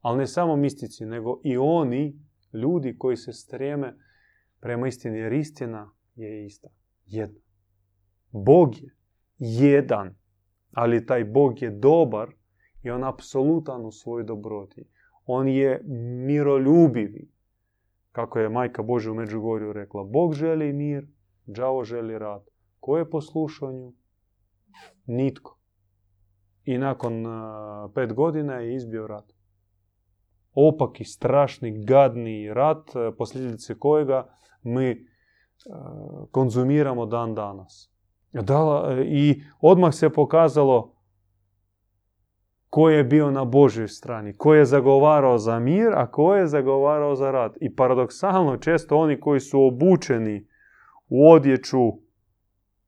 Ali 0.00 0.18
ne 0.18 0.26
samo 0.26 0.56
mistici, 0.56 1.06
nego 1.06 1.40
i 1.44 1.56
oni, 1.56 2.20
ljudi 2.52 2.98
koji 2.98 3.16
se 3.16 3.32
streme 3.32 3.96
prema 4.60 4.88
istini, 4.88 5.18
jer 5.18 5.32
istina 5.32 5.90
je 6.14 6.46
ista. 6.46 6.68
Jedna. 7.06 7.40
Bog 8.30 8.74
je 8.76 8.94
jedan, 9.38 10.14
ali 10.72 11.06
taj 11.06 11.24
Bog 11.24 11.62
je 11.62 11.70
dobar 11.70 12.28
i 12.86 12.90
on 12.90 13.04
apsolutan 13.04 13.86
u 13.86 13.90
svojoj 13.92 14.24
dobroti. 14.24 14.88
On 15.26 15.48
je 15.48 15.82
miroljubivi. 16.26 17.30
Kako 18.12 18.38
je 18.38 18.48
majka 18.48 18.82
Božja 18.82 19.12
u 19.12 19.14
Međugorju 19.14 19.72
rekla, 19.72 20.04
Bog 20.04 20.34
želi 20.34 20.72
mir, 20.72 21.06
đavo 21.46 21.84
želi 21.84 22.18
rad. 22.18 22.46
Ko 22.80 22.98
je 22.98 23.10
poslušao 23.10 23.72
nju? 23.72 23.92
Nitko. 25.06 25.58
I 26.64 26.78
nakon 26.78 27.24
pet 27.94 28.12
godina 28.12 28.54
je 28.54 28.74
izbio 28.74 29.06
rat. 29.06 29.32
Opaki, 30.54 31.04
strašni, 31.04 31.84
gadni 31.84 32.54
rat, 32.54 32.90
posljedice 33.18 33.78
kojega 33.78 34.28
mi 34.62 35.06
konzumiramo 36.30 37.06
dan 37.06 37.34
danas. 37.34 37.92
I 39.04 39.42
odmah 39.60 39.94
se 39.94 40.10
pokazalo 40.10 40.95
ko 42.76 42.90
je 42.90 43.04
bio 43.04 43.30
na 43.30 43.44
Božoj 43.44 43.88
strani, 43.88 44.32
ko 44.36 44.54
je 44.54 44.64
zagovarao 44.64 45.38
za 45.38 45.58
mir, 45.58 45.92
a 45.94 46.06
ko 46.10 46.34
je 46.34 46.46
zagovarao 46.46 47.14
za 47.16 47.30
rat. 47.30 47.56
I 47.60 47.74
paradoksalno, 47.74 48.56
često 48.56 48.96
oni 48.96 49.20
koji 49.20 49.40
su 49.40 49.62
obučeni 49.62 50.46
u 51.08 51.30
odjeću 51.30 51.78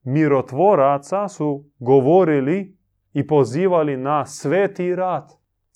mirotvoraca 0.03 1.29
su 1.29 1.65
govorili 1.79 2.77
i 3.13 3.27
pozivali 3.27 3.97
na 3.97 4.27
sveti 4.27 4.95
rat, 4.95 5.31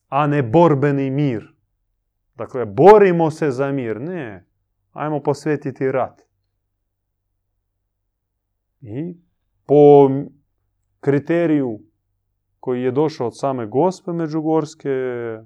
a 0.08 0.26
ne 0.26 0.42
borbeni 0.42 1.10
mir. 1.10 1.54
Dakle, 2.34 2.66
borimo 2.66 3.30
se 3.30 3.50
za 3.50 3.72
mir. 3.72 4.00
Ne, 4.00 4.46
ajmo 4.90 5.22
posvetiti 5.22 5.92
rat. 5.92 6.22
I 8.80 9.16
po 9.66 10.10
kriteriju 11.00 11.80
koji 12.62 12.82
je 12.82 12.90
došao 12.90 13.26
od 13.26 13.38
same 13.38 13.66
gospe 13.66 14.12
Međugorske, 14.12 14.88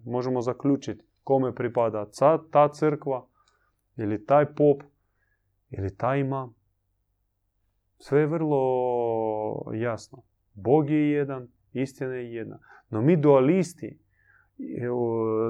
možemo 0.05 0.41
zaključiti 0.41 1.05
kome 1.25 1.55
pripada 1.55 2.07
ta 2.51 2.69
crkva, 2.69 3.27
ili 3.97 4.27
taj 4.27 4.47
pop, 4.55 4.83
ili 5.71 5.97
taj 5.97 6.21
imam. 6.21 6.55
Sve 7.99 8.21
je 8.21 8.27
vrlo 8.27 8.61
jasno. 9.75 10.23
Bog 10.55 10.91
je 10.91 11.11
jedan, 11.11 11.49
istina 11.73 12.14
je 12.14 12.35
jedna. 12.35 12.59
No 12.91 13.03
mi 13.03 13.17
dualisti, 13.17 13.99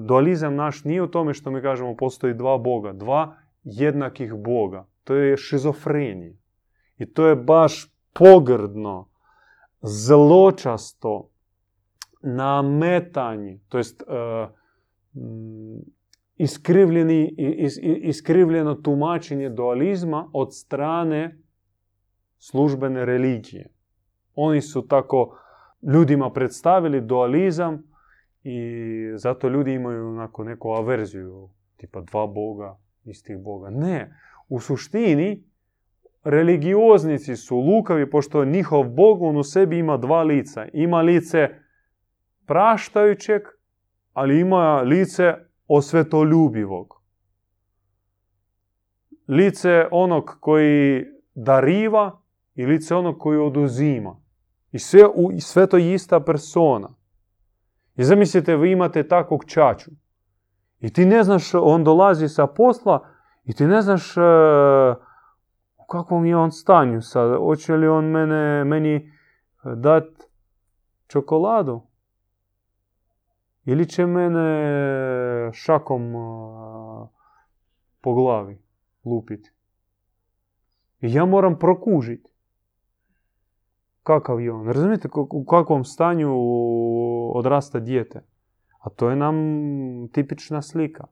dualizam 0.03 0.55
naš 0.55 0.85
nije 0.85 1.03
u 1.03 1.11
tome 1.11 1.35
što 1.35 1.51
mi 1.51 1.63
kažemo 1.63 1.97
postoji 1.97 2.35
dva 2.35 2.59
Boga, 2.59 2.93
dva 2.93 3.37
jednakih 3.65 4.35
Boga. 4.35 4.87
To 5.05 5.15
je 5.15 5.37
šizofrenija. 5.37 6.35
I 6.99 7.13
to 7.13 7.27
je 7.27 7.37
baš 7.37 7.93
pogrdno, 8.13 9.09
zločasto, 9.81 11.31
nametanje, 12.27 13.59
to 13.69 13.79
jest 13.79 14.03
uh, 14.03 14.09
iskrivljeno 18.03 18.75
tumačenje 18.75 19.51
dualizma 19.51 20.31
od 20.33 20.55
strane 20.55 21.39
službene 22.39 23.05
religije. 23.05 23.69
Oni 24.35 24.61
su 24.61 24.89
tako 24.89 25.39
ljudima 25.83 26.33
predstavili 26.33 27.01
dualizam 27.01 27.83
I 28.49 29.13
zato 29.17 29.49
ljudi 29.49 29.73
imaju 29.73 30.09
onako 30.09 30.45
neku 30.45 30.71
averziju, 30.71 31.49
tipa 31.77 32.01
dva 32.01 32.27
boga, 32.27 32.79
istih 33.05 33.39
boga. 33.39 33.71
Ne, 33.71 34.15
u 34.49 34.61
suštini 34.61 35.45
religioznici 36.25 37.37
su 37.37 37.57
lukavi, 37.57 38.11
pošto 38.11 38.45
njihov 38.45 38.89
bog 38.89 39.23
on 39.23 39.37
u 39.37 39.43
sebi 39.43 39.79
ima 39.79 39.97
dva 39.97 40.23
lica. 40.23 40.67
Ima 40.73 41.01
lice 41.01 41.49
praštajućeg, 42.47 43.43
ali 44.13 44.41
ima 44.41 44.81
lice 44.81 45.35
osvetoljubivog. 45.69 47.03
Lice 49.29 49.89
onog 49.91 50.37
koji 50.41 51.05
dariva 51.35 52.21
i 52.55 52.67
lice 52.67 52.95
onog 52.95 53.19
koji 53.19 53.39
oduzima. 53.39 54.17
I 54.73 54.79
sve, 54.79 55.03
i 55.33 55.41
sve 55.41 55.67
to 55.67 55.79
ista 55.79 56.21
persona. 56.21 56.89
I 57.97 58.05
zamislite, 58.05 58.57
vi 58.57 58.73
imate 58.73 59.09
takvog 59.09 59.45
čaču. 59.45 59.91
I 60.81 60.93
ti 60.93 61.07
ne 61.07 61.25
znaš, 61.25 61.55
on 61.55 61.85
dolazi 61.85 62.29
sa 62.29 62.47
posla 62.47 63.09
i 63.45 63.53
ti 63.53 63.67
ne 63.67 63.83
znaš 63.83 64.17
e, 64.17 64.21
u 65.77 65.87
kakvom 65.89 66.27
je 66.27 66.37
on 66.37 66.53
stanju 66.53 67.03
sad. 67.03 67.39
Hoće 67.39 67.77
li 67.77 67.89
on 67.89 68.05
mene, 68.05 68.65
meni 68.65 69.13
dat 69.77 70.05
čokoladu? 71.07 71.86
Ili 73.67 73.89
će 73.89 74.07
mene 74.07 75.51
šakom 75.53 76.13
po 78.01 78.15
glavi 78.15 78.59
lupiti? 79.05 79.51
Ja 81.01 81.25
moram 81.25 81.59
prokužiti. 81.59 82.31
Kakav 84.03 84.41
je 84.41 84.53
on? 84.53 84.67
Razumijete 84.67 85.09
u 85.15 85.45
kakvom 85.45 85.85
stanju 85.85 86.35
odrasta 87.35 87.81
dijete? 87.81 88.23
A 88.79 88.91
to 88.91 89.11
je 89.11 89.17
nam 89.17 89.37
tipična 90.13 90.63
slika. 90.63 91.05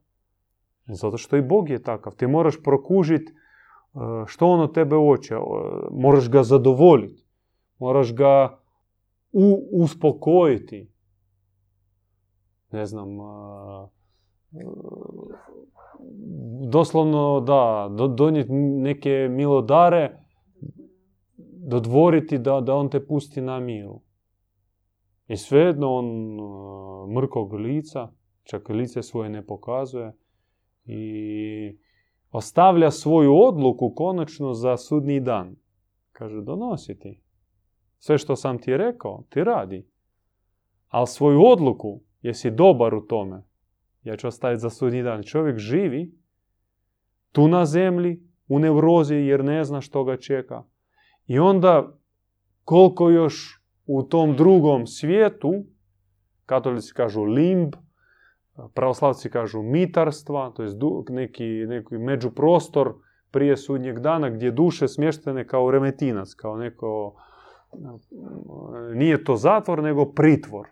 Zato 0.87 1.19
što 1.19 1.37
i 1.37 1.43
Bog 1.43 1.71
je 1.71 1.83
takav. 1.83 2.15
Ti 2.15 2.27
moraš 2.27 2.63
prokužiti 2.63 3.33
što 4.27 4.47
on 4.47 4.61
od 4.61 4.75
tebe 4.75 4.97
hoće. 4.97 5.35
Moraš 5.91 6.31
ga 6.31 6.43
zadovoljiti. 6.43 7.25
Moraš 7.79 8.15
ga 8.15 8.59
uspokojiti. 9.73 10.94
Ne 12.75 12.87
znam, 12.87 13.09
e, 13.21 13.23
doslovno 16.69 17.41
da, 17.41 17.89
donijeti 18.09 18.53
neke 18.53 19.29
milodare, 19.31 20.19
dodvoriti 21.67 22.39
da, 22.39 22.61
da 22.61 22.75
on 22.75 22.91
te 22.91 23.07
pusti 23.07 23.41
na 23.41 23.61
miru. 23.61 24.01
I 25.29 25.37
svejedno 25.37 25.95
on 25.95 26.07
e, 26.07 26.43
mrkog 27.15 27.53
lica, 27.53 28.09
čak 28.43 28.69
lice 28.69 29.03
svoje 29.03 29.31
ne 29.31 29.47
pokazuje 29.47 30.13
i 30.85 31.79
ostavlja 32.31 32.91
svoju 32.91 33.37
odluku 33.37 33.93
konačno 33.97 34.53
za 34.53 34.77
sudni 34.77 35.21
dan. 35.21 35.57
Kaže, 36.13 36.41
donosi 36.41 36.99
ti. 36.99 37.21
Sve 37.99 38.19
što 38.19 38.37
sam 38.37 38.59
ti 38.59 38.77
rekao, 38.77 39.23
ti 39.29 39.45
radi. 39.45 39.87
Ali 40.89 41.07
svoju 41.07 41.45
odluku, 41.47 42.01
jesi 42.25 42.51
dobar 42.51 42.95
u 42.95 43.01
tome, 43.01 43.43
ja 44.03 44.17
ću 44.17 44.29
ostaviti 44.29 44.61
za 44.61 44.71
sudnji 44.71 45.03
dan. 45.03 45.23
Čovjek 45.23 45.59
živi 45.59 46.13
tu 47.33 47.49
na 47.49 47.65
zemlji, 47.65 48.21
u 48.49 48.59
nevrozi, 48.59 49.15
jer 49.15 49.45
ne 49.45 49.65
zna 49.65 49.81
što 49.81 50.05
ga 50.05 50.17
čeka. 50.17 50.63
I 51.27 51.39
onda, 51.39 51.99
koliko 52.65 53.11
još 53.11 53.63
u 53.87 54.03
tom 54.03 54.37
drugom 54.37 54.87
svijetu, 54.87 55.53
katolici 56.47 56.95
kažu 56.95 57.23
limb, 57.23 57.75
pravoslavci 58.75 59.31
kažu 59.31 59.63
mitarstva, 59.63 60.53
to 60.57 60.63
je 60.63 60.71
neki, 61.09 61.45
neki 61.45 61.99
međuprostor 61.99 62.95
prije 63.31 63.57
sudnjeg 63.57 63.99
dana 63.99 64.31
gdje 64.31 64.51
duše 64.51 64.89
smještene 64.89 65.47
kao 65.47 65.71
remetinac, 65.71 66.35
kao 66.35 66.57
neko, 66.57 67.15
nije 68.95 69.25
to 69.25 69.37
zatvor, 69.37 69.83
nego 69.83 70.13
pritvor. 70.13 70.69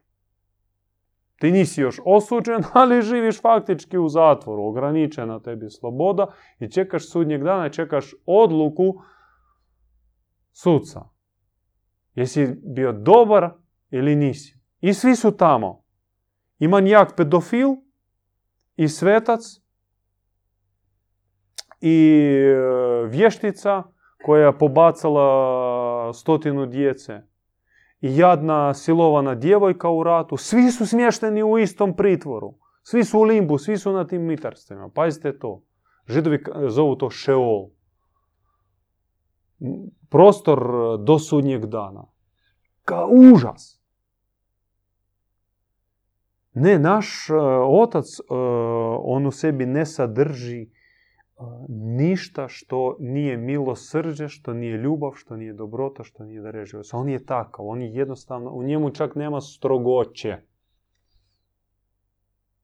Ti 1.43 1.51
nisi 1.51 1.80
još 1.80 2.01
osuđen, 2.05 2.62
ali 2.72 3.03
živiš 3.03 3.40
faktički 3.40 3.99
u 3.99 4.09
zatvoru, 4.09 4.62
ograničena 4.64 5.40
tebi 5.40 5.70
sloboda 5.70 6.26
i 6.59 6.70
čekaš 6.70 7.11
sudnjeg 7.11 7.43
dana, 7.43 7.68
čekaš 7.68 8.14
odluku 8.26 8.95
suca. 10.53 11.01
Jesi 12.14 12.49
bio 12.74 12.93
dobar 12.93 13.51
ili 13.90 14.16
nisi. 14.16 14.61
I 14.80 14.95
svi 14.95 15.16
su 15.16 15.36
tamo. 15.36 15.84
I 16.59 16.68
manjak 16.68 17.16
pedofil, 17.16 17.68
i 18.76 18.88
svetac, 18.88 19.40
i 21.80 22.26
e, 22.45 23.07
vještica 23.09 23.82
koja 24.24 24.47
je 24.47 24.59
pobacala 24.59 26.12
stotinu 26.12 26.66
djece 26.66 27.32
jadna 28.03 28.74
silovana 28.74 29.34
djevojka 29.34 29.90
u 29.90 30.03
ratu, 30.03 30.36
svi 30.36 30.70
su 30.70 30.86
smješteni 30.86 31.42
u 31.42 31.59
istom 31.59 31.96
pritvoru. 31.96 32.55
Svi 32.82 33.05
su 33.05 33.18
u 33.18 33.22
limbu, 33.22 33.59
svi 33.59 33.76
su 33.76 33.92
na 33.92 34.07
tim 34.07 34.22
mitarstvima. 34.22 34.90
Pazite 34.94 35.38
to. 35.38 35.62
Židovi 36.07 36.44
zovu 36.68 36.96
to 36.96 37.11
šeol. 37.11 37.68
Prostor 40.11 40.62
do 40.98 41.18
sudnjeg 41.18 41.66
dana. 41.66 42.05
Ka 42.84 43.07
užas. 43.07 43.82
Ne, 46.55 46.78
naš 46.78 47.30
uh, 47.30 47.38
otac, 47.82 48.05
uh, 48.20 48.36
on 49.00 49.26
u 49.26 49.30
sebi 49.30 49.66
ne 49.66 49.86
sadrži 49.86 50.70
ništa 51.68 52.49
što 52.49 52.97
nije 53.01 53.36
milosrđe, 53.36 54.28
što 54.28 54.55
nije 54.55 54.76
ljubav, 54.76 55.12
što 55.14 55.36
nije 55.36 55.53
dobrota, 55.53 56.05
što 56.05 56.24
nije 56.24 56.40
dareživost. 56.40 56.95
On 56.95 57.09
je 57.09 57.26
takav, 57.26 57.66
on 57.66 57.82
je 57.82 57.95
jednostavno, 57.95 58.51
u 58.51 58.62
njemu 58.62 58.90
čak 58.90 59.14
nema 59.14 59.40
strogoće. 59.40 60.36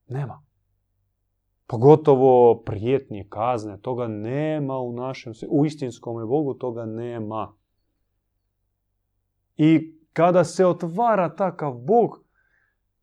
Nema. 0.07 0.43
Pogotovo 1.67 2.63
prijetnje, 2.65 3.27
kazne, 3.29 3.81
toga 3.81 4.07
nema 4.07 4.79
u 4.79 4.93
našem, 4.93 5.33
u 5.49 5.65
istinskom 5.65 6.27
Bogu 6.27 6.53
toga 6.53 6.85
nema. 6.85 7.53
I 9.57 9.95
kada 10.13 10.43
se 10.43 10.65
otvara 10.65 11.35
takav 11.35 11.73
Bog, 11.73 12.23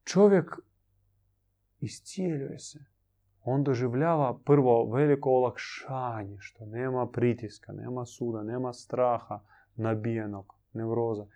čovjek 0.05 0.59
iscijeljuje 1.81 2.59
se 2.59 2.96
on 3.47 3.65
doživljava 3.65 4.39
prvo 4.45 4.91
veliko 4.93 5.31
olakšanje, 5.31 6.37
što 6.39 6.67
nema 6.67 7.07
pritiska, 7.07 7.73
nema 7.73 8.05
suda, 8.07 8.43
nema 8.43 8.73
straha 8.73 9.41
nabijenog, 9.77 10.55
nevroza. 10.73 11.27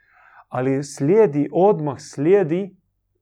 Ali 0.49 0.85
slijedi, 0.85 1.49
odmah 1.53 1.97
slijedi, 1.99 2.77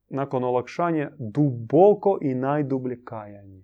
nakon 0.08 0.44
olakšanja, 0.44 1.10
duboko 1.18 2.18
i 2.22 2.34
najdublje 2.34 3.04
kajanje. 3.04 3.62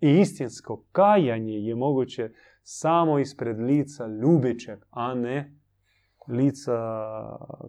I 0.00 0.20
istinsko 0.20 0.84
kajanje 0.92 1.54
je 1.54 1.74
moguće 1.74 2.30
samo 2.62 3.18
ispred 3.18 3.60
lica 3.60 4.06
ljubićeg, 4.06 4.78
a 4.90 5.14
ne 5.14 5.54
lica 6.28 6.78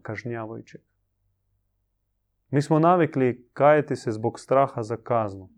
kažnjavajućeg. 0.01 0.81
Mi 2.49 2.61
smo 2.61 2.79
navikli 2.79 3.49
kajati 3.53 3.95
se 3.95 4.11
zbog 4.11 4.39
straha 4.39 4.83
za 4.83 4.97
kaznu 4.97 5.49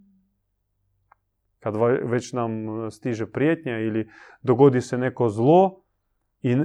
kad 1.63 1.75
već 2.03 2.33
nam 2.33 2.51
stiže 2.91 3.25
prijetnja 3.25 3.79
ili 3.79 4.09
dogodi 4.41 4.81
se 4.81 4.97
neko 4.97 5.29
zlo 5.29 5.81
i 6.41 6.55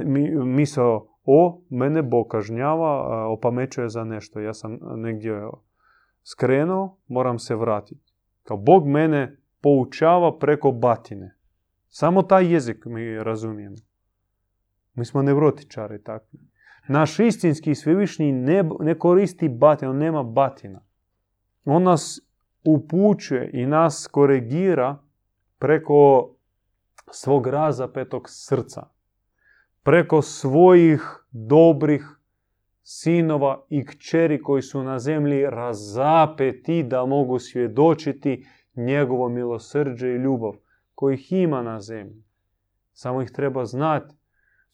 misao 0.45 1.09
o, 1.25 1.63
mene 1.71 2.03
Bog 2.03 2.29
kažnjava, 2.29 3.27
opamećuje 3.29 3.89
za 3.89 4.05
nešto. 4.05 4.41
Ja 4.41 4.55
sam 4.55 4.79
negdje 4.97 5.43
skrenuo, 6.23 6.99
moram 7.09 7.39
se 7.39 7.57
vratiti. 7.57 8.13
Kao 8.43 8.57
Bog 8.57 8.87
mene 8.87 9.37
poučava 9.61 10.39
preko 10.39 10.73
batine. 10.73 11.35
Samo 11.89 12.23
taj 12.23 12.53
jezik 12.53 12.87
mi 12.87 13.19
razumijemo. 13.19 13.77
Mi 14.95 15.05
smo 15.05 15.23
nevrotičari 15.23 16.03
takvi. 16.03 16.39
Naš 16.89 17.19
istinski 17.19 17.75
svevišnji 17.75 18.33
ne, 18.33 18.65
ne 18.81 18.99
koristi 18.99 19.49
batina, 19.49 19.91
on 19.91 19.99
nema 19.99 20.23
batina. 20.23 20.81
On 21.65 21.83
nas 21.83 22.28
upućuje 22.75 23.51
i 23.53 23.67
nas 23.67 24.09
koregira 24.11 24.99
preko 25.59 26.31
svog 27.11 27.47
razapetog 27.47 28.23
srca, 28.27 28.87
preko 29.83 30.23
svojih 30.23 31.03
dobrih 31.31 32.19
sinova 32.83 33.65
i 33.69 33.87
kćeri 33.87 34.43
koji 34.43 34.63
su 34.63 34.83
na 34.83 34.99
zemlji 34.99 35.47
razapeti 35.51 36.83
da 36.83 37.07
mogu 37.07 37.39
svjedočiti 37.39 38.47
njegovo 38.77 39.29
milosrđe 39.29 40.09
i 40.09 40.23
ljubav 40.23 40.53
kojih 40.95 41.33
ima 41.33 41.63
na 41.63 41.81
zemlji. 41.81 42.25
Samo 42.93 43.23
ih 43.23 43.31
treba 43.31 43.65
znati, 43.65 44.15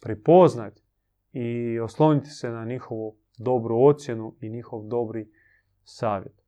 pripoznati 0.03 0.83
i 1.33 1.79
osloniti 1.81 2.31
se 2.31 2.51
na 2.51 2.65
njihovu 2.65 3.17
dobru 3.39 3.79
ocjenu 3.79 4.35
i 4.41 4.51
njihov 4.51 4.83
dobri 4.83 5.31
savjet. 5.85 6.44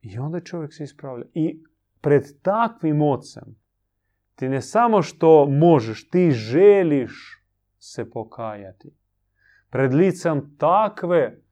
I 0.00 0.18
onda 0.18 0.40
čovjek 0.40 0.74
se 0.74 0.84
ispravlja. 0.84 1.24
I 1.34 1.62
pred 2.00 2.22
takvim 2.42 3.02
ocem 3.02 3.56
ti 4.34 4.48
ne 4.48 4.60
samo 4.60 5.02
što 5.02 5.46
možeš, 5.46 6.08
ti 6.08 6.30
želiš 6.30 7.44
se 7.78 8.10
pokajati. 8.10 8.90
Pred 9.70 9.94
licem 9.94 10.56
takve 10.58 11.42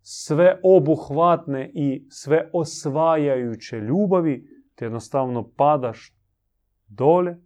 sve 0.00 0.60
obuhvatne 0.62 1.70
i 1.74 2.06
sve 2.10 2.50
osvajajuće 2.52 3.80
ljubavi, 3.80 4.46
ti 4.74 4.84
jednostavno 4.84 5.50
padaš 5.56 6.16
dole, 6.88 7.36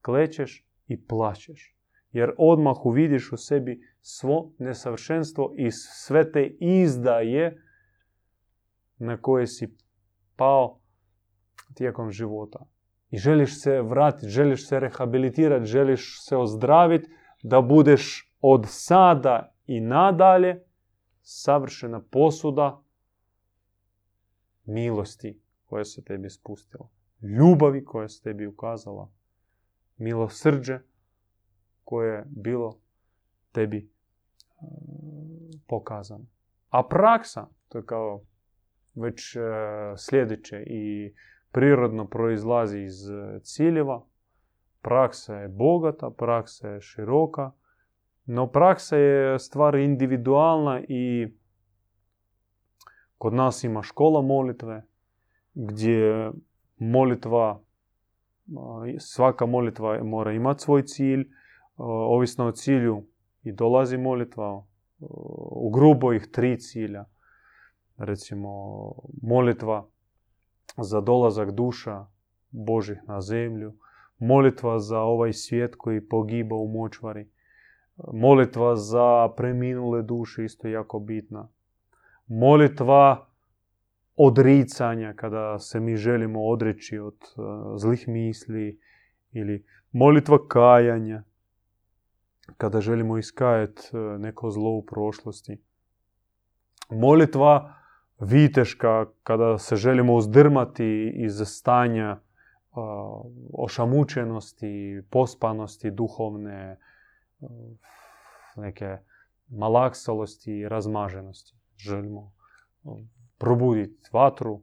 klećeš 0.00 0.66
i 0.86 1.06
plaćeš. 1.06 1.76
Jer 2.12 2.32
odmah 2.38 2.86
uvidiš 2.86 3.32
u 3.32 3.36
sebi 3.36 3.80
svo 4.00 4.52
nesavršenstvo 4.58 5.54
i 5.56 5.70
sve 5.70 6.32
te 6.32 6.56
izdaje 6.60 7.62
na 8.98 9.16
koje 9.16 9.46
si 9.46 9.76
pao 10.36 10.78
tijekom 11.74 12.10
života. 12.10 12.58
I 13.10 13.18
želiš 13.18 13.62
se 13.62 13.82
vratiti, 13.82 14.28
želiš 14.28 14.68
se 14.68 14.80
rehabilitirati, 14.80 15.66
želiš 15.66 16.26
se 16.28 16.36
ozdraviti, 16.36 17.08
da 17.42 17.60
budeš 17.60 18.32
od 18.40 18.64
sada 18.68 19.54
i 19.66 19.80
nadalje 19.80 20.64
savršena 21.22 22.00
posuda 22.10 22.82
milosti 24.64 25.40
koja 25.64 25.84
se 25.84 26.04
tebi 26.04 26.30
spustila. 26.30 26.88
Ljubavi 27.22 27.84
koja 27.84 28.08
se 28.08 28.22
tebi 28.22 28.46
ukazala. 28.46 29.10
Milosrđe 29.96 30.78
koje 31.84 32.14
je 32.16 32.24
bilo 32.26 32.78
tebi 33.52 33.78
e, 33.78 33.88
pokazano. 35.66 36.26
A 36.68 36.82
praksa, 36.88 37.48
to 37.68 37.78
je 37.78 37.86
kao 37.86 38.20
već 38.96 39.36
sljedeće 39.96 40.62
i 40.66 41.12
prirodno 41.52 42.06
proizlazi 42.06 42.80
iz 42.80 42.94
ciljeva. 43.42 44.06
Praksa 44.82 45.34
je 45.34 45.48
bogata, 45.48 46.10
praksa 46.10 46.68
je 46.68 46.80
široka, 46.80 47.50
no 48.24 48.46
praksa 48.46 48.96
je 48.96 49.38
stvar 49.38 49.74
individualna 49.74 50.80
i 50.88 51.34
kod 53.18 53.34
nas 53.34 53.64
ima 53.64 53.82
škola 53.82 54.22
molitve 54.22 54.84
gdje 55.54 56.30
molitva, 56.76 57.60
svaka 58.98 59.46
molitva 59.46 60.04
mora 60.04 60.32
imati 60.32 60.62
svoj 60.62 60.82
cilj, 60.82 61.30
ovisno 61.76 62.46
o 62.46 62.52
cilju 62.52 63.06
i 63.42 63.52
dolazi 63.52 63.98
molitva, 63.98 64.64
u 65.50 65.70
grubo 65.70 66.12
ih 66.12 66.28
tri 66.32 66.60
cilja. 66.60 67.04
Recimo 67.98 68.50
molitva 69.22 69.86
za 70.76 71.00
dolazak 71.00 71.50
duša 71.50 72.06
Božih 72.50 72.98
na 73.08 73.20
zemlju, 73.20 73.74
molitva 74.18 74.78
za 74.78 75.00
ovaj 75.00 75.32
svijet 75.32 75.74
koji 75.76 76.08
pogiba 76.08 76.56
u 76.56 76.68
močvari, 76.68 77.28
molitva 78.12 78.76
za 78.76 79.28
preminule 79.36 80.02
duše 80.02 80.44
isto 80.44 80.68
jako 80.68 80.98
bitna. 80.98 81.48
Molitva 82.26 83.26
odricanja 84.16 85.12
kada 85.12 85.58
se 85.58 85.80
mi 85.80 85.96
želimo 85.96 86.44
odreći 86.44 86.98
od 86.98 87.14
e, 87.14 87.40
zlih 87.76 88.08
misli 88.08 88.80
ili 89.32 89.64
molitva 89.92 90.48
kajanja 90.48 91.22
kada 92.56 92.80
želimo 92.80 93.18
iskajati 93.18 93.82
e, 93.92 94.18
neko 94.18 94.50
zlo 94.50 94.70
u 94.70 94.82
prošlosti. 94.82 95.58
Molitva 96.90 97.74
viteška 98.20 99.06
kada 99.22 99.58
se 99.58 99.76
želimo 99.76 100.14
uzdrmati 100.14 101.12
iz 101.16 101.42
stanja 101.44 102.18
ošamučenosti, 103.52 105.02
pospanosti 105.10 105.90
duhovne, 105.90 106.78
neke 108.56 108.98
malaksalosti 109.48 110.52
i 110.52 110.68
razmaženosti. 110.68 111.56
Želimo 111.76 112.32
probuditi 113.38 114.10
vatru 114.12 114.60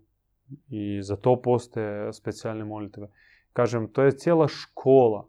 i 0.69 1.01
za 1.01 1.15
to 1.15 1.41
postoje 1.41 2.13
specijalne 2.13 2.65
molitve. 2.65 3.07
Kažem, 3.53 3.87
to 3.87 4.03
je 4.03 4.11
cijela 4.11 4.47
škola. 4.47 5.27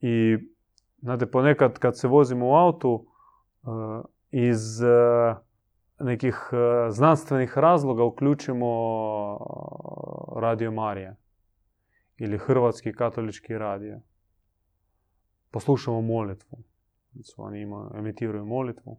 I, 0.00 0.38
znate, 1.00 1.26
ponekad 1.26 1.78
kad 1.78 1.98
se 1.98 2.08
vozimo 2.08 2.48
u 2.48 2.54
autu, 2.54 3.06
iz 4.30 4.80
nekih 6.00 6.50
eh, 6.52 6.90
znanstvenih 6.90 7.58
razloga 7.58 8.04
uključimo 8.04 8.68
Radio 10.36 10.72
Marija 10.72 11.16
ili 12.16 12.38
Hrvatski 12.38 12.92
katolički 12.92 13.58
radio. 13.58 14.00
Poslušamo 15.50 16.00
molitvu. 16.00 16.58
Oni 17.36 17.60
ima, 17.60 17.90
emitiraju 17.94 18.44
molitvu 18.44 18.98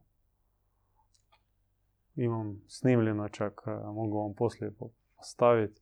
imam 2.23 2.61
snimljeno 2.67 3.29
čak, 3.29 3.61
mogu 3.93 4.17
vam 4.17 4.33
poslije 4.33 4.71
postaviti. 5.17 5.81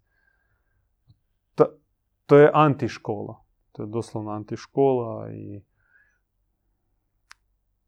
To, 2.25 2.37
je 2.37 2.51
antiškola. 2.53 3.43
To 3.71 3.83
je 3.83 3.87
doslovno 3.87 4.31
antiškola 4.31 5.31
i 5.31 5.61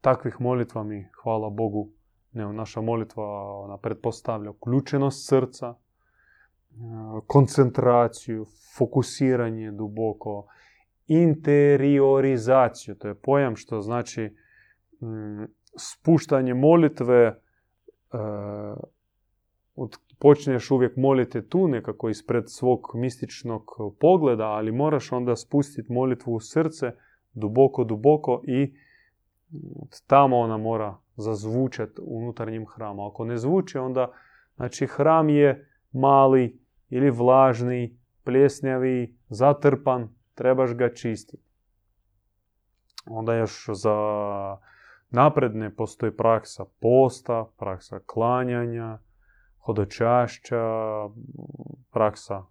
takvih 0.00 0.40
molitva 0.40 0.82
mi, 0.82 1.08
hvala 1.22 1.50
Bogu, 1.50 1.92
ne, 2.32 2.52
naša 2.52 2.80
molitva 2.80 3.24
ona 3.60 3.78
pretpostavlja 3.78 4.50
uključenost 4.50 5.28
srca, 5.28 5.74
koncentraciju, 7.26 8.46
fokusiranje 8.76 9.70
duboko, 9.70 10.46
interiorizaciju. 11.06 12.94
To 12.94 13.08
je 13.08 13.14
pojam 13.14 13.56
što 13.56 13.80
znači 13.80 14.36
spuštanje 15.78 16.54
molitve 16.54 17.40
počneš 20.18 20.70
uvijek 20.70 20.96
moliti 20.96 21.48
tu 21.48 21.68
nekako 21.68 22.08
ispred 22.08 22.44
svog 22.46 22.80
mističnog 22.94 23.62
pogleda, 24.00 24.44
ali 24.44 24.72
moraš 24.72 25.12
onda 25.12 25.36
spustiti 25.36 25.92
molitvu 25.92 26.34
u 26.34 26.40
srce 26.40 26.92
duboko, 27.32 27.84
duboko 27.84 28.42
i 28.46 28.74
tamo 30.06 30.38
ona 30.38 30.56
mora 30.56 30.96
zazvučati 31.20 32.00
unutarnjim 32.04 32.66
hramom. 32.66 33.06
Ako 33.06 33.24
ne 33.24 33.36
zvuči, 33.36 33.78
onda 33.78 34.12
znači 34.56 34.86
hram 34.86 35.28
je 35.28 35.68
mali 35.92 36.60
ili 36.88 37.10
vlažni, 37.10 37.98
pljesnjavi, 38.24 39.18
zatrpan, 39.28 40.08
trebaš 40.34 40.74
ga 40.74 40.94
čistiti. 40.94 41.42
Onda 43.06 43.34
još 43.34 43.68
za 43.72 43.96
napredne 45.10 45.74
postoji 45.76 46.16
praksa 46.16 46.64
posta, 46.80 47.46
praksa 47.58 48.00
klanjanja, 48.06 48.98
hodočašća, 49.58 50.64
praksa 51.90 52.44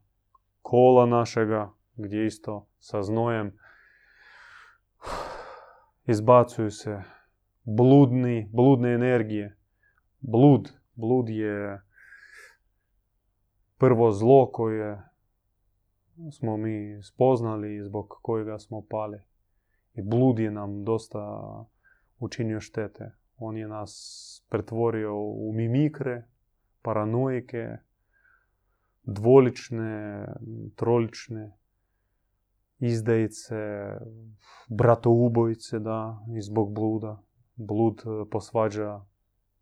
kola 0.61 1.05
našega, 1.05 1.71
gdje 1.95 2.25
isto 2.25 2.67
sa 2.79 3.03
znojem 3.03 3.57
izbacuju 6.05 6.71
se 6.71 7.01
bludni, 7.63 8.49
bludne 8.53 8.93
energije. 8.93 9.57
Blud, 10.19 10.69
blud 10.95 11.29
prvo 13.77 14.11
zlo 14.11 14.51
koje 14.51 15.01
smo 16.31 16.57
mi 16.57 17.03
spoznali 17.03 17.83
zbog 17.83 18.19
kojega 18.21 18.59
smo 18.59 18.81
pali. 18.89 19.19
I 19.93 20.01
blud 20.01 20.39
je 20.39 20.51
nam 20.51 20.83
dosta 20.83 21.19
učinio 22.19 22.59
štete. 22.59 23.11
On 23.37 23.57
je 23.57 23.67
nas 23.67 24.45
pretvorio 24.49 25.15
u 25.15 25.53
mimikre, 25.55 26.23
paranojike, 26.81 27.77
dvolične, 29.03 30.25
trolične, 30.75 31.57
izdajice, 32.79 33.55
bratoubojice, 34.69 35.79
da, 35.79 36.25
i 36.37 36.41
zbog 36.41 36.73
bluda. 36.73 37.21
Blud 37.59 37.99
e, 37.99 38.29
posvađa 38.29 39.01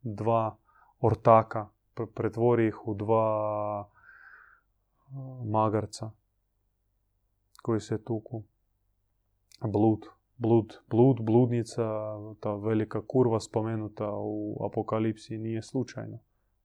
dva 0.02 0.58
ortaka, 1.00 1.68
pretvori 2.16 2.68
ih 2.68 2.88
u 2.88 2.94
dva 2.94 3.88
e, 3.88 5.14
magarca 5.46 6.12
koji 7.62 7.80
se 7.80 8.04
tuku. 8.04 8.44
Blud 9.62 10.00
blud, 10.38 10.74
blud, 10.90 11.18
bludnica, 11.22 11.84
ta 12.40 12.56
velika 12.56 13.02
kurva 13.08 13.40
spomenuta 13.40 14.12
u 14.12 14.66
Apokalipsi 14.72 15.38
nije 15.38 15.62
slučajno. 15.62 16.20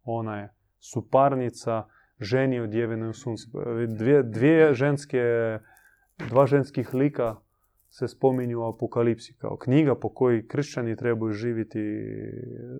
Ona 0.05 0.39
je 0.39 0.55
suparnica 0.79 1.87
ženi 2.21 2.61
odjevene 2.61 3.09
u 3.09 3.13
sunce. 3.13 3.49
Dvije, 3.89 4.23
dvije 4.23 4.75
ženske, 4.75 5.19
dva 6.29 6.47
ženskih 6.47 6.95
lika 6.95 7.37
se 7.93 8.09
spominju 8.09 8.61
u 8.61 8.65
Apokalipsi 8.65 9.37
kao 9.39 9.57
knjiga 9.57 9.95
po 9.95 10.09
kojoj 10.09 10.49
kršćani 10.49 10.97
trebaju 10.97 11.33
živjeti 11.33 12.05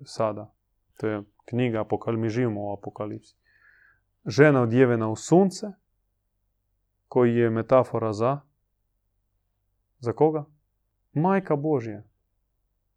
sada. 0.05 0.53
To 0.97 1.07
je 1.07 1.23
knjiga, 1.45 1.85
mi 2.17 2.29
živimo 2.29 2.61
u 2.61 2.73
Apokalipsi. 2.73 3.35
žena 4.25 4.61
odjevena 4.61 5.09
u 5.09 5.15
sunce, 5.15 5.67
koji 7.07 7.35
je 7.35 7.49
metafora 7.49 8.13
za 8.13 8.39
za 9.99 10.13
koga? 10.13 10.45
Majka 11.13 11.55
Božja. 11.55 12.03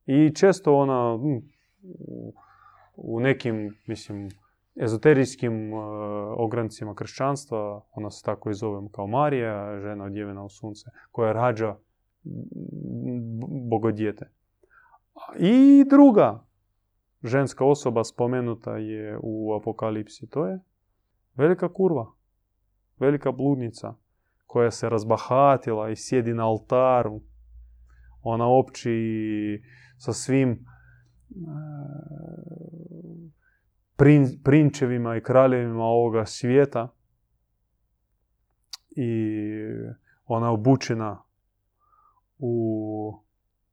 I 0.06 0.34
često 0.34 0.76
ona 0.76 1.18
u 2.96 3.20
nekim, 3.20 3.76
mislim, 3.86 4.28
ezoterijskim 4.76 5.72
uh, 5.72 5.80
ograncima 6.36 6.94
kršćanstva, 6.94 7.80
ona 7.92 8.10
se 8.10 8.24
tako 8.24 8.50
i 8.50 8.54
zove 8.54 8.88
kao 8.92 9.06
Marija, 9.06 9.80
žena 9.80 10.04
odjevena 10.04 10.44
u 10.44 10.48
sunce, 10.48 10.90
koja 11.10 11.32
rađa 11.32 11.76
bogodjete. 13.70 14.30
I 15.38 15.84
druga 15.90 16.46
ženska 17.22 17.64
osoba 17.64 18.04
spomenuta 18.04 18.76
je 18.76 19.18
u 19.22 19.54
apokalipsi. 19.54 20.26
To 20.30 20.46
je 20.46 20.60
velika 21.34 21.72
kurva, 21.72 22.12
velika 22.98 23.32
bludnica 23.32 23.94
koja 24.46 24.70
se 24.70 24.88
razbahatila 24.88 25.90
i 25.90 25.96
sjedi 25.96 26.34
na 26.34 26.48
oltaru. 26.48 27.20
Ona 28.22 28.46
opći 28.46 29.62
sa 29.98 30.12
svim 30.12 30.50
e, 30.50 30.56
prin, 33.96 34.40
prinčevima 34.44 35.16
i 35.16 35.22
kraljevima 35.22 35.84
ovoga 35.84 36.26
svijeta 36.26 36.88
i 38.90 39.22
ona 40.26 40.50
obučena 40.50 41.25
u 42.39 43.22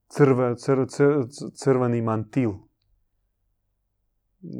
crve, 0.07 0.55
crveni 1.63 2.01
mantil. 2.01 2.51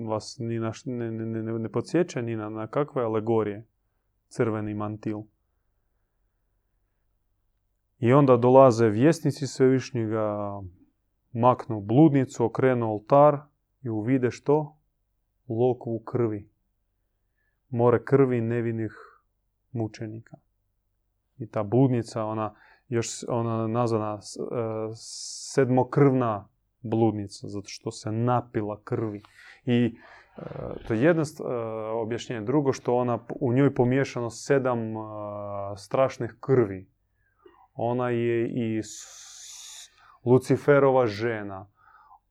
Vas 0.08 0.38
ni 0.40 0.60
na, 0.60 0.72
ne, 0.86 1.12
ne, 1.12 1.44
ne, 1.44 1.60
ne 1.60 1.70
podsjeća 1.70 2.22
ni 2.22 2.36
na, 2.36 2.50
na 2.50 2.68
kakve 2.68 3.04
alegorije 3.04 3.66
crveni 4.28 4.74
mantil. 4.74 5.22
I 8.00 8.14
onda 8.14 8.38
dolaze 8.38 8.90
vjesnici 8.90 9.48
svevišnjega, 9.48 10.62
maknu 11.32 11.82
bludnicu, 11.82 12.46
okrenu 12.46 12.92
oltar 12.92 13.40
i 13.82 13.90
uvide 13.90 14.32
što? 14.32 14.78
Lokvu 15.48 16.00
krvi. 16.00 16.50
More 17.70 18.04
krvi 18.04 18.42
nevinih 18.42 18.92
mučenika. 19.72 20.38
I 21.38 21.48
ta 21.48 21.64
bludnica, 21.64 22.26
ona 22.26 22.56
još 22.88 23.24
ona 23.28 23.68
nazvana 23.68 24.14
e, 24.14 24.20
sedmokrvna 25.54 26.50
bludnica, 26.82 27.48
zato 27.48 27.68
što 27.68 27.92
se 27.92 28.12
napila 28.12 28.82
krvi. 28.84 29.24
I 29.66 29.96
e, 30.38 30.42
to 30.88 30.94
je 30.94 31.02
jedno 31.02 31.24
e, 31.24 31.54
objašnjenje. 31.92 32.46
Drugo, 32.46 32.74
što 32.74 32.96
ona 32.96 33.20
u 33.40 33.54
njoj 33.54 33.76
pomiješano 33.76 34.30
sedam 34.30 34.80
strašnih 35.78 36.36
krvi. 36.40 36.90
Ona 37.74 38.10
je 38.10 38.48
i 38.48 38.82
Luciferova 40.26 41.06
žena. 41.06 41.70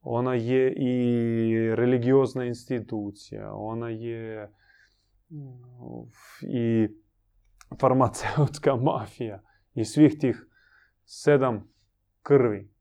Ona 0.03 0.35
je 0.35 0.75
i 0.77 1.75
religiozna 1.75 2.45
institucija. 2.45 3.53
Ona 3.55 3.89
je 3.89 4.53
i 6.43 6.89
farmaceutska 7.81 8.77
mafija. 8.87 9.43
I 9.75 9.85
svih 9.85 10.19
tih 10.21 10.47
sedam 11.05 11.69
krvi. 12.23 12.73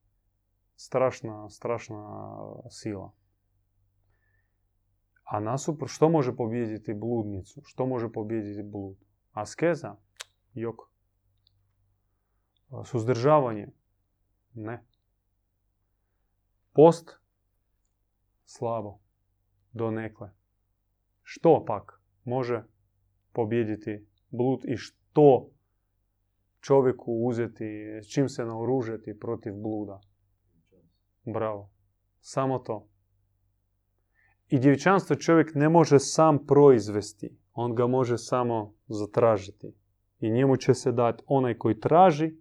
Strašna, 0.76 1.50
strašna 1.50 2.38
sila. 2.70 3.12
A 5.24 5.39
nasupro, 5.39 5.88
što 5.88 6.10
može 6.10 6.36
pobijediti 6.36 6.94
bludnicu? 6.94 7.62
Što 7.64 7.86
može 7.86 8.12
pobijediti 8.12 8.64
blud? 8.64 8.98
Askeza? 9.32 9.96
Jok. 10.54 10.76
Suzdržavanje? 12.84 13.68
Ne. 14.54 14.86
Post? 16.74 17.20
Slabo. 18.46 19.00
Donekle. 19.72 20.30
Što 21.24 21.66
pak 21.66 22.02
može 22.24 22.64
pobijediti 23.32 24.08
blud 24.30 24.62
i 24.66 24.78
što 24.78 25.50
čovjeku 26.62 27.14
uzeti, 27.14 27.99
s 28.03 28.07
čim 28.07 28.30
se 28.30 28.45
naoružati 28.45 29.20
protiv 29.20 29.53
bluda. 29.53 30.01
Bravo. 31.26 31.70
Samo 32.20 32.59
to. 32.59 32.88
I 34.47 34.59
djevičanstvo 34.59 35.16
čovjek 35.16 35.55
ne 35.55 35.70
može 35.70 35.99
sam 35.99 36.45
proizvesti. 36.45 37.38
On 37.53 37.76
ga 37.76 37.88
može 37.88 38.18
samo 38.18 38.74
zatražiti. 38.88 39.74
I 40.20 40.32
njemu 40.32 40.57
će 40.57 40.74
se 40.74 40.91
dati 40.91 41.24
onaj 41.28 41.57
koji 41.57 41.80
traži, 41.80 42.32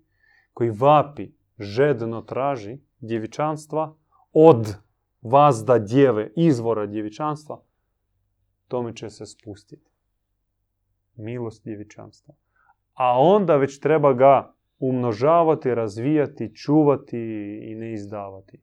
koji 0.53 0.71
vapi, 0.71 1.33
žedno 1.59 2.23
traži 2.23 2.79
djevičanstva 2.99 3.97
od 4.33 4.75
vas 5.21 5.64
da 5.66 5.79
djeve, 5.79 6.33
izvora 6.37 6.87
djevičanstva, 6.87 7.62
tome 8.68 8.97
će 8.97 9.11
se 9.11 9.27
spustiti. 9.27 9.91
Milost 11.16 11.64
djevičanstva 11.64 12.35
a 13.01 13.19
onda 13.19 13.57
već 13.57 13.81
treba 13.81 14.13
ga 14.13 14.55
umnožavati, 14.79 15.75
razvijati, 15.75 16.55
čuvati 16.55 17.19
i 17.63 17.75
ne 17.75 17.93
izdavati. 17.93 18.63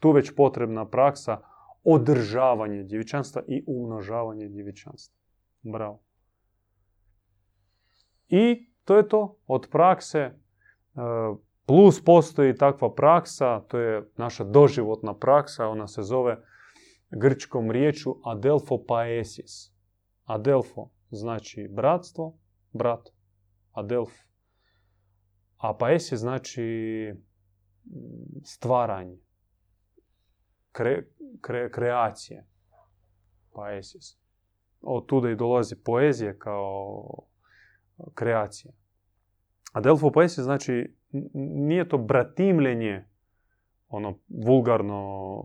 Tu 0.00 0.12
već 0.12 0.34
potrebna 0.36 0.88
praksa 0.88 1.40
održavanje 1.84 2.82
djevičanstva 2.82 3.42
i 3.48 3.64
umnožavanje 3.66 4.48
djevičanstva. 4.48 5.16
Bravo. 5.62 6.02
I 8.28 8.70
to 8.84 8.96
je 8.96 9.08
to 9.08 9.38
od 9.46 9.68
prakse. 9.70 10.18
E, 10.18 10.32
plus 11.66 12.04
postoji 12.04 12.56
takva 12.56 12.94
praksa, 12.94 13.60
to 13.60 13.78
je 13.78 14.10
naša 14.16 14.44
doživotna 14.44 15.14
praksa, 15.14 15.68
ona 15.68 15.86
se 15.86 16.02
zove 16.02 16.42
grčkom 17.10 17.70
riječu 17.70 18.16
adelfo 18.24 18.84
paesis. 18.88 19.72
Adelfo 20.24 20.90
znači 21.10 21.68
bratstvo, 21.68 22.36
brat 22.72 23.15
A 25.56 25.76
paes 25.78 26.12
je 26.12 26.16
znači 26.16 26.64
stvaranje, 28.44 29.18
kre, 30.72 31.02
kre, 31.40 31.70
kreacije. 31.70 32.46
Paesis. 33.52 34.18
Od 34.80 35.06
tuda 35.06 35.30
i 35.30 35.36
dolazi 35.36 35.76
poezija 35.84 36.38
kao 36.38 37.08
kreacija. 38.14 38.72
A 39.72 39.80
Delfo 39.80 40.10
znači 40.42 40.96
nije 41.44 41.88
to 41.88 41.98
bratimljenje, 41.98 43.08
ono 43.88 44.18
vulgarno 44.46 45.42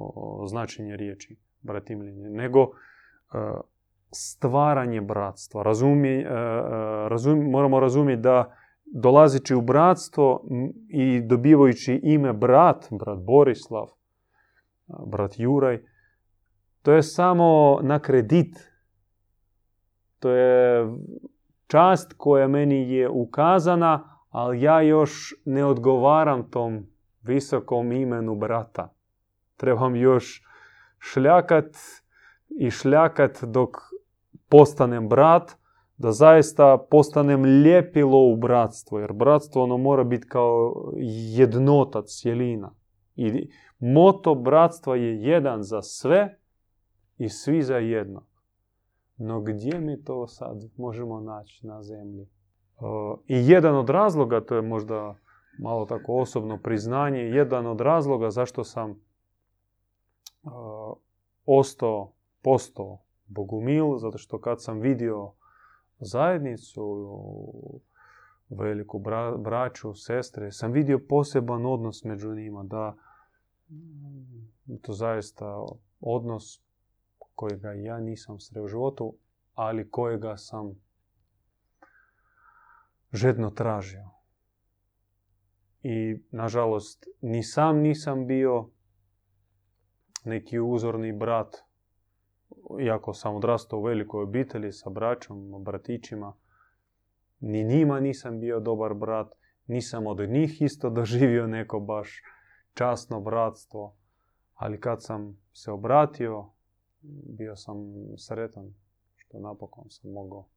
značenje 0.47 0.97
riječi, 0.97 1.37
bratimljenje, 1.61 2.29
nego 2.29 2.61
uh, 2.61 2.71
stvaranje 4.13 5.01
bratstva. 5.01 5.63
Razumije, 5.63 6.21
e, 6.21 6.27
e, 7.29 7.35
moramo 7.35 7.79
razumjeti 7.79 8.21
da 8.21 8.55
dolazeći 8.85 9.55
u 9.55 9.61
bratstvo 9.61 10.43
i 10.89 11.21
dobivajući 11.21 11.99
ime 12.03 12.33
brat, 12.33 12.87
brat 12.91 13.19
Borislav, 13.19 13.87
brat 15.07 15.33
Juraj, 15.37 15.79
to 16.81 16.93
je 16.93 17.03
samo 17.03 17.79
na 17.81 17.99
kredit. 17.99 18.71
To 20.19 20.29
je 20.29 20.87
čast 21.67 22.13
koja 22.17 22.47
meni 22.47 22.93
je 22.93 23.09
ukazana, 23.09 24.17
ali 24.29 24.61
ja 24.61 24.81
još 24.81 25.33
ne 25.45 25.65
odgovaram 25.65 26.49
tom 26.49 26.87
visokom 27.21 27.91
imenu 27.91 28.35
brata. 28.35 28.93
Trebam 29.57 29.95
još 29.95 30.43
šljakat 30.99 31.75
i 32.59 32.71
šljakat 32.71 33.43
dok 33.43 33.77
postanem 34.51 35.09
brat, 35.09 35.51
da 35.97 36.11
zaista 36.11 36.77
postanem 36.89 37.45
ljepilo 37.45 38.33
u 38.33 38.35
bratstvo, 38.35 38.99
jer 38.99 39.13
bratstvo 39.13 39.63
ono 39.63 39.77
mora 39.77 40.03
biti 40.03 40.27
kao 40.27 40.91
jednotac, 41.35 42.05
cjelina. 42.05 42.73
I 43.15 43.49
moto 43.79 44.35
bratstva 44.35 44.95
je 44.95 45.21
jedan 45.21 45.63
za 45.63 45.81
sve 45.81 46.39
i 47.17 47.29
svi 47.29 47.61
za 47.61 47.77
jedno. 47.77 48.25
No 49.17 49.41
gdje 49.41 49.79
mi 49.79 50.03
to 50.03 50.27
sad 50.27 50.63
možemo 50.77 51.19
naći 51.19 51.67
na 51.67 51.83
zemlji? 51.83 52.27
I 53.27 53.47
jedan 53.47 53.75
od 53.75 53.89
razloga, 53.89 54.41
to 54.41 54.55
je 54.55 54.61
možda 54.61 55.15
malo 55.59 55.85
tako 55.85 56.13
osobno 56.13 56.57
priznanje, 56.57 57.19
jedan 57.19 57.67
od 57.67 57.81
razloga 57.81 58.29
zašto 58.29 58.63
sam 58.63 59.01
ostao, 61.45 62.11
postao 62.41 62.99
Bogumil, 63.33 63.97
zato 63.97 64.17
što 64.17 64.41
kad 64.41 64.63
sam 64.63 64.79
vidio 64.79 65.31
zajednicu, 65.99 66.83
veliku 68.49 68.99
bra, 68.99 69.37
braću, 69.37 69.93
sestre, 69.93 70.51
sam 70.51 70.71
vidio 70.71 70.99
poseban 71.09 71.65
odnos 71.65 72.03
među 72.03 72.35
njima, 72.35 72.63
da 72.63 72.95
to 74.81 74.93
zaista 74.93 75.65
odnos 76.01 76.61
kojega 77.35 77.71
ja 77.71 77.99
nisam 77.99 78.39
sreo 78.39 78.63
u 78.63 78.67
životu, 78.67 79.15
ali 79.53 79.89
kojega 79.89 80.37
sam 80.37 80.75
žedno 83.13 83.49
tražio. 83.49 84.09
I, 85.83 86.23
nažalost, 86.31 87.07
ni 87.21 87.43
sam 87.43 87.77
nisam 87.77 88.27
bio 88.27 88.69
neki 90.25 90.59
uzorni 90.59 91.13
brat, 91.13 91.55
iako 92.79 93.13
sam 93.13 93.35
odrastao 93.35 93.79
u 93.79 93.83
velikoj 93.83 94.23
obitelji 94.23 94.71
sa 94.71 94.89
braćom, 94.89 95.63
bratićima, 95.63 96.33
ni 97.39 97.63
njima 97.63 97.99
nisam 97.99 98.39
bio 98.39 98.59
dobar 98.59 98.93
brat, 98.93 99.33
nisam 99.67 100.07
od 100.07 100.29
njih 100.29 100.61
isto 100.61 100.89
doživio 100.89 101.47
neko 101.47 101.79
baš 101.79 102.21
časno 102.73 103.21
bratstvo, 103.21 103.95
ali 104.53 104.79
kad 104.79 105.03
sam 105.03 105.37
se 105.53 105.71
obratio, 105.71 106.49
bio 107.37 107.55
sam 107.55 107.77
sretan 108.17 108.73
što 109.15 109.39
napokon 109.39 109.89
sam 109.89 110.11
mogao 110.11 110.47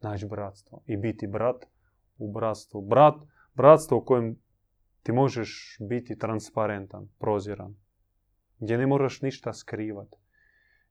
naći 0.00 0.26
bratstvo 0.26 0.82
i 0.86 0.96
biti 0.96 1.26
brat 1.26 1.66
u 2.18 2.32
bratstvu. 2.32 2.82
Brat, 2.82 3.14
bratstvo 3.54 3.98
u 3.98 4.04
kojem 4.04 4.36
ti 5.02 5.12
možeš 5.12 5.76
biti 5.88 6.18
transparentan, 6.18 7.08
proziran, 7.18 7.76
gdje 8.58 8.78
ne 8.78 8.86
moraš 8.86 9.22
ništa 9.22 9.52
skrivati, 9.52 10.16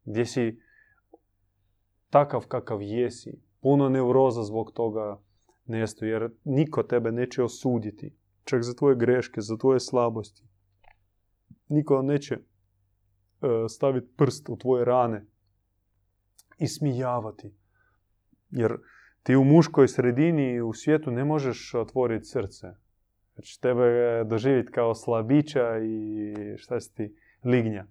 gdje 0.08 0.26
si 0.26 0.60
takav 2.10 2.48
kakav 2.48 2.82
jesi, 2.82 3.42
puno 3.62 3.90
neuroza 3.90 4.44
zbog 4.44 4.72
toga 4.72 5.22
nesto, 5.66 6.06
jer 6.06 6.30
niko 6.44 6.84
tebe 6.84 7.12
neće 7.12 7.44
osuditi, 7.44 8.16
čak 8.44 8.64
za 8.64 8.74
tvoje 8.74 8.96
greške, 8.96 9.42
za 9.42 9.58
tvoje 9.58 9.80
slabosti. 9.80 10.44
Niko 11.70 12.02
neće 12.02 12.36
e, 12.36 12.40
staviti 13.70 14.08
prst 14.18 14.50
u 14.50 14.58
tvoje 14.58 14.86
rane 14.86 15.26
i 16.60 16.68
smijavati. 16.68 17.54
Jer 18.50 18.78
ti 19.24 19.36
u 19.36 19.44
muškoj 19.44 19.88
sredini 19.88 20.62
u 20.62 20.74
svijetu 20.74 21.12
ne 21.12 21.26
možeš 21.26 21.74
otvoriti 21.74 22.26
srce. 22.26 22.68
Znači 23.34 23.62
tebe 23.62 24.24
doživjeti 24.24 24.72
kao 24.72 24.96
slabića 24.96 25.78
i 25.78 26.34
šta 26.58 26.80
si 26.80 26.96
ti, 26.96 27.16
lignja 27.44 27.88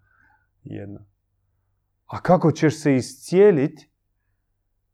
jedna. 0.63 1.16
A 2.07 2.21
kako 2.21 2.53
ćeš 2.53 2.83
se 2.83 2.95
iscijeliti 2.95 3.89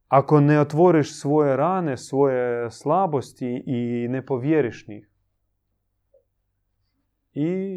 ako 0.08 0.40
ne 0.40 0.60
otvoriš 0.60 1.20
svoje 1.20 1.56
rane, 1.56 1.96
svoje 1.96 2.70
slabosti 2.70 3.62
i 3.66 4.08
ne 4.08 4.26
povjeriš 4.26 4.88
njih? 4.88 5.08
I, 7.34 7.76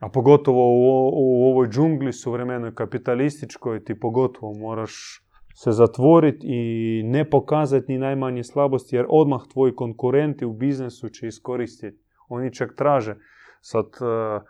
a 0.00 0.08
pogotovo 0.08 0.72
u, 0.72 1.10
u 1.12 1.50
ovoj 1.50 1.68
džungli 1.68 2.12
suvremenoj 2.12 2.74
kapitalističkoj 2.74 3.84
ti 3.84 4.00
pogotovo 4.00 4.54
moraš 4.54 5.24
se 5.54 5.72
zatvoriti 5.72 6.46
i 6.50 7.02
ne 7.02 7.30
pokazati 7.30 7.92
ni 7.92 7.98
najmanje 7.98 8.44
slabosti, 8.44 8.96
jer 8.96 9.06
odmah 9.08 9.40
tvoji 9.52 9.74
konkurenti 9.74 10.44
u 10.44 10.52
biznesu 10.52 11.08
će 11.08 11.26
iskoristiti. 11.26 11.98
Oni 12.28 12.54
čak 12.54 12.74
traže. 12.76 13.16
Sad, 13.60 13.86
e, 13.86 14.40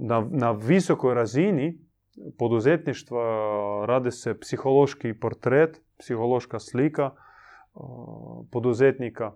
na, 0.00 0.28
na 0.30 0.52
visokoj 0.52 1.14
razini 1.14 1.78
poduzetništva 2.38 3.22
rade 3.86 4.10
se 4.10 4.38
psihološki 4.40 5.14
portret, 5.20 5.82
psihološka 5.98 6.58
slika 6.58 7.10
e, 7.10 7.16
poduzetnika, 8.50 9.32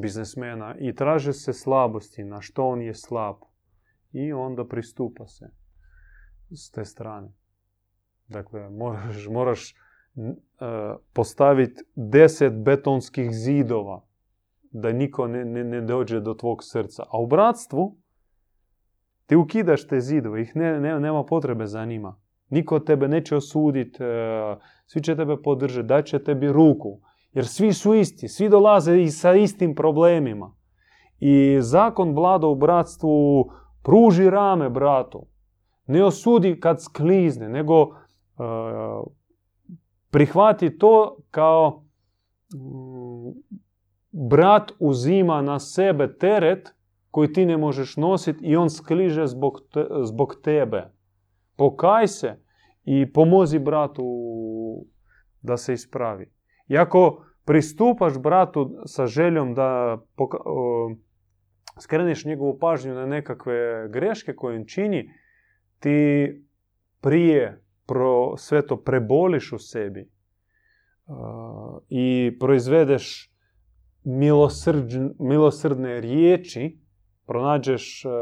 biznesmena 0.00 0.74
i 0.78 0.94
traže 0.94 1.32
se 1.32 1.52
slabosti, 1.52 2.24
na 2.24 2.40
što 2.40 2.66
on 2.66 2.82
je 2.82 2.94
slab. 2.94 3.36
I 4.12 4.32
onda 4.32 4.64
pristupa 4.64 5.26
se 5.26 5.50
s 6.50 6.70
te 6.70 6.84
strane. 6.84 7.32
Dakle, 8.28 8.70
moraš, 8.70 9.26
moraš 9.26 9.74
uh, 10.14 10.26
postaviti 11.12 11.82
deset 11.94 12.52
betonskih 12.52 13.30
zidova 13.30 14.04
da 14.70 14.92
niko 14.92 15.26
ne, 15.26 15.44
ne, 15.44 15.64
ne 15.64 15.80
dođe 15.80 16.20
do 16.20 16.34
tvog 16.34 16.58
srca. 16.62 17.02
A 17.08 17.20
u 17.20 17.26
bratstvu 17.26 17.99
ti 19.30 19.36
ukidaš 19.36 19.86
te 19.86 20.00
zidove, 20.00 20.42
ih 20.42 20.56
ne, 20.56 20.80
ne, 20.80 21.00
nema 21.00 21.24
potrebe 21.24 21.66
za 21.66 21.84
njima. 21.84 22.16
Niko 22.48 22.78
tebe 22.78 23.08
neće 23.08 23.36
osuditi, 23.36 24.02
uh, 24.02 24.62
svi 24.86 25.02
će 25.02 25.16
tebe 25.16 25.36
podržati, 25.42 25.86
daće 25.86 26.18
tebi 26.24 26.52
ruku. 26.52 27.00
Jer 27.32 27.46
svi 27.46 27.72
su 27.72 27.94
isti, 27.94 28.28
svi 28.28 28.48
dolaze 28.48 29.00
i 29.00 29.10
sa 29.10 29.34
istim 29.34 29.74
problemima. 29.74 30.54
I 31.20 31.58
zakon 31.60 32.14
vlada 32.14 32.46
u 32.46 32.54
bratstvu 32.54 33.50
pruži 33.82 34.30
rame 34.30 34.70
bratu. 34.70 35.26
Ne 35.86 36.04
osudi 36.04 36.60
kad 36.60 36.82
sklizne, 36.82 37.48
nego 37.48 37.88
prihvati 40.10 40.78
to 40.78 41.16
kao 41.30 41.84
mm, 42.54 43.30
brat 44.28 44.72
uzima 44.78 45.42
na 45.42 45.58
sebe 45.58 46.16
teret 46.18 46.74
koji 47.10 47.32
ti 47.32 47.46
ne 47.46 47.56
možeš 47.56 47.96
nositi 47.96 48.44
i 48.44 48.56
on 48.56 48.70
skliže 48.70 49.26
zbog, 49.26 49.60
zbog 50.02 50.34
tebe. 50.42 50.90
Pokaj 51.56 52.08
se 52.08 52.36
i 52.84 53.12
pomozi 53.12 53.58
bratu 53.58 54.04
da 55.42 55.56
se 55.56 55.72
ispravi. 55.72 56.32
I 56.68 56.78
ako 56.78 57.24
pristupaš 57.44 58.18
bratu 58.18 58.70
sa 58.86 59.06
željom 59.06 59.54
da 59.54 59.98
skreneš 61.80 62.24
njegovu 62.24 62.58
pažnju 62.58 62.94
na 62.94 63.06
nekakve 63.06 63.88
greške 63.88 64.34
koje 64.34 64.56
on 64.56 64.64
čini, 64.66 65.10
ti 65.78 66.28
prije 67.00 67.62
pro, 67.86 68.36
sve 68.36 68.66
to 68.66 68.76
preboliš 68.82 69.52
u 69.52 69.58
sebi 69.58 70.10
i 71.88 72.36
proizvedeš 72.40 73.32
milosrdne 75.18 76.00
riječi, 76.00 76.79
pronađeš 77.30 78.04
uh, 78.04 78.12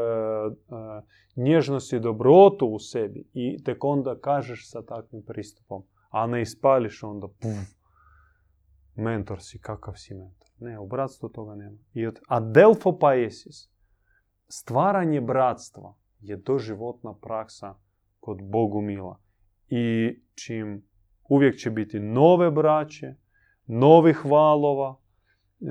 nježnost 1.35 1.93
i 1.93 1.99
dobrotu 1.99 2.67
u 2.67 2.79
sebi 2.79 3.23
i 3.33 3.63
tek 3.63 3.83
onda 3.83 4.19
kažeš 4.19 4.69
sa 4.71 4.81
takvim 4.81 5.23
pristupom, 5.27 5.83
a 6.09 6.27
ne 6.27 6.41
ispališ 6.41 7.03
onda 7.03 7.27
puf, 7.27 7.73
mentor 8.95 9.41
si, 9.41 9.59
kakav 9.59 9.93
si 9.97 10.13
mentor. 10.13 10.47
Ne, 10.59 10.79
u 10.79 10.87
bratstvu 10.87 11.29
toga 11.29 11.55
nema. 11.55 11.77
I 11.93 12.07
od 12.07 12.19
adelfo 12.27 12.97
paesis, 12.99 13.69
stvaranje 14.47 15.21
bratstva 15.21 15.95
je 16.19 16.37
doživotna 16.37 17.13
praksa 17.13 17.73
kod 18.19 18.37
Bogu 18.41 18.81
mila 18.81 19.19
i 19.69 20.19
čim 20.35 20.83
uvijek 21.29 21.55
će 21.55 21.71
biti 21.71 21.99
nove 21.99 22.51
braće, 22.51 23.15
novih 23.65 24.25
valova, 24.25 24.95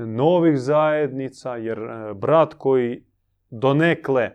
novih 0.07 0.59
zajednica, 0.59 1.57
jer 1.57 1.79
e, 1.79 2.15
brat 2.15 2.55
koji 2.55 3.08
donekle 3.51 4.31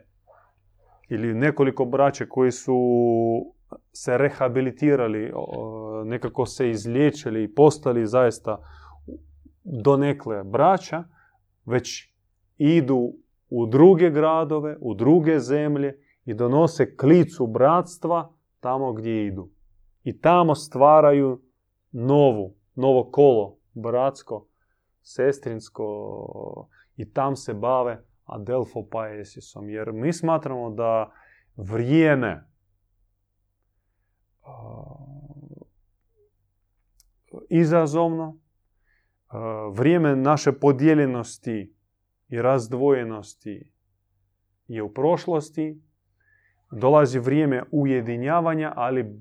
ili 1.10 1.34
nekoliko 1.34 1.86
braća 1.86 2.26
koji 2.30 2.52
su 2.52 2.76
se 3.92 4.18
rehabilitirali, 4.18 5.32
nekako 6.06 6.46
se 6.46 6.70
izliječili 6.70 7.44
i 7.44 7.56
postali 7.56 8.08
zaista 8.08 8.58
donekle 9.64 10.44
braća, 10.44 11.04
već 11.66 12.14
idu 12.58 13.14
u 13.50 13.66
druge 13.66 14.10
gradove, 14.10 14.78
u 14.80 14.94
druge 14.94 15.40
zemlje 15.40 15.98
i 16.26 16.34
donose 16.34 16.96
klicu 16.96 17.48
bratstva 17.48 18.34
tamo 18.60 18.94
gdje 18.94 19.28
idu. 19.28 19.50
I 20.04 20.22
tamo 20.22 20.56
stvaraju 20.56 21.42
novu, 21.92 22.56
novo 22.76 23.10
kolo, 23.12 23.58
bratsko, 23.74 24.48
sestrinsko 25.02 25.84
i 26.96 27.14
tam 27.14 27.36
se 27.36 27.54
bave 27.54 28.04
Adelfo 28.26 28.88
Paesisom. 28.92 29.70
Jer 29.70 29.92
mi 29.92 30.14
smatramo 30.14 30.70
da 30.70 31.12
vrijeme 31.56 32.48
izazovno, 37.50 38.38
vrijeme 39.74 40.16
naše 40.16 40.52
podijeljenosti 40.52 41.76
i 42.28 42.42
razdvojenosti 42.42 43.70
je 44.68 44.84
u 44.84 44.94
prošlosti, 44.94 45.82
dolazi 46.72 47.20
vrijeme 47.20 47.64
ujedinjavanja, 47.72 48.74
ali 48.76 49.20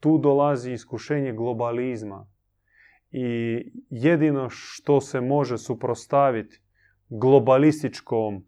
tu 0.00 0.18
dolazi 0.18 0.72
iskušenje 0.72 1.32
globalizma. 1.32 2.26
I 3.10 3.58
jedino 3.90 4.46
što 4.50 5.00
se 5.00 5.20
može 5.20 5.58
suprostaviti 5.58 6.63
globalističkom 7.08 8.44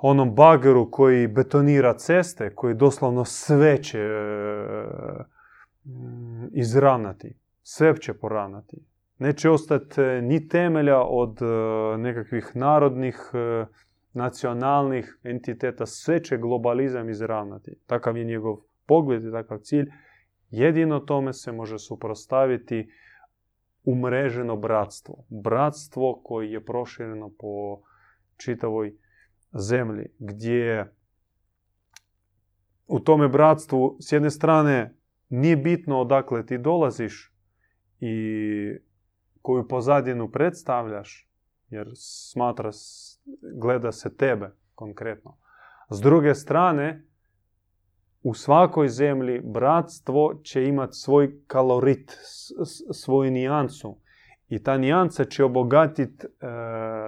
onom 0.00 0.34
bageru 0.34 0.90
koji 0.90 1.28
betonira 1.28 1.94
ceste, 1.94 2.54
koji 2.54 2.74
doslovno 2.74 3.24
sve 3.24 3.82
će 3.82 4.00
uh, 4.00 5.24
izravnati, 6.52 7.36
sve 7.62 7.96
će 8.00 8.14
poravnati. 8.14 8.76
Neće 9.18 9.50
ostati 9.50 10.00
ni 10.00 10.48
temelja 10.48 11.02
od 11.02 11.42
uh, 11.42 12.00
nekakvih 12.00 12.50
narodnih 12.54 13.16
nacionalnih 14.12 15.18
entiteta, 15.24 15.86
sve 15.86 16.24
će 16.24 16.36
globalizam 16.36 17.10
izravnati. 17.10 17.74
Takav 17.86 18.16
je 18.16 18.24
njegov 18.24 18.56
pogled 18.86 19.24
i 19.24 19.32
takav 19.32 19.58
cilj, 19.58 19.90
jedino 20.50 21.00
tome 21.00 21.32
se 21.32 21.52
može 21.52 21.78
suprostaviti 21.78 22.88
umreženo 23.84 24.56
bratstvo. 24.56 25.24
Bratstvo 25.28 26.20
koje 26.24 26.52
je 26.52 26.64
prošireno 26.64 27.30
po 27.38 27.80
čitavoj 28.36 28.96
zemlji, 29.52 30.06
gdje 30.18 30.94
u 32.86 33.00
tome 33.00 33.28
bratstvu 33.28 33.96
s 34.00 34.12
jedne 34.12 34.30
strane 34.30 34.96
nije 35.28 35.56
bitno 35.56 36.00
odakle 36.00 36.46
ti 36.46 36.58
dolaziš 36.58 37.34
i 38.00 38.14
koju 39.42 39.68
pozadinu 39.68 40.30
predstavljaš, 40.30 41.30
jer 41.68 41.90
smatra, 41.94 42.70
gleda 43.60 43.92
se 43.92 44.16
tebe 44.16 44.50
konkretno. 44.74 45.38
S 45.90 46.00
druge 46.00 46.34
strane, 46.34 47.06
u 48.24 48.34
svakoj 48.34 48.88
zemlji 48.88 49.40
bratstvo 49.44 50.34
će 50.42 50.64
imati 50.64 50.92
svoj 50.92 51.32
kalorit, 51.46 52.16
svoju 52.92 53.30
nijansu. 53.30 53.98
I 54.48 54.62
ta 54.62 54.76
nijansa 54.78 55.24
će 55.24 55.44
obogatiti 55.44 56.26
e, 56.26 56.28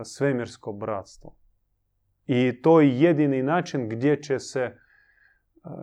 svemirsko 0.04 0.72
bratstvo. 0.72 1.36
I 2.26 2.62
to 2.62 2.80
je 2.80 3.00
jedini 3.00 3.42
način 3.42 3.88
gdje 3.88 4.22
će 4.22 4.38
se 4.38 4.60
e, 4.60 4.72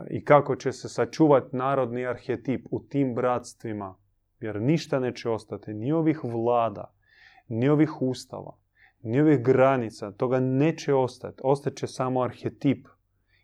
i 0.10 0.26
kako 0.26 0.56
će 0.56 0.72
se 0.72 0.90
sačuvati 0.90 1.56
narodni 1.56 2.08
arhetip 2.08 2.66
u 2.72 2.84
tim 2.84 3.16
bratstvima. 3.16 3.96
Jer 4.40 4.62
ništa 4.62 5.00
neće 5.00 5.30
ostati, 5.30 5.74
ni 5.74 5.92
ovih 5.92 6.24
vlada, 6.24 6.94
ni 7.48 7.70
ovih 7.70 8.02
ustava, 8.02 8.58
ni 9.02 9.22
ovih 9.22 9.40
granica, 9.44 10.12
toga 10.12 10.40
neće 10.40 10.94
ostati. 10.94 11.42
Ostaće 11.44 11.88
samo 11.88 12.22
arhetip. 12.22 12.88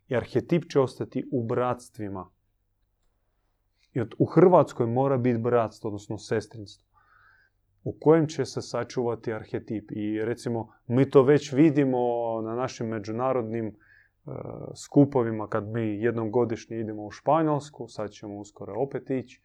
I 0.10 0.16
arhetip 0.16 0.70
će 0.70 0.80
ostati 0.80 1.30
u 1.32 1.44
bratstvima. 1.44 2.30
I 3.94 4.02
u 4.18 4.26
Hrvatskoj 4.26 4.88
mora 4.88 5.18
biti 5.18 5.40
bratstvo, 5.40 5.88
odnosno 5.88 6.18
sestrinstvo. 6.18 6.90
U 7.84 7.96
kojem 8.00 8.28
će 8.28 8.46
se 8.46 8.62
sačuvati 8.62 9.34
arhetip. 9.34 9.92
I 9.92 10.26
recimo, 10.26 10.70
mi 10.88 11.10
to 11.10 11.24
već 11.24 11.54
vidimo 11.54 12.00
na 12.42 12.56
našim 12.56 12.88
međunarodnim 12.88 13.68
e, 13.68 13.72
skupovima 14.76 15.48
kad 15.48 15.68
mi 15.68 15.82
jednom 15.82 16.32
godišnje 16.32 16.80
idemo 16.80 17.06
u 17.06 17.12
Španjolsku, 17.12 17.88
sad 17.88 18.12
ćemo 18.12 18.36
uskoro 18.36 18.74
opet 18.78 19.10
ići. 19.10 19.42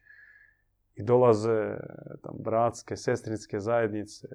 I 0.95 1.03
dolaze 1.03 1.77
tam 2.23 2.35
bratske, 2.39 2.97
sestrinske 2.97 3.59
zajednice 3.59 4.27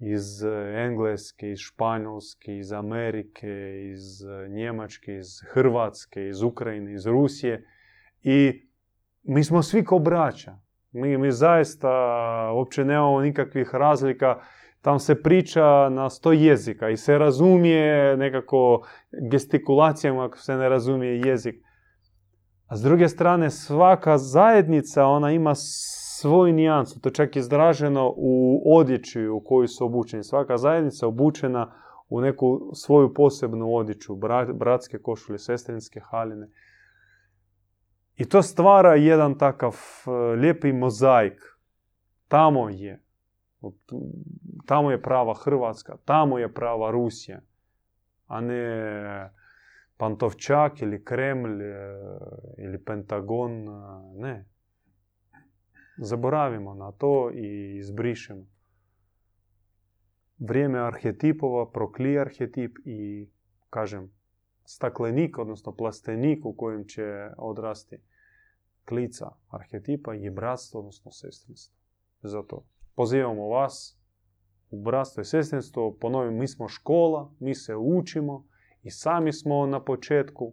iz 0.00 0.42
Engleske, 0.76 1.50
iz 1.50 1.58
Španjolske, 1.58 2.56
iz 2.56 2.72
Amerike, 2.72 3.48
iz 3.92 4.02
Njemačke, 4.48 5.16
iz 5.16 5.26
Hrvatske, 5.52 6.28
iz 6.28 6.42
Ukrajine, 6.42 6.94
iz 6.94 7.06
Rusije. 7.06 7.64
I 8.22 8.68
mi 9.22 9.44
smo 9.44 9.62
svi 9.62 9.84
ko 9.84 9.98
braća. 9.98 10.58
Mi, 10.92 11.18
mi 11.18 11.32
zaista 11.32 11.90
uopće 12.54 12.84
nemamo 12.84 13.20
nikakvih 13.20 13.74
razlika. 13.74 14.40
Tam 14.80 14.98
se 14.98 15.22
priča 15.22 15.88
na 15.88 16.10
sto 16.10 16.32
jezika 16.32 16.88
i 16.88 16.96
se 16.96 17.18
razumije 17.18 18.16
nekako 18.16 18.86
gestikulacijama 19.30 20.24
ako 20.24 20.38
se 20.38 20.56
ne 20.56 20.68
razumije 20.68 21.20
jezik. 21.20 21.54
A 22.66 22.76
s 22.76 22.82
druge 22.82 23.08
strane, 23.08 23.50
svaka 23.50 24.18
zajednica, 24.18 25.06
ona 25.06 25.30
ima 25.30 25.54
svoju 26.20 26.52
nijansu. 26.52 27.00
To 27.00 27.10
čak 27.10 27.36
izraženo 27.36 28.14
u 28.16 28.62
odjeći 28.76 29.26
u 29.26 29.40
koju 29.44 29.68
su 29.68 29.86
obučeni. 29.86 30.24
Svaka 30.24 30.56
zajednica 30.56 31.06
obučena 31.06 31.72
u 32.08 32.20
neku 32.20 32.70
svoju 32.74 33.14
posebnu 33.14 33.74
odjeću. 33.74 34.16
Bratske 34.54 34.98
košulje, 34.98 35.38
sestrinske 35.38 36.00
haline. 36.00 36.48
I 38.16 38.24
to 38.24 38.42
stvara 38.42 38.94
jedan 38.94 39.38
takav 39.38 39.76
e, 40.06 40.10
lijepi 40.10 40.72
mozaik. 40.72 41.42
Tamo 42.28 42.68
je. 42.68 43.02
Tamo 44.66 44.90
je 44.90 45.02
prava 45.02 45.34
Hrvatska, 45.34 45.96
tamo 46.04 46.38
je 46.38 46.54
prava 46.54 46.90
Rusija. 46.90 47.40
A 48.26 48.40
ne 48.40 49.30
Pantovčak 49.96 50.82
ili 50.82 51.04
Kremlj 51.04 51.62
e, 51.62 51.98
ili 52.58 52.84
Pentagon. 52.84 53.52
E, 53.52 53.72
ne. 54.14 54.50
Zaboravimo 56.02 56.74
na 56.74 56.92
to 56.92 57.30
i 57.34 57.76
izbrišemo. 57.76 58.46
Vrijeme 60.38 60.78
arhetipova, 60.78 61.70
prokli 61.70 62.18
arhetip 62.18 62.78
i, 62.84 63.28
kažem, 63.70 64.10
staklenik, 64.64 65.38
odnosno 65.38 65.74
plastenik 65.76 66.44
u 66.44 66.52
kojem 66.56 66.84
će 66.84 67.30
odrasti 67.38 67.98
klica 68.88 69.30
arhetipa 69.48 70.14
je 70.14 70.30
bratstvo, 70.30 70.80
odnosno 70.80 71.10
sestrinstvo. 71.10 71.76
Zato 72.22 72.64
pozivamo 72.94 73.48
vas 73.48 73.98
u 74.70 74.82
bratstvo 74.82 75.20
i 75.20 75.24
sestrinstvo. 75.24 75.96
Ponovim, 76.00 76.38
mi 76.38 76.48
smo 76.48 76.68
škola, 76.68 77.32
mi 77.38 77.54
se 77.54 77.76
učimo 77.76 78.46
i 78.82 78.90
sami 78.90 79.32
smo 79.32 79.66
na 79.66 79.84
početku. 79.84 80.52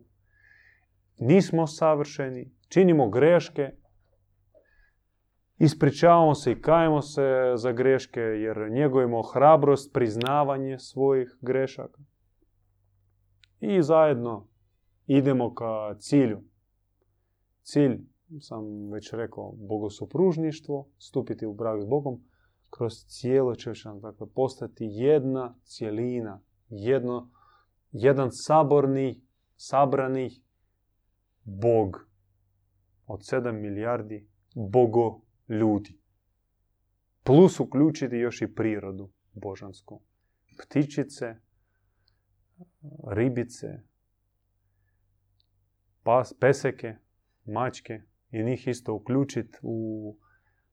Nismo 1.20 1.68
savršeni, 1.68 2.52
činimo 2.70 3.10
greške, 3.10 3.72
ispričavamo 5.58 6.36
se 6.36 6.52
i 6.52 6.62
kajemo 6.62 7.02
se 7.02 7.54
za 7.56 7.72
greške 7.72 8.20
jer 8.20 8.72
njegujemo 8.72 9.22
hrabrost, 9.22 9.94
priznavanje 9.94 10.80
svojih 10.80 11.38
grešaka. 11.42 12.02
I 13.60 13.82
zajedno 13.82 14.48
idemo 15.06 15.54
ka 15.54 15.96
cilju. 16.00 16.44
Cilj 17.62 18.00
sam 18.40 18.92
već 18.92 19.14
rekao, 19.14 19.54
bogosupružništvo, 19.58 20.88
stupiti 20.98 21.46
u 21.46 21.54
brak 21.54 21.82
s 21.82 21.86
Bogom, 21.86 22.24
kroz 22.70 22.94
cijelo 22.94 23.56
čovječanstvo. 23.56 24.12
Dakle, 24.12 24.28
postati 24.36 24.88
jedna 24.90 25.56
cijelina, 25.64 26.42
jedno, 26.70 27.30
jedan 27.92 28.30
saborni, 28.32 29.22
sabrani 29.56 30.30
Bog 31.44 32.08
od 33.06 33.20
7 33.20 33.52
milijardi 33.52 34.28
bogo 34.56 35.22
ljudi. 35.50 36.00
Plus 37.24 37.60
uključiti 37.60 38.16
još 38.16 38.42
i 38.42 38.56
prirodu 38.56 39.10
božansku. 39.34 40.02
Ptičice, 40.60 41.36
ribice, 43.12 43.68
pas, 46.04 46.34
peseke, 46.40 46.96
mačke, 47.46 48.02
i 48.32 48.44
njih 48.44 48.68
isto 48.68 48.94
uključiti 48.94 49.58
u 49.62 50.18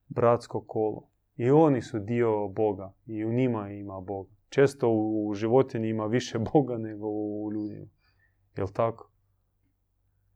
bratsko 0.09 0.65
kolo. 0.67 1.11
I 1.37 1.51
oni 1.51 1.83
su 1.83 1.99
dio 1.99 2.49
Boga 2.49 2.93
i 3.07 3.25
u 3.25 3.33
njima 3.33 3.71
ima 3.71 4.01
Boga. 4.01 4.31
Često 4.49 4.89
u 4.91 5.35
životinji 5.35 5.89
ima 5.89 6.07
više 6.07 6.39
Boga 6.53 6.79
nego 6.79 7.07
u 7.09 7.51
ljudima. 7.53 7.87
Jel 8.57 8.69
tako? 8.69 9.11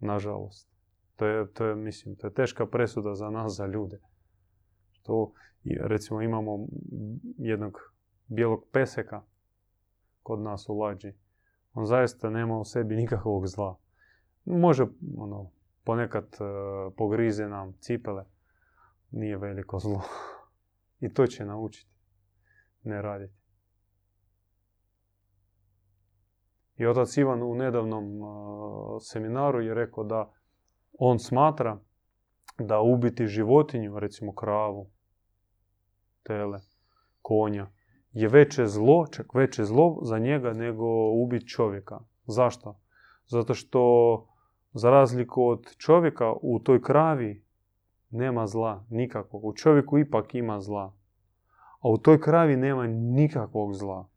Nažalost. 0.01 0.69
To 1.17 1.27
je, 1.27 1.53
to 1.53 1.67
je, 1.67 1.77
mislim, 1.77 2.17
to 2.17 2.27
je 2.27 2.35
teška 2.35 2.67
presuda 2.67 3.15
za 3.15 3.31
nas, 3.31 3.57
za 3.57 3.67
ljude. 3.67 4.01
To, 5.03 5.33
recimo, 5.81 6.23
imamo 6.23 6.67
jednog 7.39 7.93
bijelog 8.27 8.65
peseka 8.73 9.23
kod 10.23 10.41
nas 10.41 10.69
u 10.69 10.79
lađi. 10.79 11.13
On 11.75 11.87
zaista 11.87 12.31
nema 12.31 12.59
u 12.59 12.65
sebi 12.65 12.97
nikakvog 12.97 13.47
zla. 13.47 13.79
Može 14.45 14.87
ono, 15.17 15.51
ponekad 15.85 16.25
e, 16.25 16.37
pogrize 16.97 17.49
nam 17.49 17.73
cipele, 17.81 18.25
nije 19.11 19.37
veliko 19.37 19.79
zlo. 19.79 20.03
I 21.05 21.15
to 21.15 21.27
će 21.27 21.45
naučiti, 21.45 21.91
ne 22.83 23.03
raditi. 23.03 23.35
I 26.77 26.87
otac 26.87 27.17
Ivan 27.17 27.43
u 27.43 27.55
nedavnom 27.55 28.05
e, 28.05 28.27
seminaru 29.01 29.61
je 29.61 29.75
rekao 29.75 30.05
da 30.05 30.33
on 30.99 31.19
smatra 31.19 31.79
da 32.59 32.81
ubiti 32.81 33.27
životinju, 33.27 33.99
recimo 33.99 34.35
kravu, 34.35 34.91
tele, 36.23 36.61
konja, 37.23 37.71
je 38.13 38.29
veće 38.29 38.67
zlo, 38.67 39.07
čak 39.07 39.35
veće 39.35 39.65
zlo 39.65 39.99
za 40.03 40.19
njega 40.19 40.53
nego 40.53 40.85
ubiti 41.11 41.49
čovjeka. 41.49 42.01
Zašto? 42.27 42.81
Zato 43.27 43.55
što 43.55 43.83
za 44.73 44.91
razliku 44.91 45.47
od 45.47 45.77
čovjeka 45.77 46.33
u 46.43 46.59
toj 46.59 46.83
kravi 46.83 47.45
nema 48.11 48.47
zla 48.47 48.85
nikakvog. 48.91 49.45
U 49.45 49.53
čovjeku 49.53 49.99
ipak 49.99 50.35
ima 50.35 50.61
zla. 50.61 50.95
A 51.81 51.89
u 51.89 51.99
toj 51.99 52.21
kravi 52.21 52.57
nema 52.57 52.87
nikakvog 52.87 53.75
zla. 53.75 54.09